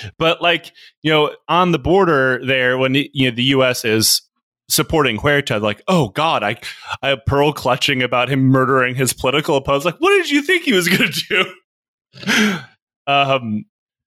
but 0.18 0.42
like 0.42 0.72
you 1.02 1.12
know 1.12 1.36
on 1.48 1.72
the 1.72 1.80
border 1.80 2.44
there 2.46 2.78
when 2.78 2.96
you 2.96 3.30
know 3.30 3.36
the 3.36 3.44
us 3.44 3.86
is 3.86 4.22
supporting 4.70 5.18
Huerta, 5.18 5.60
like, 5.60 5.82
oh 5.88 6.10
God, 6.10 6.44
I, 6.44 6.58
I 7.02 7.10
have 7.10 7.26
pearl 7.26 7.54
clutching 7.54 8.02
about 8.02 8.30
him 8.30 8.42
murdering 8.42 8.96
his 8.96 9.14
political 9.14 9.56
opponents. 9.56 9.86
Like, 9.86 10.00
what 10.00 10.12
did 10.12 10.30
you 10.30 10.42
think 10.42 10.64
he 10.64 10.74
was 10.74 10.88
going 10.88 11.12
to 11.30 11.54
do? 12.26 12.60
um, 13.08 13.66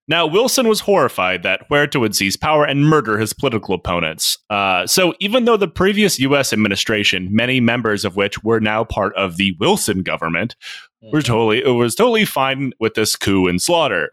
now, 0.09 0.27
Wilson 0.27 0.69
was 0.69 0.81
horrified 0.81 1.43
that 1.43 1.67
Huerta 1.69 1.99
would 1.99 2.15
seize 2.15 2.37
power 2.37 2.65
and 2.65 2.89
murder 2.89 3.19
his 3.19 3.33
political 3.33 3.75
opponents. 3.75 4.39
Uh, 4.49 4.87
so, 4.87 5.15
even 5.19 5.47
though 5.47 5.57
the 5.57 5.67
previous 5.67 6.21
U.S. 6.21 6.53
administration, 6.53 7.29
many 7.33 7.59
members 7.59 8.05
of 8.05 8.15
which 8.15 8.43
were 8.45 8.61
now 8.61 8.85
part 8.85 9.17
of 9.17 9.37
the 9.37 9.57
Wilson 9.59 10.03
government, 10.03 10.55
were 11.03 11.19
mm-hmm. 11.19 11.27
totally 11.27 11.59
it 11.59 11.71
was 11.71 11.95
totally 11.95 12.25
fine 12.25 12.73
with 12.79 12.95
this 12.95 13.17
coup 13.17 13.47
and 13.49 13.61
slaughter 13.61 14.11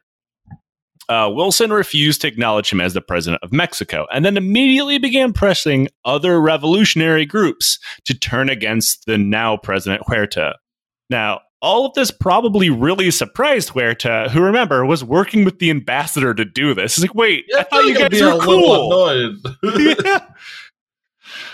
uh, 1.10 1.30
Wilson 1.32 1.72
refused 1.72 2.22
to 2.22 2.28
acknowledge 2.28 2.72
him 2.72 2.80
as 2.80 2.94
the 2.94 3.02
president 3.02 3.44
of 3.44 3.52
Mexico 3.52 4.06
and 4.14 4.24
then 4.24 4.38
immediately 4.38 4.98
began 4.98 5.34
pressing 5.34 5.90
other 6.06 6.40
revolutionary 6.40 7.26
groups 7.26 7.80
to 8.06 8.14
turn 8.18 8.50
against 8.50 9.06
the 9.06 9.18
now 9.18 9.58
president 9.58 10.04
Huerta. 10.08 10.56
Now, 11.10 11.42
all 11.62 11.86
of 11.86 11.94
this 11.94 12.12
probably 12.12 12.70
really 12.70 13.10
surprised 13.10 13.70
Huerta, 13.70 14.30
who 14.30 14.42
remember 14.42 14.86
was 14.86 15.04
working 15.04 15.46
with 15.46 15.60
the 15.60 15.70
ambassador 15.70 16.34
to 16.34 16.44
do 16.44 16.74
this. 16.74 16.96
He's 16.96 17.04
like, 17.04 17.16
wait, 17.16 17.46
yeah, 17.48 17.60
I 17.60 17.64
thought 17.64 17.86
you 17.86 17.98
guys 17.98 18.22
were 18.22 18.40
cool. 18.40 19.38
yeah. 19.64 20.20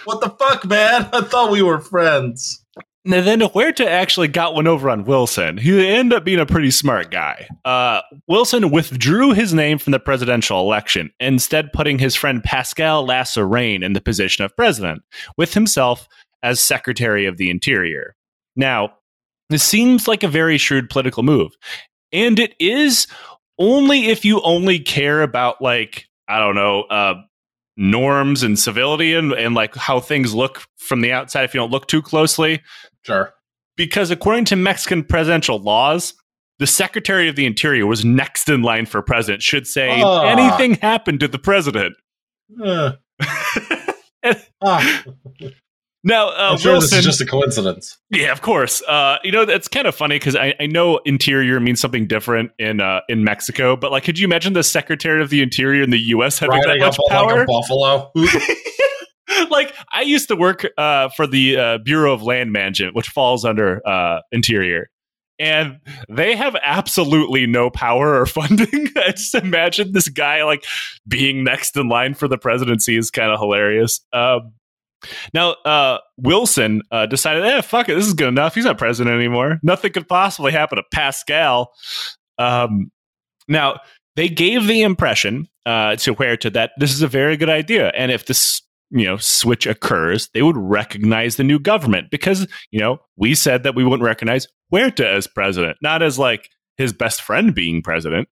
What 0.05 0.21
the 0.21 0.29
fuck, 0.31 0.65
man? 0.65 1.09
I 1.13 1.21
thought 1.21 1.51
we 1.51 1.61
were 1.61 1.79
friends. 1.79 2.65
Now, 3.05 3.21
then 3.21 3.39
Huerta 3.39 3.87
actually 3.87 4.27
got 4.27 4.53
one 4.53 4.67
over 4.67 4.89
on 4.89 5.05
Wilson. 5.05 5.57
He 5.57 5.87
ended 5.87 6.17
up 6.17 6.25
being 6.25 6.39
a 6.39 6.45
pretty 6.45 6.69
smart 6.69 7.11
guy. 7.11 7.47
Uh, 7.63 8.01
Wilson 8.27 8.71
withdrew 8.71 9.31
his 9.31 9.53
name 9.53 9.77
from 9.77 9.91
the 9.91 9.99
presidential 9.99 10.59
election, 10.59 11.09
instead 11.19 11.71
putting 11.71 11.97
his 11.97 12.13
friend 12.13 12.43
Pascal 12.43 13.07
Lassaregne 13.07 13.83
in 13.83 13.93
the 13.93 14.01
position 14.01 14.43
of 14.43 14.55
president, 14.55 15.01
with 15.37 15.53
himself 15.53 16.07
as 16.43 16.61
Secretary 16.61 17.25
of 17.25 17.37
the 17.37 17.49
Interior. 17.49 18.15
Now, 18.55 18.93
this 19.49 19.63
seems 19.63 20.07
like 20.07 20.23
a 20.23 20.27
very 20.27 20.57
shrewd 20.57 20.89
political 20.89 21.23
move. 21.23 21.53
And 22.11 22.37
it 22.37 22.53
is 22.59 23.07
only 23.57 24.07
if 24.07 24.25
you 24.25 24.41
only 24.41 24.77
care 24.79 25.21
about, 25.21 25.61
like, 25.61 26.05
I 26.27 26.39
don't 26.39 26.55
know, 26.55 26.81
uh, 26.83 27.15
norms 27.79 28.43
and 28.43 28.59
civility 28.59 29.13
and, 29.15 29.31
and 29.31 29.55
like 29.55 29.73
how 29.73 29.99
things 30.01 30.35
look 30.35 30.63
from 30.77 30.99
the 31.01 31.11
outside 31.11 31.45
if 31.45 31.53
you 31.53 31.59
don't 31.59 31.71
look 31.71 31.87
too 31.87 32.01
closely. 32.01 32.61
Sure. 33.03 33.33
Because 33.77 34.11
according 34.11 34.45
to 34.45 34.57
Mexican 34.57 35.03
presidential 35.03 35.57
laws, 35.57 36.13
the 36.59 36.67
Secretary 36.67 37.29
of 37.29 37.37
the 37.37 37.45
Interior 37.45 37.87
was 37.87 38.03
next 38.03 38.49
in 38.49 38.61
line 38.61 38.85
for 38.85 39.01
president, 39.01 39.41
should 39.41 39.65
say 39.65 40.01
uh. 40.01 40.21
anything 40.23 40.75
happened 40.75 41.21
to 41.21 41.29
the 41.29 41.39
president. 41.39 41.95
Uh. 42.61 42.91
ah. 44.61 45.03
Now, 46.03 46.29
uh, 46.29 46.55
sure 46.55 46.73
Wilson, 46.73 46.89
this 46.89 46.99
is 46.99 47.05
just 47.05 47.21
a 47.21 47.25
coincidence. 47.25 47.97
Yeah, 48.09 48.31
of 48.31 48.41
course. 48.41 48.81
Uh, 48.83 49.17
you 49.23 49.31
know, 49.31 49.43
that's 49.43 49.67
kind 49.67 49.85
of 49.85 49.93
funny 49.93 50.15
because 50.15 50.35
I, 50.35 50.55
I, 50.59 50.65
know 50.65 50.99
interior 50.99 51.59
means 51.59 51.81
something 51.81 52.07
different 52.07 52.51
in 52.57 52.79
uh, 52.79 53.01
in 53.09 53.25
Mexico, 53.25 53.75
but 53.75 53.91
like, 53.91 54.05
could 54.05 54.17
you 54.17 54.25
imagine 54.25 54.53
the 54.53 54.63
Secretary 54.63 55.21
of 55.21 55.29
the 55.29 55.41
Interior 55.41 55.83
in 55.83 55.89
the 55.89 55.99
U.S. 55.99 56.39
having 56.39 56.55
Riding 56.55 56.79
that 56.79 56.97
much 56.97 56.99
power? 57.09 57.39
Like 57.39 57.47
buffalo. 57.47 58.11
like, 59.49 59.75
I 59.91 60.03
used 60.03 60.29
to 60.29 60.37
work 60.37 60.65
uh, 60.77 61.09
for 61.09 61.27
the 61.27 61.57
uh, 61.57 61.77
Bureau 61.79 62.13
of 62.13 62.23
Land 62.23 62.53
Management, 62.53 62.95
which 62.95 63.09
falls 63.09 63.43
under 63.43 63.85
uh, 63.85 64.21
Interior, 64.31 64.89
and 65.37 65.79
they 66.07 66.33
have 66.33 66.55
absolutely 66.63 67.45
no 67.45 67.69
power 67.69 68.21
or 68.21 68.25
funding. 68.25 68.87
I 68.95 69.11
just 69.11 69.35
imagine 69.35 69.91
this 69.91 70.07
guy 70.07 70.45
like 70.45 70.63
being 71.05 71.43
next 71.43 71.75
in 71.75 71.89
line 71.89 72.13
for 72.13 72.29
the 72.29 72.37
presidency 72.37 72.95
is 72.95 73.11
kind 73.11 73.33
of 73.33 73.39
hilarious. 73.41 73.99
Um, 74.13 74.53
now, 75.33 75.51
uh, 75.65 75.99
Wilson 76.17 76.81
uh, 76.91 77.05
decided, 77.05 77.43
eh, 77.43 77.61
fuck 77.61 77.89
it, 77.89 77.95
this 77.95 78.07
is 78.07 78.13
good 78.13 78.27
enough. 78.27 78.55
He's 78.55 78.65
not 78.65 78.77
president 78.77 79.15
anymore. 79.15 79.59
Nothing 79.63 79.93
could 79.93 80.07
possibly 80.07 80.51
happen 80.51 80.77
to 80.77 80.83
Pascal. 80.91 81.71
Um, 82.37 82.91
now, 83.47 83.79
they 84.15 84.29
gave 84.29 84.67
the 84.67 84.81
impression 84.81 85.47
uh, 85.65 85.95
to 85.97 86.13
Huerta 86.13 86.51
that 86.51 86.71
this 86.77 86.93
is 86.93 87.01
a 87.01 87.07
very 87.07 87.37
good 87.37 87.49
idea, 87.49 87.89
and 87.95 88.11
if 88.11 88.25
this 88.25 88.61
you 88.89 89.05
know 89.05 89.17
switch 89.17 89.67
occurs, 89.67 90.29
they 90.33 90.41
would 90.41 90.57
recognize 90.57 91.35
the 91.35 91.43
new 91.43 91.59
government 91.59 92.09
because 92.09 92.47
you 92.71 92.79
know 92.79 92.99
we 93.15 93.35
said 93.35 93.63
that 93.63 93.75
we 93.75 93.83
wouldn't 93.83 94.03
recognize 94.03 94.47
Huerta 94.71 95.07
as 95.07 95.27
president, 95.27 95.77
not 95.81 96.01
as 96.01 96.19
like 96.19 96.49
his 96.77 96.91
best 96.91 97.21
friend 97.21 97.53
being 97.53 97.81
president. 97.81 98.27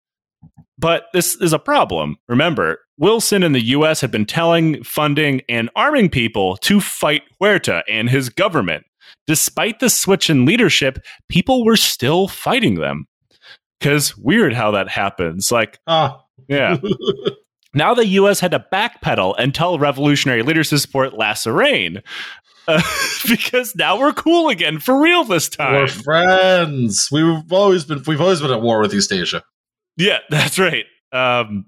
But 0.77 1.05
this 1.13 1.35
is 1.35 1.53
a 1.53 1.59
problem. 1.59 2.17
Remember, 2.27 2.79
Wilson 2.97 3.43
and 3.43 3.53
the 3.53 3.65
US 3.67 4.01
had 4.01 4.11
been 4.11 4.25
telling, 4.25 4.83
funding, 4.83 5.41
and 5.49 5.69
arming 5.75 6.09
people 6.09 6.57
to 6.57 6.79
fight 6.79 7.23
Huerta 7.39 7.83
and 7.89 8.09
his 8.09 8.29
government. 8.29 8.85
Despite 9.27 9.79
the 9.79 9.89
switch 9.89 10.29
in 10.29 10.45
leadership, 10.45 10.99
people 11.29 11.65
were 11.65 11.77
still 11.77 12.27
fighting 12.27 12.75
them. 12.75 13.07
Because 13.79 14.17
weird 14.17 14.53
how 14.53 14.71
that 14.71 14.89
happens. 14.89 15.51
Like, 15.51 15.79
ah. 15.87 16.23
yeah. 16.47 16.77
now 17.73 17.93
the 17.93 18.07
US 18.07 18.39
had 18.39 18.51
to 18.51 18.65
backpedal 18.71 19.35
and 19.37 19.53
tell 19.53 19.77
revolutionary 19.77 20.43
leaders 20.43 20.69
to 20.69 20.79
support 20.79 21.13
Lassaregne. 21.13 22.01
Uh, 22.67 22.81
because 23.27 23.75
now 23.75 23.99
we're 23.99 24.13
cool 24.13 24.49
again 24.49 24.79
for 24.79 24.99
real 24.99 25.23
this 25.23 25.49
time. 25.49 25.73
We're 25.73 25.87
friends. 25.87 27.09
We've 27.11 27.51
always 27.51 27.85
been 27.85 28.01
we've 28.07 28.21
always 28.21 28.41
been 28.41 28.51
at 28.51 28.61
war 28.61 28.79
with 28.81 28.93
East 28.93 29.11
Asia. 29.11 29.43
Yeah, 29.97 30.19
that's 30.29 30.59
right. 30.59 30.85
Um, 31.11 31.65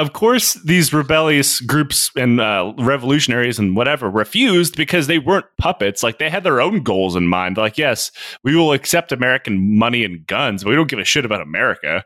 of 0.00 0.14
course, 0.14 0.54
these 0.64 0.94
rebellious 0.94 1.60
groups 1.60 2.10
and 2.16 2.40
uh, 2.40 2.72
revolutionaries 2.78 3.58
and 3.58 3.76
whatever 3.76 4.08
refused 4.08 4.74
because 4.74 5.06
they 5.06 5.18
weren't 5.18 5.44
puppets. 5.58 6.02
Like 6.02 6.18
they 6.18 6.30
had 6.30 6.42
their 6.42 6.60
own 6.60 6.82
goals 6.82 7.16
in 7.16 7.26
mind. 7.26 7.58
Like, 7.58 7.76
yes, 7.76 8.10
we 8.42 8.56
will 8.56 8.72
accept 8.72 9.12
American 9.12 9.78
money 9.78 10.02
and 10.02 10.26
guns, 10.26 10.64
but 10.64 10.70
we 10.70 10.76
don't 10.76 10.88
give 10.88 10.98
a 10.98 11.04
shit 11.04 11.26
about 11.26 11.42
America. 11.42 12.04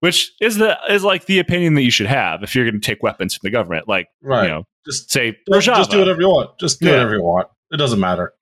Which 0.00 0.32
is 0.40 0.56
the 0.56 0.78
is 0.88 1.04
like 1.04 1.26
the 1.26 1.38
opinion 1.38 1.74
that 1.74 1.82
you 1.82 1.90
should 1.90 2.06
have 2.06 2.42
if 2.42 2.54
you're 2.54 2.64
going 2.64 2.80
to 2.80 2.86
take 2.86 3.02
weapons 3.02 3.34
from 3.34 3.46
the 3.46 3.50
government. 3.50 3.88
Like, 3.88 4.08
right. 4.22 4.44
you 4.44 4.48
know, 4.48 4.64
just 4.86 5.10
say 5.10 5.36
just 5.52 5.90
do 5.90 5.98
whatever 5.98 6.20
you 6.20 6.28
want. 6.28 6.58
Just 6.58 6.80
do 6.80 6.86
yeah. 6.86 6.92
whatever 6.92 7.16
you 7.16 7.22
want. 7.22 7.48
It 7.72 7.76
doesn't 7.76 8.00
matter. 8.00 8.32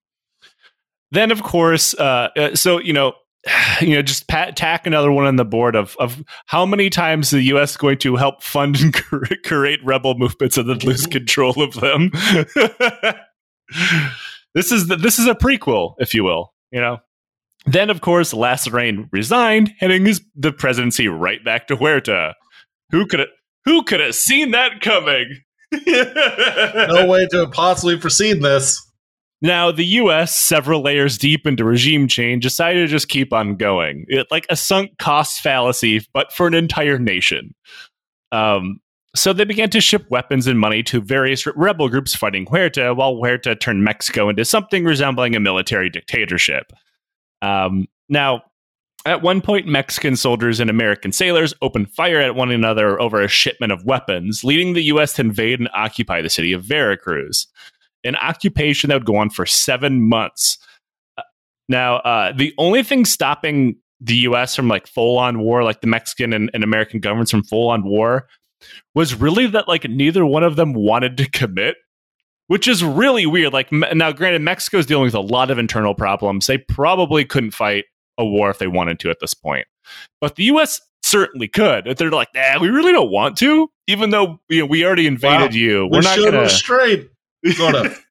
Then, 1.10 1.30
of 1.30 1.42
course, 1.42 1.94
uh, 1.94 2.28
uh 2.36 2.54
so 2.54 2.78
you 2.78 2.92
know, 2.92 3.14
you 3.80 3.94
know, 3.94 4.02
just 4.02 4.28
pat, 4.28 4.56
tack 4.56 4.86
another 4.86 5.12
one 5.12 5.26
on 5.26 5.36
the 5.36 5.44
board 5.44 5.76
of 5.76 5.96
of 5.98 6.22
how 6.46 6.66
many 6.66 6.90
times 6.90 7.30
the 7.30 7.42
U.S. 7.42 7.72
is 7.72 7.76
going 7.76 7.98
to 7.98 8.16
help 8.16 8.42
fund 8.42 8.80
and 8.80 8.94
create 9.44 9.80
rebel 9.84 10.16
movements 10.16 10.56
and 10.56 10.68
then 10.68 10.78
lose 10.78 11.02
mm-hmm. 11.02 11.12
control 11.12 11.62
of 11.62 11.74
them. 11.74 12.10
this 14.54 14.72
is 14.72 14.88
the, 14.88 14.96
this 14.96 15.18
is 15.18 15.26
a 15.26 15.34
prequel, 15.34 15.94
if 15.98 16.14
you 16.14 16.24
will. 16.24 16.52
You 16.70 16.80
know. 16.80 16.98
Then, 17.66 17.90
of 17.90 18.00
course, 18.00 18.32
Lassaregne 18.32 19.08
resigned, 19.10 19.74
handing 19.80 20.06
his 20.06 20.22
the 20.36 20.52
presidency 20.52 21.08
right 21.08 21.44
back 21.44 21.66
to 21.68 21.76
Huerta. 21.76 22.34
Who 22.90 23.06
could 23.06 23.26
who 23.64 23.82
could 23.82 24.00
have 24.00 24.14
seen 24.14 24.52
that 24.52 24.80
coming? 24.80 25.42
no 25.72 27.06
way 27.06 27.26
to 27.26 27.38
have 27.38 27.52
possibly 27.52 27.98
foreseen 27.98 28.40
this. 28.40 28.85
Now, 29.46 29.70
the 29.70 29.84
US, 29.84 30.34
several 30.34 30.82
layers 30.82 31.16
deep 31.16 31.46
into 31.46 31.64
regime 31.64 32.08
change, 32.08 32.42
decided 32.42 32.80
to 32.80 32.88
just 32.88 33.08
keep 33.08 33.32
on 33.32 33.54
going. 33.54 34.04
It, 34.08 34.26
like 34.28 34.44
a 34.50 34.56
sunk 34.56 34.98
cost 34.98 35.40
fallacy, 35.40 36.04
but 36.12 36.32
for 36.32 36.48
an 36.48 36.54
entire 36.54 36.98
nation. 36.98 37.54
Um, 38.32 38.80
So 39.14 39.32
they 39.32 39.44
began 39.44 39.70
to 39.70 39.80
ship 39.80 40.04
weapons 40.10 40.48
and 40.48 40.58
money 40.58 40.82
to 40.82 41.00
various 41.00 41.46
rebel 41.46 41.88
groups 41.88 42.14
fighting 42.16 42.44
Huerta, 42.44 42.94
while 42.96 43.14
Huerta 43.14 43.54
turned 43.58 43.84
Mexico 43.84 44.28
into 44.28 44.44
something 44.44 44.84
resembling 44.84 45.36
a 45.36 45.40
military 45.40 45.90
dictatorship. 45.90 46.72
Um, 47.40 47.86
now, 48.08 48.42
at 49.06 49.22
one 49.22 49.40
point, 49.40 49.68
Mexican 49.68 50.16
soldiers 50.16 50.58
and 50.58 50.68
American 50.68 51.12
sailors 51.12 51.54
opened 51.62 51.92
fire 51.92 52.20
at 52.20 52.34
one 52.34 52.50
another 52.50 53.00
over 53.00 53.22
a 53.22 53.28
shipment 53.28 53.72
of 53.72 53.84
weapons, 53.84 54.42
leading 54.42 54.72
the 54.72 54.82
U.S. 54.86 55.12
to 55.14 55.22
invade 55.22 55.60
and 55.60 55.70
occupy 55.72 56.20
the 56.20 56.28
city 56.28 56.52
of 56.52 56.64
Veracruz. 56.64 57.46
An 58.06 58.16
occupation 58.16 58.88
that 58.88 58.94
would 58.94 59.06
go 59.06 59.16
on 59.16 59.30
for 59.30 59.44
seven 59.46 60.08
months. 60.08 60.58
Uh, 61.18 61.22
now, 61.68 61.96
uh, 61.96 62.32
the 62.32 62.54
only 62.58 62.82
thing 62.82 63.04
stopping 63.04 63.76
the 64.00 64.16
U.S. 64.16 64.54
from 64.54 64.68
like 64.68 64.86
full 64.86 65.18
on 65.18 65.40
war, 65.40 65.64
like 65.64 65.80
the 65.80 65.86
Mexican 65.86 66.32
and, 66.32 66.50
and 66.54 66.62
American 66.62 67.00
governments 67.00 67.30
from 67.30 67.42
full 67.42 67.70
on 67.70 67.84
war, 67.84 68.28
was 68.94 69.14
really 69.14 69.46
that 69.48 69.68
like 69.68 69.88
neither 69.88 70.24
one 70.24 70.42
of 70.42 70.56
them 70.56 70.72
wanted 70.72 71.16
to 71.18 71.30
commit 71.30 71.76
which 72.48 72.68
is 72.68 72.84
really 72.84 73.26
weird. 73.26 73.52
Like 73.52 73.72
now, 73.72 74.12
granted, 74.12 74.42
Mexico's 74.42 74.86
dealing 74.86 75.04
with 75.04 75.14
a 75.14 75.20
lot 75.20 75.50
of 75.50 75.58
internal 75.58 75.94
problems. 75.94 76.46
They 76.46 76.58
probably 76.58 77.24
couldn't 77.24 77.52
fight 77.52 77.84
a 78.18 78.24
war 78.24 78.50
if 78.50 78.58
they 78.58 78.66
wanted 78.66 79.00
to 79.00 79.10
at 79.10 79.18
this 79.20 79.34
point. 79.34 79.66
But 80.20 80.36
the 80.36 80.44
U.S. 80.44 80.80
certainly 81.02 81.48
could. 81.48 81.86
If 81.86 81.98
they're 81.98 82.10
like, 82.10 82.28
nah, 82.34 82.60
we 82.60 82.68
really 82.68 82.92
don't 82.92 83.10
want 83.10 83.36
to, 83.38 83.68
even 83.86 84.10
though 84.10 84.40
you 84.48 84.60
know, 84.60 84.66
we 84.66 84.84
already 84.84 85.06
invaded 85.06 85.52
wow. 85.52 85.56
you. 85.56 85.86
We're 85.86 85.98
we 85.98 86.04
not 86.04 86.18
going 86.18 86.32
to 86.32 86.40
restrain. 86.40 87.08
Sort 87.52 87.74
of. 87.74 87.86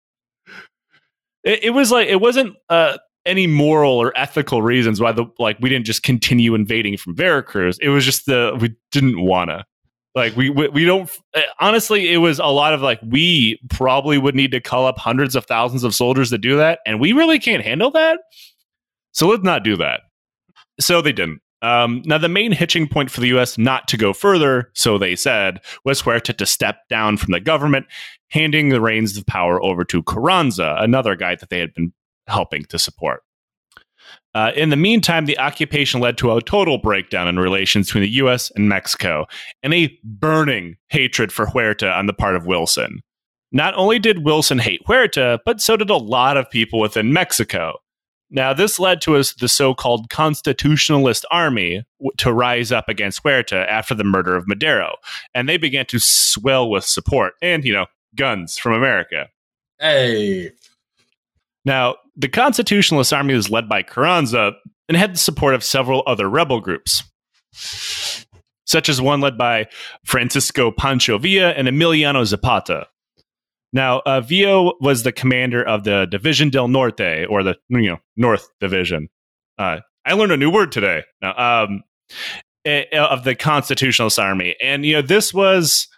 it, 1.43 1.65
it, 1.65 1.69
was 1.71 1.91
like 1.91 2.07
it 2.07 2.21
wasn't 2.21 2.55
uh, 2.69 2.97
any 3.25 3.47
moral 3.47 3.93
or 3.93 4.17
ethical 4.17 4.61
reasons 4.61 5.01
why 5.01 5.11
the 5.11 5.25
like 5.39 5.57
we 5.59 5.69
didn't 5.69 5.85
just 5.85 6.03
continue 6.03 6.55
invading 6.55 6.97
from 6.97 7.15
Veracruz. 7.15 7.77
It 7.81 7.89
was 7.89 8.05
just 8.05 8.25
the 8.25 8.57
we 8.59 8.75
didn't 8.91 9.21
wanna. 9.21 9.65
Like 10.13 10.35
we, 10.35 10.49
we 10.49 10.69
we 10.69 10.85
don't 10.85 11.09
eh, 11.33 11.41
honestly 11.59 12.13
it 12.13 12.17
was 12.17 12.39
a 12.39 12.45
lot 12.45 12.73
of 12.73 12.81
like 12.81 12.99
we 13.03 13.59
probably 13.69 14.17
would 14.17 14.35
need 14.35 14.51
to 14.51 14.61
call 14.61 14.87
up 14.87 14.97
hundreds 14.97 15.35
of 15.35 15.45
thousands 15.45 15.83
of 15.83 15.93
soldiers 15.93 16.29
to 16.29 16.37
do 16.37 16.57
that 16.57 16.79
and 16.85 17.01
we 17.01 17.11
really 17.11 17.39
can't 17.39 17.63
handle 17.63 17.91
that. 17.91 18.19
So 19.11 19.27
let's 19.27 19.43
not 19.43 19.63
do 19.63 19.75
that. 19.77 20.01
So 20.79 21.01
they 21.01 21.11
didn't. 21.11 21.41
Um, 21.61 22.03
now, 22.05 22.17
the 22.17 22.29
main 22.29 22.51
hitching 22.51 22.87
point 22.87 23.09
for 23.09 23.21
the 23.21 23.27
U.S. 23.29 23.57
not 23.57 23.87
to 23.87 23.97
go 23.97 24.13
further, 24.13 24.69
so 24.73 24.97
they 24.97 25.15
said, 25.15 25.61
was 25.83 26.01
Huerta 26.01 26.33
to 26.33 26.45
step 26.45 26.87
down 26.89 27.17
from 27.17 27.31
the 27.31 27.39
government, 27.39 27.87
handing 28.29 28.69
the 28.69 28.81
reins 28.81 29.17
of 29.17 29.25
power 29.25 29.61
over 29.63 29.83
to 29.85 30.03
Carranza, 30.03 30.75
another 30.79 31.15
guy 31.15 31.35
that 31.35 31.49
they 31.49 31.59
had 31.59 31.73
been 31.73 31.93
helping 32.27 32.65
to 32.65 32.77
support. 32.77 33.23
Uh, 34.33 34.51
in 34.55 34.69
the 34.69 34.75
meantime, 34.75 35.25
the 35.25 35.39
occupation 35.39 36.01
led 36.01 36.17
to 36.17 36.35
a 36.35 36.41
total 36.41 36.77
breakdown 36.77 37.27
in 37.27 37.39
relations 37.39 37.87
between 37.87 38.03
the 38.03 38.15
U.S. 38.15 38.51
and 38.55 38.67
Mexico, 38.67 39.25
and 39.63 39.73
a 39.73 39.97
burning 40.03 40.75
hatred 40.89 41.31
for 41.31 41.45
Huerta 41.45 41.91
on 41.97 42.05
the 42.05 42.13
part 42.13 42.35
of 42.35 42.45
Wilson. 42.45 43.01
Not 43.51 43.73
only 43.75 43.99
did 43.99 44.25
Wilson 44.25 44.59
hate 44.59 44.81
Huerta, 44.85 45.39
but 45.45 45.61
so 45.61 45.77
did 45.77 45.89
a 45.89 45.95
lot 45.95 46.35
of 46.35 46.49
people 46.49 46.79
within 46.79 47.13
Mexico. 47.13 47.75
Now, 48.31 48.53
this 48.53 48.79
led 48.79 49.01
to 49.01 49.15
us 49.15 49.33
the 49.33 49.47
so-called 49.47 50.09
Constitutionalist 50.09 51.25
Army 51.29 51.83
to 52.17 52.33
rise 52.33 52.71
up 52.71 52.89
against 52.89 53.21
Huerta 53.23 53.69
after 53.69 53.93
the 53.93 54.03
murder 54.03 54.35
of 54.35 54.47
Madero, 54.47 54.95
and 55.33 55.47
they 55.47 55.57
began 55.57 55.85
to 55.88 55.99
swell 55.99 56.69
with 56.69 56.83
support 56.83 57.35
and, 57.41 57.63
you 57.63 57.73
know, 57.73 57.85
guns 58.15 58.57
from 58.57 58.73
America. 58.73 59.27
Hey. 59.79 60.51
Now, 61.65 61.95
the 62.15 62.29
Constitutionalist 62.29 63.13
Army 63.13 63.35
was 63.35 63.49
led 63.49 63.69
by 63.69 63.83
Carranza 63.83 64.53
and 64.88 64.97
had 64.97 65.13
the 65.13 65.19
support 65.19 65.53
of 65.53 65.63
several 65.63 66.03
other 66.07 66.29
rebel 66.29 66.61
groups, 66.61 67.03
such 68.65 68.89
as 68.89 69.01
one 69.01 69.21
led 69.21 69.38
by 69.38 69.67
Francisco 70.03 70.71
Pancho 70.71 71.17
Villa 71.17 71.49
and 71.51 71.67
Emiliano 71.67 72.25
Zapata. 72.25 72.88
Now, 73.75 74.01
uh, 74.05 74.21
Villa 74.21 74.71
was 74.79 75.03
the 75.03 75.11
commander 75.11 75.61
of 75.61 75.83
the 75.83 76.07
Division 76.09 76.49
del 76.49 76.69
Norte, 76.69 77.25
or 77.29 77.43
the 77.43 77.57
you 77.67 77.89
know 77.89 77.97
North 78.15 78.47
Division. 78.61 79.09
Uh, 79.59 79.81
I 80.05 80.13
learned 80.13 80.31
a 80.31 80.38
new 80.38 80.49
word 80.49 80.71
today. 80.71 81.03
Now, 81.21 81.63
um, 81.65 81.83
of 82.65 83.25
the 83.25 83.35
Constitutionalist 83.35 84.17
Army, 84.17 84.55
and 84.61 84.85
you 84.85 84.93
know 84.93 85.01
this 85.01 85.33
was 85.33 85.89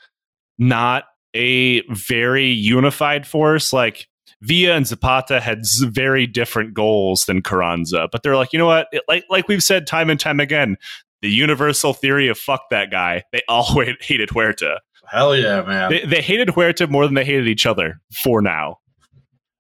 not 0.57 1.03
a 1.35 1.83
very 1.89 2.47
unified 2.47 3.27
force. 3.27 3.71
Like 3.71 4.07
Villa 4.41 4.73
and 4.73 4.87
Zapata 4.87 5.39
had 5.39 5.59
very 5.81 6.25
different 6.25 6.73
goals 6.73 7.25
than 7.25 7.43
Carranza, 7.43 8.09
but 8.11 8.23
they're 8.23 8.35
like, 8.35 8.53
you 8.53 8.59
know 8.59 8.65
what? 8.65 8.87
It, 8.91 9.03
like 9.07 9.25
like 9.29 9.47
we've 9.47 9.63
said 9.63 9.85
time 9.85 10.09
and 10.09 10.19
time 10.19 10.39
again, 10.39 10.77
the 11.21 11.29
universal 11.29 11.93
theory 11.93 12.27
of 12.27 12.39
fuck 12.39 12.63
that 12.71 12.89
guy. 12.89 13.21
They 13.31 13.41
all 13.47 13.83
hated 14.01 14.31
Huerta. 14.31 14.79
Hell 15.09 15.35
yeah, 15.35 15.61
man. 15.61 15.89
They, 15.89 16.05
they 16.05 16.21
hated 16.21 16.49
Huerta 16.49 16.87
more 16.89 17.05
than 17.05 17.15
they 17.15 17.25
hated 17.25 17.47
each 17.47 17.65
other 17.65 17.99
for 18.23 18.41
now. 18.41 18.77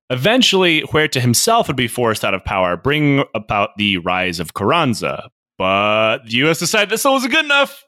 Eventually, 0.09 0.81
Huerta 0.81 1.19
himself 1.19 1.67
would 1.67 1.75
be 1.75 1.87
forced 1.87 2.23
out 2.23 2.33
of 2.33 2.43
power, 2.45 2.77
bringing 2.77 3.25
about 3.35 3.71
the 3.77 3.97
rise 3.97 4.39
of 4.39 4.53
Carranza. 4.53 5.29
But 5.57 6.19
the 6.25 6.37
U.S. 6.37 6.59
decided 6.59 6.89
this 6.89 7.03
wasn't 7.03 7.33
good 7.33 7.45
enough. 7.45 7.83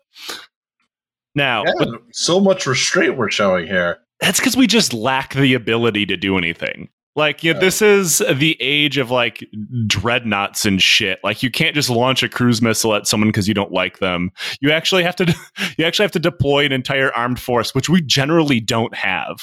Now, 1.36 1.63
yeah, 1.65 1.86
so 2.12 2.39
much 2.39 2.65
restraint 2.65 3.17
we're 3.17 3.30
showing 3.30 3.67
here. 3.67 4.00
That's 4.19 4.39
because 4.39 4.58
we 4.58 4.67
just 4.67 4.93
lack 4.93 5.34
the 5.34 5.54
ability 5.54 6.08
to 6.08 6.17
do 6.17 6.38
anything. 6.38 6.89
Like, 7.15 7.43
you 7.43 7.54
know, 7.54 7.60
this 7.60 7.82
is 7.82 8.19
the 8.19 8.56
age 8.60 8.98
of 8.98 9.12
like 9.12 9.45
dreadnoughts 9.88 10.65
and 10.65 10.82
shit. 10.82 11.19
Like, 11.24 11.43
you 11.43 11.52
can't 11.52 11.76
just 11.76 11.89
launch 11.89 12.24
a 12.24 12.30
cruise 12.30 12.62
missile 12.62 12.95
at 12.95 13.08
someone 13.08 13.30
because 13.30 13.48
you 13.48 13.54
don't 13.54 13.72
like 13.72 14.00
them. 14.00 14.32
You 14.62 14.72
actually 14.72 15.04
have 15.04 15.15
to, 15.17 15.36
you 15.78 15.86
actually 15.86 16.04
have 16.04 16.12
to 16.13 16.19
deploy 16.19 16.65
an 16.65 16.72
entire 16.72 17.12
armed 17.13 17.39
force, 17.39 17.74
which 17.74 17.89
we 17.89 18.02
generally 18.02 18.60
don't 18.60 18.95
have. 18.95 19.38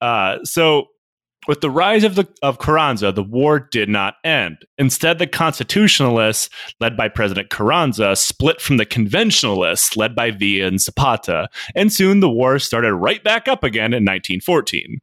Uh, 0.00 0.38
so, 0.44 0.86
with 1.48 1.62
the 1.62 1.70
rise 1.70 2.04
of 2.04 2.16
the 2.16 2.28
of 2.42 2.58
Carranza, 2.58 3.12
the 3.12 3.22
war 3.22 3.58
did 3.58 3.88
not 3.88 4.14
end. 4.24 4.58
Instead, 4.78 5.18
the 5.18 5.26
constitutionalists, 5.26 6.50
led 6.80 6.96
by 6.96 7.08
President 7.08 7.50
Carranza, 7.50 8.14
split 8.14 8.60
from 8.60 8.76
the 8.76 8.84
conventionalists, 8.84 9.96
led 9.96 10.14
by 10.14 10.30
Villa 10.30 10.66
and 10.66 10.80
Zapata, 10.80 11.48
and 11.74 11.92
soon 11.92 12.20
the 12.20 12.30
war 12.30 12.58
started 12.58 12.94
right 12.94 13.24
back 13.24 13.48
up 13.48 13.64
again 13.64 13.92
in 13.94 14.04
1914. 14.04 15.00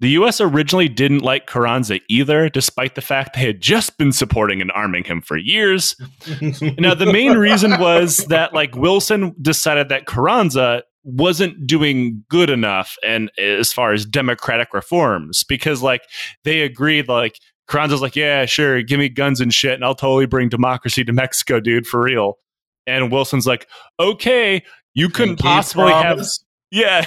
The 0.00 0.10
US 0.10 0.40
originally 0.40 0.88
didn't 0.88 1.20
like 1.20 1.46
Carranza 1.46 2.00
either, 2.08 2.48
despite 2.48 2.94
the 2.94 3.02
fact 3.02 3.34
they 3.34 3.40
had 3.40 3.60
just 3.60 3.98
been 3.98 4.12
supporting 4.12 4.60
and 4.60 4.72
arming 4.72 5.04
him 5.04 5.20
for 5.20 5.36
years. 5.36 5.94
now, 6.78 6.94
the 6.94 7.10
main 7.12 7.36
reason 7.36 7.78
was 7.78 8.18
that, 8.28 8.54
like, 8.54 8.74
Wilson 8.74 9.34
decided 9.40 9.90
that 9.90 10.06
Carranza 10.06 10.82
wasn't 11.02 11.66
doing 11.66 12.24
good 12.28 12.50
enough 12.50 12.96
and 13.04 13.30
as 13.38 13.72
far 13.72 13.92
as 13.92 14.04
democratic 14.04 14.74
reforms 14.74 15.44
because 15.44 15.82
like 15.82 16.02
they 16.44 16.60
agreed 16.60 17.08
like 17.08 17.40
Carranza's 17.68 18.02
like 18.02 18.14
yeah 18.14 18.44
sure 18.44 18.82
give 18.82 18.98
me 18.98 19.08
guns 19.08 19.40
and 19.40 19.52
shit 19.54 19.72
and 19.72 19.82
I'll 19.82 19.94
totally 19.94 20.26
bring 20.26 20.50
democracy 20.50 21.02
to 21.04 21.12
Mexico 21.12 21.58
dude 21.58 21.86
for 21.86 22.02
real 22.02 22.34
and 22.86 23.10
Wilson's 23.10 23.46
like 23.46 23.66
okay 23.98 24.62
you 24.92 25.08
couldn't 25.08 25.38
possibly 25.38 25.90
have 25.90 26.20
yeah, 26.72 27.04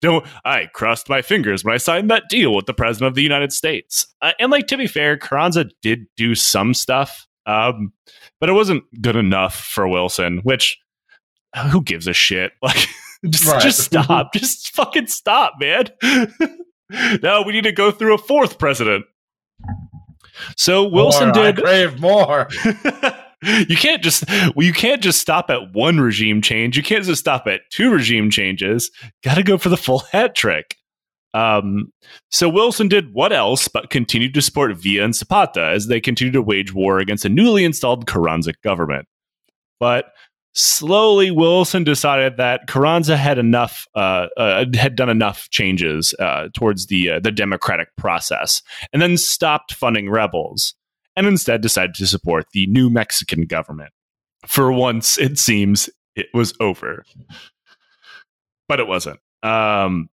don't. 0.00 0.26
I 0.44 0.66
crossed 0.72 1.10
my 1.10 1.20
fingers 1.20 1.62
when 1.62 1.74
I 1.74 1.76
signed 1.76 2.10
that 2.10 2.30
deal 2.30 2.54
with 2.54 2.64
the 2.64 2.72
president 2.72 3.08
of 3.08 3.14
the 3.14 3.22
United 3.22 3.52
States. 3.52 4.06
Uh, 4.22 4.32
and 4.40 4.50
like 4.50 4.66
to 4.68 4.78
be 4.78 4.86
fair, 4.86 5.18
Carranza 5.18 5.66
did 5.82 6.06
do 6.16 6.34
some 6.34 6.72
stuff, 6.72 7.26
um, 7.44 7.92
but 8.40 8.48
it 8.48 8.54
wasn't 8.54 8.84
good 9.02 9.16
enough 9.16 9.54
for 9.54 9.86
Wilson. 9.86 10.40
Which, 10.44 10.78
who 11.70 11.82
gives 11.82 12.06
a 12.06 12.14
shit? 12.14 12.52
Like, 12.62 12.88
just 13.28 13.46
right. 13.46 13.60
just 13.60 13.80
stop, 13.80 14.32
just 14.34 14.74
fucking 14.74 15.08
stop, 15.08 15.54
man. 15.60 15.90
now 17.22 17.42
we 17.44 17.52
need 17.52 17.64
to 17.64 17.72
go 17.72 17.90
through 17.90 18.14
a 18.14 18.18
fourth 18.18 18.58
president. 18.58 19.04
So 20.56 20.88
Wilson 20.88 21.28
more, 21.28 21.32
did 21.34 21.58
I 21.58 21.60
crave 21.60 22.00
more. 22.00 22.48
You 23.42 23.76
can't 23.76 24.02
just 24.02 24.28
well, 24.28 24.66
you 24.66 24.72
can't 24.72 25.02
just 25.02 25.20
stop 25.20 25.50
at 25.50 25.72
one 25.72 25.98
regime 25.98 26.42
change. 26.42 26.76
You 26.76 26.82
can't 26.82 27.04
just 27.04 27.20
stop 27.20 27.46
at 27.46 27.62
two 27.70 27.90
regime 27.90 28.30
changes. 28.30 28.90
Got 29.22 29.34
to 29.34 29.42
go 29.42 29.58
for 29.58 29.68
the 29.68 29.76
full 29.76 29.98
hat 30.12 30.34
trick. 30.34 30.76
Um, 31.32 31.92
so 32.30 32.48
Wilson 32.48 32.88
did 32.88 33.14
what 33.14 33.32
else 33.32 33.68
but 33.68 33.90
continued 33.90 34.34
to 34.34 34.42
support 34.42 34.76
Villa 34.76 35.04
and 35.04 35.14
Zapata 35.14 35.64
as 35.64 35.86
they 35.86 36.00
continued 36.00 36.32
to 36.32 36.42
wage 36.42 36.74
war 36.74 36.98
against 36.98 37.24
a 37.24 37.28
newly 37.28 37.64
installed 37.64 38.06
Carranza 38.06 38.52
government. 38.64 39.06
But 39.78 40.06
slowly, 40.54 41.30
Wilson 41.30 41.84
decided 41.84 42.36
that 42.36 42.66
Carranza 42.66 43.16
had 43.16 43.38
enough, 43.38 43.86
uh, 43.94 44.26
uh, 44.36 44.64
had 44.74 44.96
done 44.96 45.08
enough 45.08 45.48
changes 45.50 46.14
uh, 46.18 46.48
towards 46.52 46.88
the 46.88 47.10
uh, 47.10 47.20
the 47.20 47.30
democratic 47.30 47.88
process, 47.96 48.60
and 48.92 49.00
then 49.00 49.16
stopped 49.16 49.72
funding 49.72 50.10
rebels 50.10 50.74
and 51.16 51.26
instead 51.26 51.60
decided 51.60 51.94
to 51.96 52.06
support 52.06 52.46
the 52.52 52.66
new 52.66 52.90
Mexican 52.90 53.42
government. 53.42 53.92
For 54.46 54.72
once, 54.72 55.18
it 55.18 55.38
seems 55.38 55.90
it 56.14 56.26
was 56.32 56.54
over. 56.60 57.04
But 58.68 58.80
it 58.80 58.86
wasn't. 58.86 59.20
Um, 59.42 60.08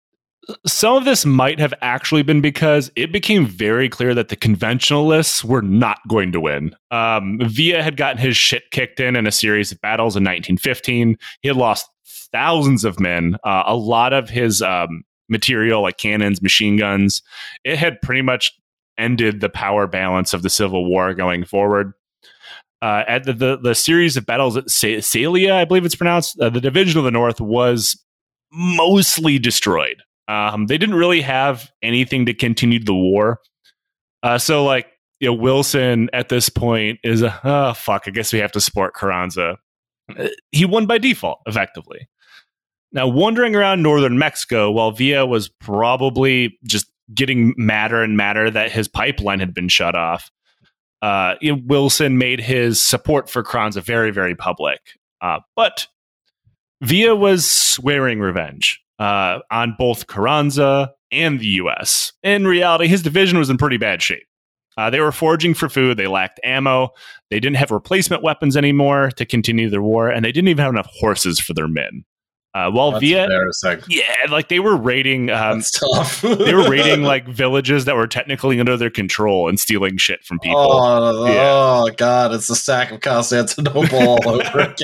some 0.67 0.97
of 0.97 1.05
this 1.05 1.25
might 1.25 1.59
have 1.59 1.75
actually 1.81 2.23
been 2.23 2.41
because 2.41 2.91
it 2.97 3.13
became 3.13 3.47
very 3.47 3.89
clear 3.89 4.15
that 4.15 4.29
the 4.29 4.37
conventionalists 4.37 5.45
were 5.45 5.63
not 5.63 5.99
going 6.09 6.33
to 6.33 6.41
win. 6.41 6.75
Um, 6.91 7.39
Villa 7.43 7.83
had 7.83 7.97
gotten 7.97 8.19
his 8.19 8.37
shit 8.37 8.71
kicked 8.71 9.01
in 9.01 9.17
in 9.17 9.27
a 9.27 9.33
series 9.33 9.73
of 9.73 9.81
battles 9.81 10.17
in 10.17 10.23
1915. 10.23 11.17
He 11.41 11.49
had 11.49 11.57
lost 11.57 11.89
thousands 12.33 12.85
of 12.85 13.01
men, 13.01 13.37
uh, 13.45 13.65
a 13.67 13.77
lot 13.77 14.13
of 14.13 14.29
his 14.29 14.61
um, 14.61 15.03
material, 15.29 15.83
like 15.83 15.97
cannons, 15.97 16.43
machine 16.43 16.77
guns. 16.77 17.23
It 17.65 17.79
had 17.79 18.01
pretty 18.03 18.23
much 18.23 18.53
ended 18.99 19.41
the 19.41 19.49
power 19.49 19.87
balance 19.87 20.33
of 20.35 20.43
the 20.43 20.51
Civil 20.51 20.87
War 20.87 21.15
going 21.15 21.45
forward. 21.45 21.93
Uh, 22.83 23.03
at 23.09 23.25
the, 23.25 23.33
the, 23.33 23.57
the 23.57 23.75
series 23.75 24.17
of 24.17 24.27
battles 24.27 24.57
at 24.57 24.67
Celaya, 24.67 25.53
I 25.53 25.65
believe 25.65 25.87
it's 25.87 25.95
pronounced, 25.95 26.39
uh, 26.39 26.51
the 26.51 26.61
Division 26.61 26.99
of 26.99 27.05
the 27.05 27.11
North 27.11 27.41
was 27.41 27.99
mostly 28.53 29.39
destroyed. 29.39 30.03
Um, 30.29 30.67
they 30.67 30.79
didn't 30.79 30.97
really 30.97 31.23
have 31.23 31.71
anything 31.83 32.27
to 32.27 32.35
continue 32.35 32.79
the 32.79 32.95
war. 32.95 33.41
Uh, 34.23 34.39
so, 34.39 34.65
like, 34.65 34.87
you 35.21 35.29
know, 35.29 35.35
Wilson 35.35 36.11
at 36.13 36.29
this 36.29 36.49
point 36.49 36.99
is 37.03 37.23
a, 37.23 37.41
oh, 37.45 37.73
fuck, 37.73 38.05
I 38.07 38.11
guess 38.11 38.33
we 38.33 38.39
have 38.41 38.53
to 38.53 38.61
support 38.61 38.95
Carranza. 38.95 39.59
Uh, 40.19 40.29
he 40.53 40.67
won 40.67 40.87
by 40.87 40.99
default, 40.99 41.41
effectively. 41.47 42.09
Now, 42.93 43.09
wandering 43.09 43.57
around 43.57 43.83
northern 43.83 44.19
Mexico, 44.19 44.71
while 44.71 44.93
Villa 44.93 45.27
was 45.27 45.49
probably 45.49 46.59
just 46.65 46.87
getting 47.13 47.55
madder 47.57 48.03
and 48.03 48.17
madder 48.17 48.51
that 48.51 48.73
his 48.73 48.89
pipeline 48.89 49.41
had 49.41 49.53
been 49.53 49.69
shut 49.69 49.95
off, 49.95 50.31
uh, 51.03 51.35
Wilson 51.43 52.17
made 52.17 52.41
his 52.41 52.81
support 52.81 53.29
for 53.29 53.43
Carranza 53.43 53.81
very, 53.81 54.11
very 54.11 54.35
public. 54.35 54.81
Uh, 55.21 55.41
but 55.55 55.87
Villa 56.81 57.15
was 57.15 57.51
swearing 57.51 58.21
revenge 58.21 58.81
uh, 58.99 59.41
on 59.51 59.75
both 59.79 60.07
Carranza 60.07 60.93
and 61.11 61.41
the 61.41 61.47
U.S. 61.47 62.13
In 62.23 62.47
reality, 62.47 62.87
his 62.87 63.03
division 63.03 63.39
was 63.39 63.51
in 63.51 63.59
pretty 63.59 63.77
bad 63.77 64.03
shape. 64.03 64.27
Uh, 64.77 64.91
they 64.91 65.01
were 65.01 65.13
foraging 65.13 65.55
for 65.55 65.69
food. 65.69 65.97
They 65.97 66.09
lacked 66.09 66.41
ammo. 66.43 66.91
They 67.31 67.39
didn't 67.39 67.57
have 67.57 67.71
replacement 67.71 68.23
weapons 68.23 68.57
anymore 68.57 69.11
to 69.13 69.25
continue 69.25 69.71
their 69.71 69.83
war, 69.83 70.09
and 70.09 70.25
they 70.25 70.33
didn't 70.33 70.49
even 70.49 70.63
have 70.63 70.73
enough 70.73 70.91
horses 70.99 71.39
for 71.39 71.55
their 71.55 71.69
men. 71.69 72.05
Uh, 72.55 72.71
while 72.71 72.93
That's 72.93 73.03
Villa, 73.03 73.83
yeah, 73.89 74.27
like 74.31 74.47
they 74.49 74.61
were 74.61 74.77
raiding. 74.77 75.29
Um, 75.29 75.61
they 76.23 76.55
were 76.55 76.71
raiding 76.71 77.03
like 77.03 77.27
villages 77.27 77.85
that 77.87 77.97
were 77.97 78.07
technically 78.07 78.61
under 78.61 78.77
their 78.77 78.91
control 78.91 79.49
and 79.49 79.59
stealing 79.59 79.97
shit 79.97 80.25
from 80.25 80.39
people. 80.39 80.61
Oh, 80.61 81.27
yeah. 81.27 81.41
oh 81.43 81.91
god, 81.97 82.33
it's 82.33 82.47
the 82.47 82.55
sack 82.55 82.93
of 82.93 83.01
Constantinople 83.01 83.99
all 83.99 84.29
over 84.29 84.75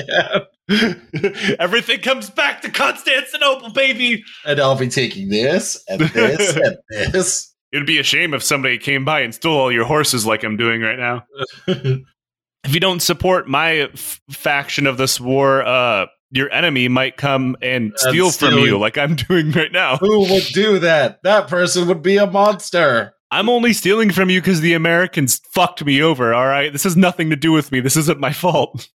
again. 0.69 1.55
Everything 1.59 2.01
comes 2.01 2.29
back 2.29 2.61
to 2.63 2.69
Constantinople, 2.69 3.71
baby. 3.71 4.21
And 4.45 4.59
I'll 4.59 4.77
be 4.77 4.89
taking 4.89 5.29
this 5.29 5.81
and 5.87 6.01
this 6.01 6.57
and 6.57 6.77
this. 7.13 7.55
It'd 7.71 7.87
be 7.87 7.99
a 7.99 8.03
shame 8.03 8.33
if 8.33 8.43
somebody 8.43 8.79
came 8.79 9.05
by 9.05 9.21
and 9.21 9.33
stole 9.33 9.57
all 9.57 9.71
your 9.71 9.85
horses 9.85 10.25
like 10.25 10.43
I'm 10.43 10.57
doing 10.57 10.81
right 10.81 10.99
now. 10.99 11.23
if 11.67 12.73
you 12.73 12.81
don't 12.81 13.01
support 13.01 13.47
my 13.47 13.89
f- 13.93 14.19
faction 14.29 14.87
of 14.87 14.97
this 14.97 15.21
war, 15.21 15.65
uh, 15.65 16.07
your 16.31 16.51
enemy 16.51 16.87
might 16.87 17.17
come 17.17 17.57
and 17.61 17.93
steal 17.97 18.31
from 18.31 18.55
you 18.55 18.77
like 18.77 18.97
I'm 18.97 19.15
doing 19.27 19.51
right 19.51 19.71
now. 19.71 19.97
Who 19.97 20.21
would 20.31 20.45
do 20.53 20.79
that? 20.79 21.21
That 21.23 21.47
person 21.47 21.87
would 21.87 22.01
be 22.01 22.17
a 22.17 22.25
monster. 22.25 23.13
I'm 23.29 23.49
only 23.49 23.73
stealing 23.73 24.11
from 24.11 24.29
you 24.29 24.41
because 24.41 24.61
the 24.61 24.73
Americans 24.73 25.39
fucked 25.53 25.85
me 25.85 26.01
over, 26.01 26.33
all 26.33 26.47
right? 26.47 26.71
This 26.71 26.83
has 26.83 26.97
nothing 26.97 27.29
to 27.29 27.35
do 27.35 27.51
with 27.51 27.71
me. 27.71 27.79
This 27.79 27.95
isn't 27.95 28.19
my 28.19 28.33
fault. 28.33 28.89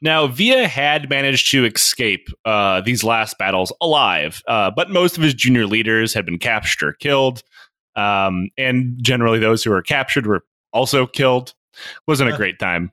Now, 0.00 0.26
Villa 0.26 0.66
had 0.66 1.08
managed 1.08 1.50
to 1.52 1.64
escape 1.64 2.28
uh, 2.44 2.82
these 2.82 3.02
last 3.02 3.38
battles 3.38 3.72
alive, 3.80 4.42
uh, 4.46 4.70
but 4.74 4.90
most 4.90 5.16
of 5.16 5.22
his 5.22 5.32
junior 5.32 5.66
leaders 5.66 6.12
had 6.12 6.26
been 6.26 6.38
captured 6.38 6.88
or 6.88 6.92
killed. 6.92 7.42
Um, 7.96 8.50
and 8.58 8.98
generally, 9.00 9.38
those 9.38 9.64
who 9.64 9.70
were 9.70 9.80
captured 9.82 10.26
were 10.26 10.44
also 10.72 11.06
killed. 11.06 11.54
Wasn't 12.06 12.30
a 12.30 12.36
great 12.36 12.58
time. 12.58 12.92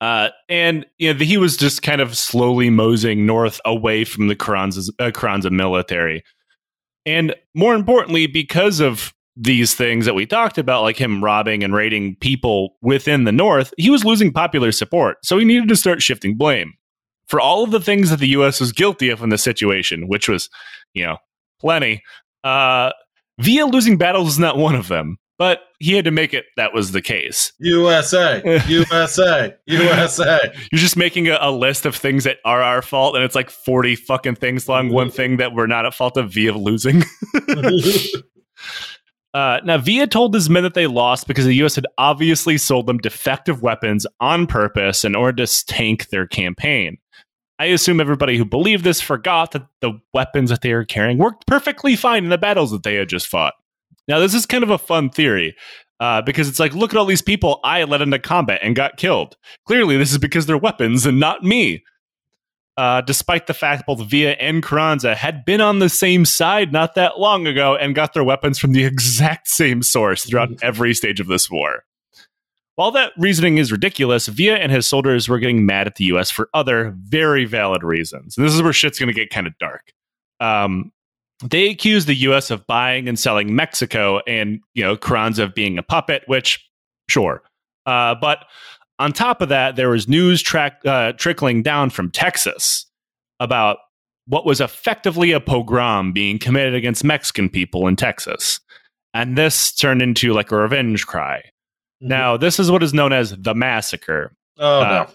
Uh, 0.00 0.30
and 0.48 0.86
you 0.98 1.12
know, 1.12 1.18
he 1.24 1.36
was 1.36 1.56
just 1.56 1.82
kind 1.82 2.00
of 2.00 2.16
slowly 2.16 2.70
moseying 2.70 3.26
north 3.26 3.60
away 3.64 4.04
from 4.04 4.28
the 4.28 4.36
Carranza, 4.36 4.90
uh, 4.98 5.10
Carranza 5.10 5.50
military. 5.50 6.24
And 7.04 7.34
more 7.54 7.74
importantly, 7.74 8.26
because 8.26 8.80
of 8.80 9.14
these 9.36 9.74
things 9.74 10.06
that 10.06 10.14
we 10.14 10.26
talked 10.26 10.58
about, 10.58 10.82
like 10.82 10.96
him 10.96 11.22
robbing 11.22 11.62
and 11.62 11.74
raiding 11.74 12.16
people 12.16 12.76
within 12.82 13.24
the 13.24 13.32
North, 13.32 13.72
he 13.78 13.90
was 13.90 14.04
losing 14.04 14.32
popular 14.32 14.72
support. 14.72 15.18
So 15.24 15.38
he 15.38 15.44
needed 15.44 15.68
to 15.68 15.76
start 15.76 16.02
shifting 16.02 16.36
blame 16.36 16.74
for 17.26 17.40
all 17.40 17.62
of 17.64 17.70
the 17.70 17.80
things 17.80 18.10
that 18.10 18.18
the 18.18 18.28
U.S. 18.28 18.60
was 18.60 18.72
guilty 18.72 19.08
of 19.08 19.22
in 19.22 19.28
the 19.28 19.38
situation, 19.38 20.08
which 20.08 20.28
was, 20.28 20.50
you 20.94 21.04
know, 21.04 21.16
plenty. 21.60 22.02
Uh, 22.42 22.90
Villa 23.38 23.68
losing 23.68 23.96
battles 23.96 24.30
is 24.30 24.38
not 24.38 24.56
one 24.56 24.74
of 24.74 24.88
them 24.88 25.18
but 25.40 25.60
he 25.78 25.94
had 25.94 26.04
to 26.04 26.10
make 26.10 26.34
it 26.34 26.44
that 26.56 26.74
was 26.74 26.92
the 26.92 27.00
case. 27.00 27.54
USA, 27.60 28.42
USA, 28.68 29.54
USA. 29.64 30.38
You're 30.70 30.78
just 30.78 30.98
making 30.98 31.28
a, 31.28 31.38
a, 31.40 31.50
list 31.50 31.86
of 31.86 31.96
things 31.96 32.24
that 32.24 32.36
are 32.44 32.60
our 32.60 32.82
fault, 32.82 33.16
and 33.16 33.24
it's 33.24 33.34
like 33.34 33.48
40 33.48 33.96
fucking 33.96 34.34
things 34.34 34.68
long. 34.68 34.90
One 34.90 35.10
thing 35.10 35.38
that 35.38 35.54
we're 35.54 35.66
not 35.66 35.86
at 35.86 35.94
fault 35.94 36.18
of 36.18 36.30
Villa 36.30 36.58
losing. 36.58 37.04
uh, 39.32 39.60
now, 39.64 39.78
Villa 39.78 40.06
told 40.06 40.34
his 40.34 40.50
men 40.50 40.62
that 40.62 40.74
they 40.74 40.86
lost 40.86 41.26
because 41.26 41.46
the 41.46 41.54
U.S. 41.54 41.74
had 41.74 41.86
obviously 41.96 42.58
sold 42.58 42.86
them 42.86 42.98
defective 42.98 43.62
weapons 43.62 44.06
on 44.20 44.46
purpose 44.46 45.06
in 45.06 45.14
order 45.14 45.46
to 45.46 45.64
tank 45.64 46.10
their 46.10 46.26
campaign. 46.26 46.98
I 47.58 47.66
assume 47.66 47.98
everybody 47.98 48.36
who 48.36 48.44
believed 48.44 48.84
this 48.84 49.00
forgot 49.00 49.52
that 49.52 49.66
the 49.80 50.00
weapons 50.12 50.50
that 50.50 50.60
they 50.60 50.74
were 50.74 50.84
carrying 50.84 51.16
worked 51.16 51.46
perfectly 51.46 51.96
fine 51.96 52.24
in 52.24 52.30
the 52.30 52.36
battles 52.36 52.72
that 52.72 52.82
they 52.82 52.96
had 52.96 53.08
just 53.08 53.26
fought. 53.26 53.54
Now, 54.10 54.18
this 54.18 54.34
is 54.34 54.44
kind 54.44 54.64
of 54.64 54.70
a 54.70 54.78
fun 54.78 55.08
theory 55.08 55.54
uh, 56.00 56.20
because 56.22 56.48
it's 56.48 56.58
like, 56.58 56.74
look 56.74 56.92
at 56.92 56.96
all 56.96 57.06
these 57.06 57.22
people 57.22 57.60
I 57.62 57.84
led 57.84 58.02
into 58.02 58.18
combat 58.18 58.58
and 58.60 58.74
got 58.74 58.96
killed. 58.96 59.36
Clearly, 59.68 59.96
this 59.96 60.10
is 60.10 60.18
because 60.18 60.46
they're 60.46 60.58
weapons 60.58 61.06
and 61.06 61.20
not 61.20 61.44
me. 61.44 61.84
Uh, 62.76 63.02
despite 63.02 63.46
the 63.46 63.54
fact 63.54 63.86
both 63.86 64.00
Villa 64.00 64.32
and 64.32 64.64
Carranza 64.64 65.14
had 65.14 65.44
been 65.44 65.60
on 65.60 65.78
the 65.78 65.88
same 65.88 66.24
side 66.24 66.72
not 66.72 66.96
that 66.96 67.20
long 67.20 67.46
ago 67.46 67.76
and 67.76 67.94
got 67.94 68.12
their 68.12 68.24
weapons 68.24 68.58
from 68.58 68.72
the 68.72 68.84
exact 68.92 69.46
same 69.46 69.80
source 69.80 70.24
throughout 70.24 70.48
every 70.60 70.92
stage 70.92 71.20
of 71.20 71.28
this 71.28 71.48
war. 71.48 71.84
While 72.74 72.90
that 72.92 73.12
reasoning 73.16 73.58
is 73.58 73.70
ridiculous, 73.70 74.26
Villa 74.26 74.56
and 74.56 74.72
his 74.72 74.88
soldiers 74.88 75.28
were 75.28 75.38
getting 75.38 75.66
mad 75.66 75.86
at 75.86 75.96
the 75.96 76.04
US 76.06 76.32
for 76.32 76.48
other 76.52 76.96
very 76.98 77.44
valid 77.44 77.84
reasons. 77.84 78.36
And 78.36 78.44
this 78.44 78.54
is 78.54 78.62
where 78.62 78.72
shit's 78.72 78.98
going 78.98 79.08
to 79.08 79.14
get 79.14 79.30
kind 79.30 79.46
of 79.46 79.56
dark. 79.58 79.92
Um, 80.40 80.90
they 81.42 81.70
accused 81.70 82.06
the 82.06 82.14
U.S. 82.14 82.50
of 82.50 82.66
buying 82.66 83.08
and 83.08 83.18
selling 83.18 83.54
Mexico, 83.54 84.20
and 84.26 84.60
you 84.74 84.82
know 84.82 84.96
Carranza 84.96 85.44
of 85.44 85.54
being 85.54 85.78
a 85.78 85.82
puppet. 85.82 86.22
Which, 86.26 86.64
sure, 87.08 87.42
uh, 87.86 88.14
but 88.14 88.44
on 88.98 89.12
top 89.12 89.40
of 89.40 89.48
that, 89.48 89.76
there 89.76 89.88
was 89.88 90.08
news 90.08 90.42
track, 90.42 90.80
uh, 90.84 91.12
trickling 91.12 91.62
down 91.62 91.90
from 91.90 92.10
Texas 92.10 92.86
about 93.40 93.78
what 94.26 94.44
was 94.44 94.60
effectively 94.60 95.32
a 95.32 95.40
pogrom 95.40 96.12
being 96.12 96.38
committed 96.38 96.74
against 96.74 97.02
Mexican 97.02 97.48
people 97.48 97.86
in 97.88 97.96
Texas, 97.96 98.60
and 99.14 99.36
this 99.36 99.72
turned 99.72 100.02
into 100.02 100.32
like 100.32 100.52
a 100.52 100.56
revenge 100.56 101.06
cry. 101.06 101.38
Mm-hmm. 101.38 102.08
Now, 102.08 102.36
this 102.36 102.60
is 102.60 102.70
what 102.70 102.82
is 102.82 102.92
known 102.92 103.12
as 103.12 103.34
the 103.36 103.54
massacre. 103.54 104.34
Oh 104.58 104.82
uh, 104.82 104.88
no! 104.88 105.14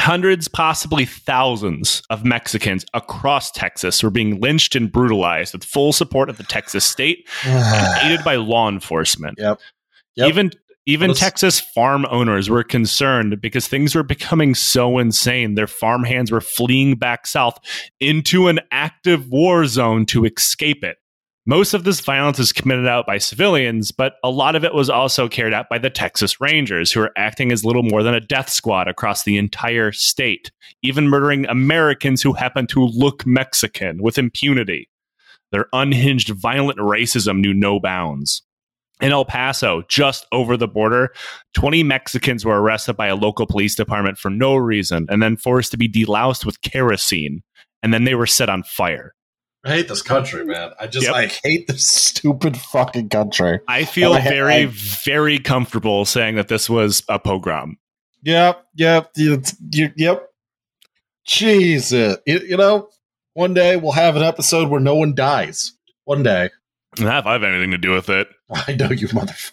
Hundreds, 0.00 0.48
possibly 0.48 1.04
thousands 1.04 2.02
of 2.10 2.24
Mexicans 2.24 2.84
across 2.94 3.50
Texas 3.52 4.02
were 4.02 4.10
being 4.10 4.40
lynched 4.40 4.74
and 4.74 4.90
brutalized 4.90 5.52
with 5.52 5.62
full 5.62 5.92
support 5.92 6.28
of 6.28 6.36
the 6.36 6.42
Texas 6.42 6.84
state 6.84 7.28
and 7.44 7.98
aided 8.04 8.24
by 8.24 8.36
law 8.36 8.68
enforcement. 8.68 9.38
Yep. 9.38 9.60
yep. 10.16 10.28
Even 10.28 10.50
even 10.86 11.14
Texas 11.14 11.60
farm 11.60 12.04
owners 12.10 12.50
were 12.50 12.62
concerned 12.62 13.40
because 13.40 13.66
things 13.66 13.94
were 13.94 14.02
becoming 14.02 14.54
so 14.54 14.98
insane. 14.98 15.54
Their 15.54 15.66
farm 15.66 16.04
hands 16.04 16.30
were 16.30 16.42
fleeing 16.42 16.96
back 16.96 17.26
south 17.26 17.58
into 18.00 18.48
an 18.48 18.60
active 18.70 19.28
war 19.30 19.64
zone 19.66 20.04
to 20.06 20.26
escape 20.26 20.84
it. 20.84 20.98
Most 21.46 21.74
of 21.74 21.84
this 21.84 22.00
violence 22.00 22.38
is 22.38 22.54
committed 22.54 22.86
out 22.86 23.04
by 23.06 23.18
civilians, 23.18 23.92
but 23.92 24.14
a 24.24 24.30
lot 24.30 24.56
of 24.56 24.64
it 24.64 24.72
was 24.72 24.88
also 24.88 25.28
carried 25.28 25.52
out 25.52 25.68
by 25.68 25.76
the 25.76 25.90
Texas 25.90 26.40
Rangers, 26.40 26.90
who 26.90 27.02
are 27.02 27.12
acting 27.18 27.52
as 27.52 27.66
little 27.66 27.82
more 27.82 28.02
than 28.02 28.14
a 28.14 28.20
death 28.20 28.48
squad 28.48 28.88
across 28.88 29.24
the 29.24 29.36
entire 29.36 29.92
state, 29.92 30.50
even 30.82 31.06
murdering 31.06 31.44
Americans 31.44 32.22
who 32.22 32.32
happen 32.32 32.66
to 32.68 32.86
look 32.86 33.26
Mexican 33.26 34.02
with 34.02 34.16
impunity. 34.16 34.88
Their 35.52 35.66
unhinged, 35.74 36.30
violent 36.30 36.78
racism 36.78 37.40
knew 37.40 37.52
no 37.52 37.78
bounds. 37.78 38.42
In 39.02 39.12
El 39.12 39.26
Paso, 39.26 39.82
just 39.86 40.26
over 40.32 40.56
the 40.56 40.66
border, 40.66 41.12
20 41.52 41.82
Mexicans 41.82 42.46
were 42.46 42.58
arrested 42.58 42.96
by 42.96 43.08
a 43.08 43.16
local 43.16 43.46
police 43.46 43.74
department 43.74 44.16
for 44.16 44.30
no 44.30 44.56
reason 44.56 45.04
and 45.10 45.22
then 45.22 45.36
forced 45.36 45.72
to 45.72 45.76
be 45.76 45.90
deloused 45.90 46.46
with 46.46 46.62
kerosene, 46.62 47.42
and 47.82 47.92
then 47.92 48.04
they 48.04 48.14
were 48.14 48.26
set 48.26 48.48
on 48.48 48.62
fire. 48.62 49.14
I 49.64 49.70
hate 49.70 49.88
this 49.88 50.02
country, 50.02 50.44
man. 50.44 50.72
I 50.78 50.86
just 50.86 51.06
yep. 51.06 51.14
I 51.14 51.26
hate 51.42 51.66
this 51.66 51.88
stupid 51.88 52.56
fucking 52.56 53.08
country. 53.08 53.60
I 53.66 53.84
feel 53.84 54.12
I, 54.12 54.20
very, 54.20 54.54
I, 54.54 54.66
very 54.66 55.38
comfortable 55.38 56.04
saying 56.04 56.34
that 56.34 56.48
this 56.48 56.68
was 56.68 57.02
a 57.08 57.18
pogrom. 57.18 57.78
Yep, 58.22 58.62
yep, 58.74 59.10
yep. 59.16 59.46
yep. 59.96 60.28
Jesus, 61.26 62.18
you, 62.26 62.40
you 62.40 62.56
know, 62.58 62.90
one 63.32 63.54
day 63.54 63.76
we'll 63.76 63.92
have 63.92 64.16
an 64.16 64.22
episode 64.22 64.68
where 64.68 64.80
no 64.80 64.94
one 64.96 65.14
dies. 65.14 65.72
One 66.04 66.22
day. 66.22 66.50
Not 66.98 67.20
if 67.20 67.26
I 67.26 67.32
have 67.32 67.42
anything 67.42 67.70
to 67.70 67.78
do 67.78 67.92
with 67.92 68.10
it. 68.10 68.28
I 68.50 68.74
know 68.74 68.90
you, 68.90 69.08
motherfucker. 69.08 69.52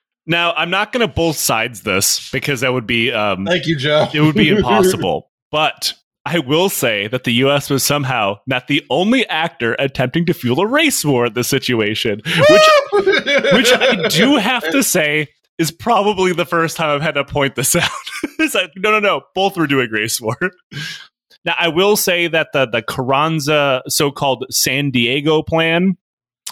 now, 0.26 0.54
I'm 0.54 0.70
not 0.70 0.92
going 0.92 1.06
to 1.06 1.12
both 1.12 1.36
sides 1.36 1.82
this 1.82 2.30
because 2.30 2.60
that 2.60 2.72
would 2.72 2.86
be. 2.86 3.12
Um, 3.12 3.44
Thank 3.44 3.66
you, 3.66 3.76
Joe. 3.76 4.08
it 4.12 4.20
would 4.20 4.34
be 4.34 4.48
impossible. 4.56 5.30
but 5.50 5.92
I 6.28 6.40
will 6.40 6.68
say 6.68 7.08
that 7.08 7.24
the 7.24 7.32
U.S. 7.34 7.70
was 7.70 7.82
somehow 7.82 8.36
not 8.46 8.66
the 8.66 8.84
only 8.90 9.26
actor 9.28 9.74
attempting 9.78 10.26
to 10.26 10.34
fuel 10.34 10.60
a 10.60 10.66
race 10.66 11.02
war 11.02 11.26
in 11.26 11.32
this 11.32 11.48
situation, 11.48 12.20
which, 12.24 12.68
which 12.92 13.72
I 13.72 14.08
do 14.08 14.36
have 14.38 14.68
to 14.70 14.82
say 14.82 15.28
is 15.56 15.70
probably 15.70 16.34
the 16.34 16.44
first 16.44 16.76
time 16.76 16.90
I've 16.90 17.00
had 17.00 17.14
to 17.14 17.24
point 17.24 17.54
this 17.54 17.74
out. 17.76 17.90
it's 18.38 18.54
like, 18.54 18.72
no, 18.76 18.90
no, 18.90 19.00
no, 19.00 19.22
both 19.34 19.56
were 19.56 19.66
doing 19.66 19.90
race 19.90 20.20
war. 20.20 20.36
Now, 21.46 21.54
I 21.58 21.68
will 21.68 21.96
say 21.96 22.28
that 22.28 22.48
the 22.52 22.66
the 22.66 22.82
Carranza 22.82 23.82
so-called 23.88 24.44
San 24.50 24.90
Diego 24.90 25.42
plan 25.42 25.96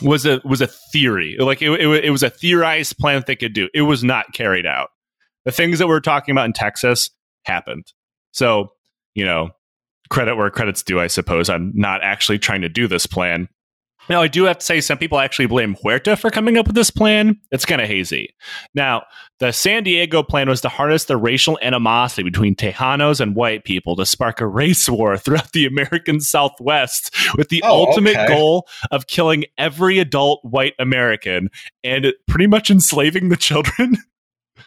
was 0.01 0.25
a 0.25 0.41
was 0.43 0.63
a 0.63 0.69
theory. 0.69 1.37
Like 1.39 1.61
it, 1.61 1.71
it, 1.71 2.05
it 2.07 2.11
was 2.11 2.23
a 2.23 2.31
theorized 2.31 2.97
plan 2.97 3.17
that 3.17 3.27
they 3.27 3.37
could 3.37 3.53
do. 3.53 3.69
It 3.75 3.83
was 3.83 4.03
not 4.03 4.33
carried 4.33 4.65
out. 4.65 4.89
The 5.45 5.53
things 5.53 5.81
that 5.81 5.87
we're 5.87 6.01
talking 6.01 6.33
about 6.33 6.47
in 6.47 6.55
Texas 6.55 7.11
happened. 7.45 7.93
So, 8.33 8.73
you 9.15 9.27
know, 9.27 9.51
credit 10.09 10.37
where 10.37 10.51
credit's 10.51 10.83
due, 10.83 11.01
I 11.01 11.07
suppose. 11.07 11.49
I'm 11.49 11.73
not 11.75 12.03
actually 12.03 12.39
trying 12.39 12.63
to 12.63 12.69
do 12.69 12.87
this 12.89 13.07
plan. 13.07 13.49
Now, 14.09 14.23
I 14.23 14.29
do 14.29 14.45
have 14.45 14.59
to 14.59 14.65
say, 14.65 14.81
some 14.81 14.99
people 14.99 15.19
actually 15.19 15.47
blame 15.47 15.75
Huerta 15.77 16.17
for 16.17 16.31
coming 16.31 16.57
up 16.57 16.67
with 16.67 16.77
this 16.77 16.91
plan. 16.91 17.41
It's 17.51 17.65
kind 17.65 17.81
of 17.81 17.89
hazy. 17.89 18.35
Now, 18.75 19.03
the 19.41 19.53
San 19.53 19.83
Diego 19.83 20.23
plan 20.23 20.49
was 20.49 20.61
to 20.61 20.69
harness 20.69 21.05
the 21.07 21.17
racial 21.17 21.59
animosity 21.61 22.23
between 22.23 22.55
Tejanos 22.55 23.21
and 23.21 23.35
white 23.35 23.65
people 23.65 23.97
to 23.97 24.07
spark 24.07 24.41
a 24.41 24.47
race 24.47 24.89
war 24.89 25.17
throughout 25.19 25.53
the 25.53 25.67
American 25.67 26.21
Southwest 26.21 27.15
with 27.37 27.49
the 27.49 27.63
oh, 27.65 27.87
ultimate 27.87 28.17
okay. 28.17 28.29
goal 28.29 28.69
of 28.91 29.09
killing 29.09 29.45
every 29.59 29.99
adult 29.99 30.41
white 30.45 30.75
American 30.79 31.49
and 31.83 32.13
pretty 32.29 32.47
much 32.47 32.71
enslaving 32.71 33.29
the 33.29 33.37
children. 33.37 33.97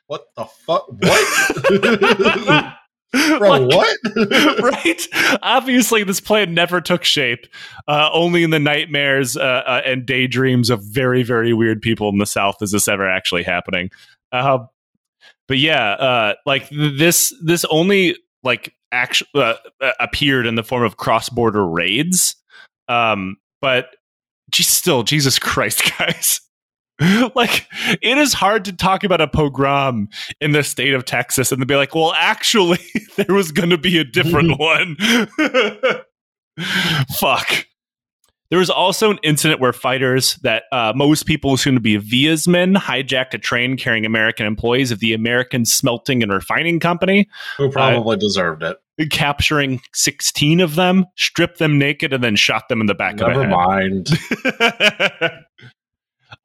What 0.05 0.25
the 0.35 0.45
fuck? 0.45 0.87
What? 0.87 2.73
Bro, 3.39 3.49
like, 3.49 3.75
what? 3.75 4.61
right? 4.61 5.07
Obviously, 5.41 6.03
this 6.03 6.19
plan 6.19 6.53
never 6.53 6.79
took 6.79 7.03
shape. 7.03 7.47
Uh, 7.87 8.09
only 8.13 8.43
in 8.43 8.51
the 8.51 8.59
nightmares 8.59 9.35
uh, 9.35 9.63
uh, 9.65 9.81
and 9.83 10.05
daydreams 10.05 10.69
of 10.69 10.83
very, 10.83 11.23
very 11.23 11.53
weird 11.53 11.81
people 11.81 12.09
in 12.09 12.19
the 12.19 12.25
South 12.27 12.61
is 12.61 12.71
this 12.71 12.87
ever 12.87 13.09
actually 13.09 13.43
happening. 13.43 13.89
Uh, 14.31 14.59
but 15.47 15.57
yeah, 15.57 15.93
uh, 15.93 16.33
like 16.45 16.69
this, 16.69 17.33
this 17.43 17.65
only 17.65 18.15
like 18.43 18.73
actually 18.91 19.29
uh, 19.35 19.55
appeared 19.99 20.45
in 20.45 20.53
the 20.53 20.63
form 20.63 20.83
of 20.83 20.97
cross-border 20.97 21.65
raids. 21.65 22.35
Um, 22.87 23.37
but 23.61 23.95
still, 24.53 25.03
Jesus 25.03 25.39
Christ, 25.39 25.91
guys. 25.97 26.41
like 27.35 27.65
it 28.01 28.17
is 28.17 28.33
hard 28.33 28.65
to 28.65 28.73
talk 28.73 29.03
about 29.03 29.21
a 29.21 29.27
pogrom 29.27 30.09
in 30.41 30.51
the 30.51 30.63
state 30.63 30.93
of 30.93 31.05
Texas 31.05 31.51
and 31.51 31.61
to 31.61 31.65
be 31.65 31.75
like, 31.75 31.95
well, 31.95 32.13
actually, 32.13 32.79
there 33.15 33.33
was 33.33 33.51
going 33.51 33.69
to 33.69 33.77
be 33.77 33.97
a 33.97 34.03
different 34.03 34.59
one. 34.59 34.97
Fuck. 37.17 37.65
There 38.49 38.59
was 38.59 38.71
also 38.71 39.11
an 39.11 39.19
incident 39.21 39.61
where 39.61 39.71
fighters 39.71 40.35
that 40.37 40.63
uh, 40.71 40.91
most 40.95 41.27
people 41.27 41.53
assume 41.53 41.75
to 41.75 41.81
be 41.81 41.97
Villa's 41.97 42.47
men 42.47 42.73
hijacked 42.73 43.35
a 43.35 43.37
train 43.37 43.77
carrying 43.77 44.05
American 44.05 44.47
employees 44.47 44.91
of 44.91 44.99
the 44.99 45.13
American 45.13 45.65
Smelting 45.65 46.23
and 46.23 46.33
Refining 46.33 46.79
Company. 46.79 47.29
Who 47.57 47.69
probably 47.69 48.15
uh, 48.15 48.19
deserved 48.19 48.63
it. 48.63 48.77
Capturing 49.11 49.79
16 49.93 50.61
of 50.61 50.75
them, 50.75 51.05
stripped 51.15 51.59
them 51.59 51.77
naked, 51.77 52.11
and 52.11 52.23
then 52.23 52.35
shot 52.35 52.67
them 52.69 52.81
in 52.81 52.87
the 52.87 52.95
back 52.95 53.15
Never 53.15 53.31
of 53.31 53.37
the 53.37 53.43
head. 53.43 53.49
Never 53.49 55.07
mind. 55.21 55.47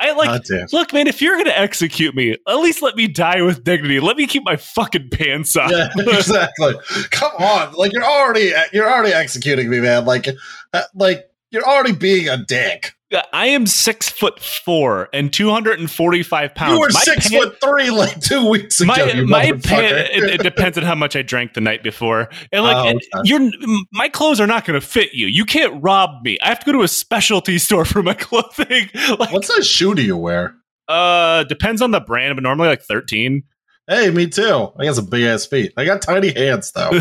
I 0.01 0.13
like 0.13 0.43
look, 0.73 0.93
man, 0.93 1.07
if 1.07 1.23
you're 1.23 1.37
gonna 1.37 1.51
execute 1.51 2.15
me, 2.15 2.33
at 2.33 2.57
least 2.57 2.83
let 2.83 2.97
me 2.97 3.07
die 3.07 3.43
with 3.43 3.63
dignity. 3.63 4.01
Let 4.01 4.17
me 4.17 4.27
keep 4.27 4.45
my 4.45 4.57
fucking 4.57 5.11
pants 5.11 5.57
on. 5.57 5.71
Yeah, 5.71 5.89
exactly. 5.97 6.75
Come 7.11 7.33
on. 7.39 7.73
Like 7.75 7.93
you're 7.93 8.05
already 8.05 8.53
you're 8.73 8.91
already 8.91 9.13
executing 9.13 9.71
me, 9.71 9.81
man. 9.81 10.05
Like 10.05 10.29
uh, 10.73 10.83
like 10.95 11.31
you're 11.51 11.65
already 11.65 11.93
being 11.93 12.29
a 12.29 12.37
dick. 12.37 12.95
I 13.33 13.47
am 13.47 13.67
six 13.67 14.09
foot 14.09 14.41
four 14.41 15.09
and 15.13 15.33
two 15.33 15.51
hundred 15.51 15.79
and 15.81 15.91
forty 15.91 16.23
five 16.23 16.55
pounds. 16.55 16.75
You 16.75 16.81
were 16.81 16.91
my 16.93 17.01
six 17.01 17.29
pan- 17.29 17.43
foot 17.43 17.61
three 17.63 17.91
like 17.91 18.21
two 18.21 18.49
weeks 18.49 18.81
ago. 18.81 18.93
My, 18.95 19.23
my 19.23 19.53
pan- 19.53 20.07
it, 20.11 20.25
it, 20.25 20.43
depends 20.43 20.79
on 20.79 20.85
how 20.85 20.95
much 20.95 21.17
I 21.17 21.23
drank 21.23 21.55
the 21.55 21.61
night 21.61 21.83
before, 21.83 22.29
and 22.53 22.65
like 22.65 22.77
oh, 22.77 22.89
okay. 22.89 22.99
you're 23.25 23.51
my 23.93 24.09
clothes 24.09 24.41
are 24.41 24.47
not 24.47 24.65
going 24.65 24.81
to 24.81 24.87
fit 24.87 25.15
you. 25.15 25.27
You 25.27 25.45
can't 25.45 25.83
rob 25.83 26.23
me. 26.23 26.39
I 26.43 26.49
have 26.49 26.61
to 26.61 26.67
go 26.67 26.73
to 26.73 26.83
a 26.83 26.89
specialty 26.89 27.59
store 27.65 27.85
for 27.85 28.03
my 28.03 28.15
clothing. 28.15 28.91
like, 29.19 29.33
what 29.33 29.45
size 29.45 29.67
shoe 29.67 29.95
do 29.95 30.03
you 30.03 30.17
wear? 30.17 30.55
Uh, 30.89 31.45
depends 31.45 31.81
on 31.83 31.91
the 31.91 32.01
brand, 32.01 32.37
but 32.37 32.43
normally 32.43 32.69
like 32.69 32.83
thirteen. 32.83 33.45
Hey, 33.87 34.11
me 34.11 34.29
too. 34.29 34.73
I 34.79 34.85
got 34.85 34.97
some 34.97 35.07
big 35.07 35.25
ass 35.25 35.47
feet. 35.47 35.73
I 35.77 35.85
got 35.85 36.01
tiny 36.01 36.33
hands 36.33 36.73
though. 36.73 36.99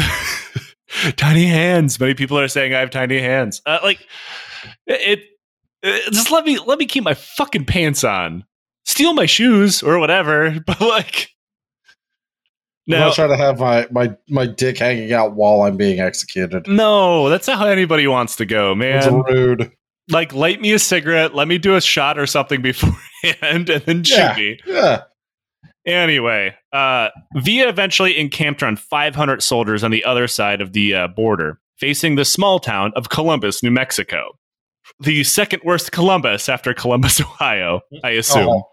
tiny 1.16 1.46
hands. 1.46 2.00
Many 2.00 2.14
people 2.14 2.38
are 2.38 2.48
saying 2.48 2.74
I 2.74 2.80
have 2.80 2.90
tiny 2.90 3.20
hands. 3.20 3.62
Uh, 3.66 3.80
like 3.84 4.06
it 4.86 5.22
just 5.84 6.32
let 6.32 6.46
me 6.46 6.60
let 6.60 6.80
me 6.80 6.86
keep 6.86 7.04
my 7.04 7.14
fucking 7.14 7.66
pants 7.66 8.04
on. 8.04 8.46
Steal 8.86 9.14
my 9.14 9.26
shoes 9.26 9.82
or 9.82 10.00
whatever, 10.00 10.60
but 10.66 10.82
like 10.82 11.34
now, 12.86 12.98
I'm 12.98 13.02
not 13.08 13.16
trying 13.16 13.30
to 13.30 13.38
have 13.38 13.60
my, 13.60 13.88
my, 13.92 14.16
my 14.28 14.46
dick 14.46 14.78
hanging 14.78 15.14
out 15.14 15.36
while 15.36 15.62
I'm 15.62 15.78
being 15.78 16.00
executed. 16.00 16.68
No, 16.68 17.30
that's 17.30 17.48
not 17.48 17.58
how 17.58 17.68
anybody 17.68 18.08
wants 18.08 18.36
to 18.38 18.46
go, 18.46 18.76
man. 18.76 18.98
It's 18.98 19.32
rude. 19.32 19.72
Like, 20.10 20.34
light 20.34 20.60
me 20.60 20.74
a 20.74 20.80
cigarette, 20.80 21.34
let 21.34 21.48
me 21.48 21.58
do 21.58 21.76
a 21.76 21.82
shot 21.82 22.20
or 22.20 22.28
something 22.28 22.62
beforehand, 22.62 23.70
and 23.70 23.84
then 23.86 24.04
shoot 24.04 24.18
yeah, 24.18 24.36
me. 24.36 24.60
Yeah. 24.66 25.04
Anyway, 25.86 26.56
uh, 26.74 27.10
Villa 27.36 27.70
eventually 27.70 28.18
encamped 28.18 28.62
around 28.62 28.80
500 28.80 29.42
soldiers 29.42 29.84
on 29.84 29.92
the 29.92 30.04
other 30.04 30.28
side 30.28 30.60
of 30.60 30.74
the 30.74 30.94
uh, 30.94 31.08
border, 31.08 31.62
facing 31.78 32.16
the 32.16 32.26
small 32.26 32.60
town 32.60 32.92
of 32.98 33.08
Columbus, 33.08 33.64
New 33.64 33.72
Mexico 33.72 34.32
the 35.00 35.24
second 35.24 35.62
worst 35.64 35.92
Columbus 35.92 36.50
after 36.50 36.74
Columbus, 36.74 37.22
Ohio. 37.22 37.82
I 38.04 38.12
assume. 38.12 38.50
Oh. 38.50 38.70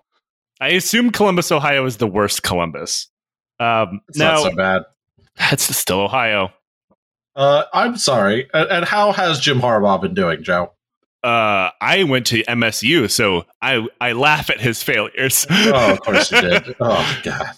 I 0.60 0.68
assume 0.70 1.10
Columbus, 1.10 1.50
Ohio, 1.50 1.86
is 1.86 1.96
the 1.96 2.06
worst 2.06 2.42
Columbus. 2.42 3.08
Um, 3.58 4.00
it's 4.08 4.18
now, 4.18 4.34
not 4.34 4.50
so 4.50 4.56
bad. 4.56 4.82
That's 5.36 5.76
still 5.76 6.00
Ohio. 6.00 6.52
Uh, 7.34 7.64
I'm 7.72 7.96
sorry. 7.96 8.48
And 8.52 8.84
how 8.84 9.12
has 9.12 9.40
Jim 9.40 9.60
Harbaugh 9.60 10.00
been 10.00 10.14
doing, 10.14 10.42
Joe? 10.42 10.72
Uh, 11.22 11.70
I 11.80 12.04
went 12.04 12.26
to 12.28 12.42
MSU, 12.44 13.10
so 13.10 13.44
I 13.60 13.86
I 14.00 14.12
laugh 14.12 14.48
at 14.48 14.60
his 14.60 14.82
failures. 14.82 15.46
oh, 15.50 15.92
of 15.92 16.00
course 16.00 16.32
you 16.32 16.40
did. 16.40 16.76
Oh 16.80 17.20
God. 17.22 17.54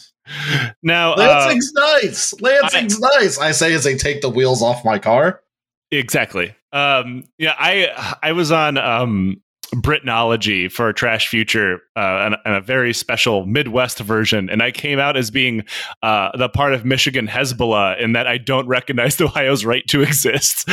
Now 0.82 1.14
Lansing's 1.14 1.72
uh, 1.76 1.80
nice. 1.80 2.40
Lansing's 2.40 3.00
I, 3.02 3.20
nice. 3.20 3.38
I 3.38 3.52
say 3.52 3.72
as 3.74 3.84
they 3.84 3.96
take 3.96 4.20
the 4.20 4.28
wheels 4.28 4.62
off 4.62 4.84
my 4.84 4.98
car. 4.98 5.42
Exactly. 5.90 6.54
Um, 6.72 7.24
yeah, 7.38 7.54
I 7.58 8.16
I 8.22 8.32
was 8.32 8.50
on 8.50 8.78
um, 8.78 9.42
Britnology 9.74 10.70
for 10.70 10.92
Trash 10.92 11.28
Future 11.28 11.80
uh, 11.96 12.24
and, 12.24 12.36
and, 12.44 12.54
a 12.56 12.60
very 12.60 12.92
special 12.94 13.46
Midwest 13.46 13.98
version, 13.98 14.48
and 14.50 14.62
I 14.62 14.70
came 14.70 14.98
out 14.98 15.16
as 15.16 15.30
being 15.30 15.64
uh, 16.02 16.36
the 16.36 16.48
part 16.48 16.72
of 16.74 16.84
Michigan 16.84 17.26
Hezbollah 17.26 18.00
in 18.00 18.12
that 18.12 18.26
I 18.26 18.38
don't 18.38 18.66
recognize 18.66 19.20
Ohio's 19.20 19.64
right 19.64 19.86
to 19.88 20.02
exist. 20.02 20.66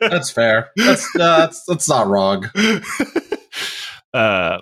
that's 0.00 0.30
fair. 0.30 0.70
That's 0.76 1.04
uh, 1.16 1.38
that's 1.38 1.64
that's 1.66 1.88
not 1.88 2.06
wrong. 2.06 2.50
Uh, 4.12 4.60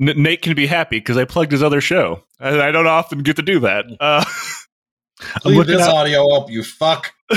N- 0.00 0.22
Nate 0.22 0.40
can 0.40 0.54
be 0.54 0.66
happy 0.68 0.98
because 0.98 1.16
I 1.16 1.24
plugged 1.24 1.50
his 1.50 1.62
other 1.62 1.80
show. 1.80 2.22
I, 2.38 2.68
I, 2.68 2.70
don't 2.70 2.86
often 2.86 3.18
get 3.20 3.34
to 3.36 3.42
do 3.42 3.58
that. 3.60 3.84
Uh, 3.98 4.24
Leave 5.44 5.66
this 5.66 5.82
out. 5.82 5.94
audio 5.94 6.32
up, 6.34 6.50
you 6.50 6.62
fuck. 6.62 7.12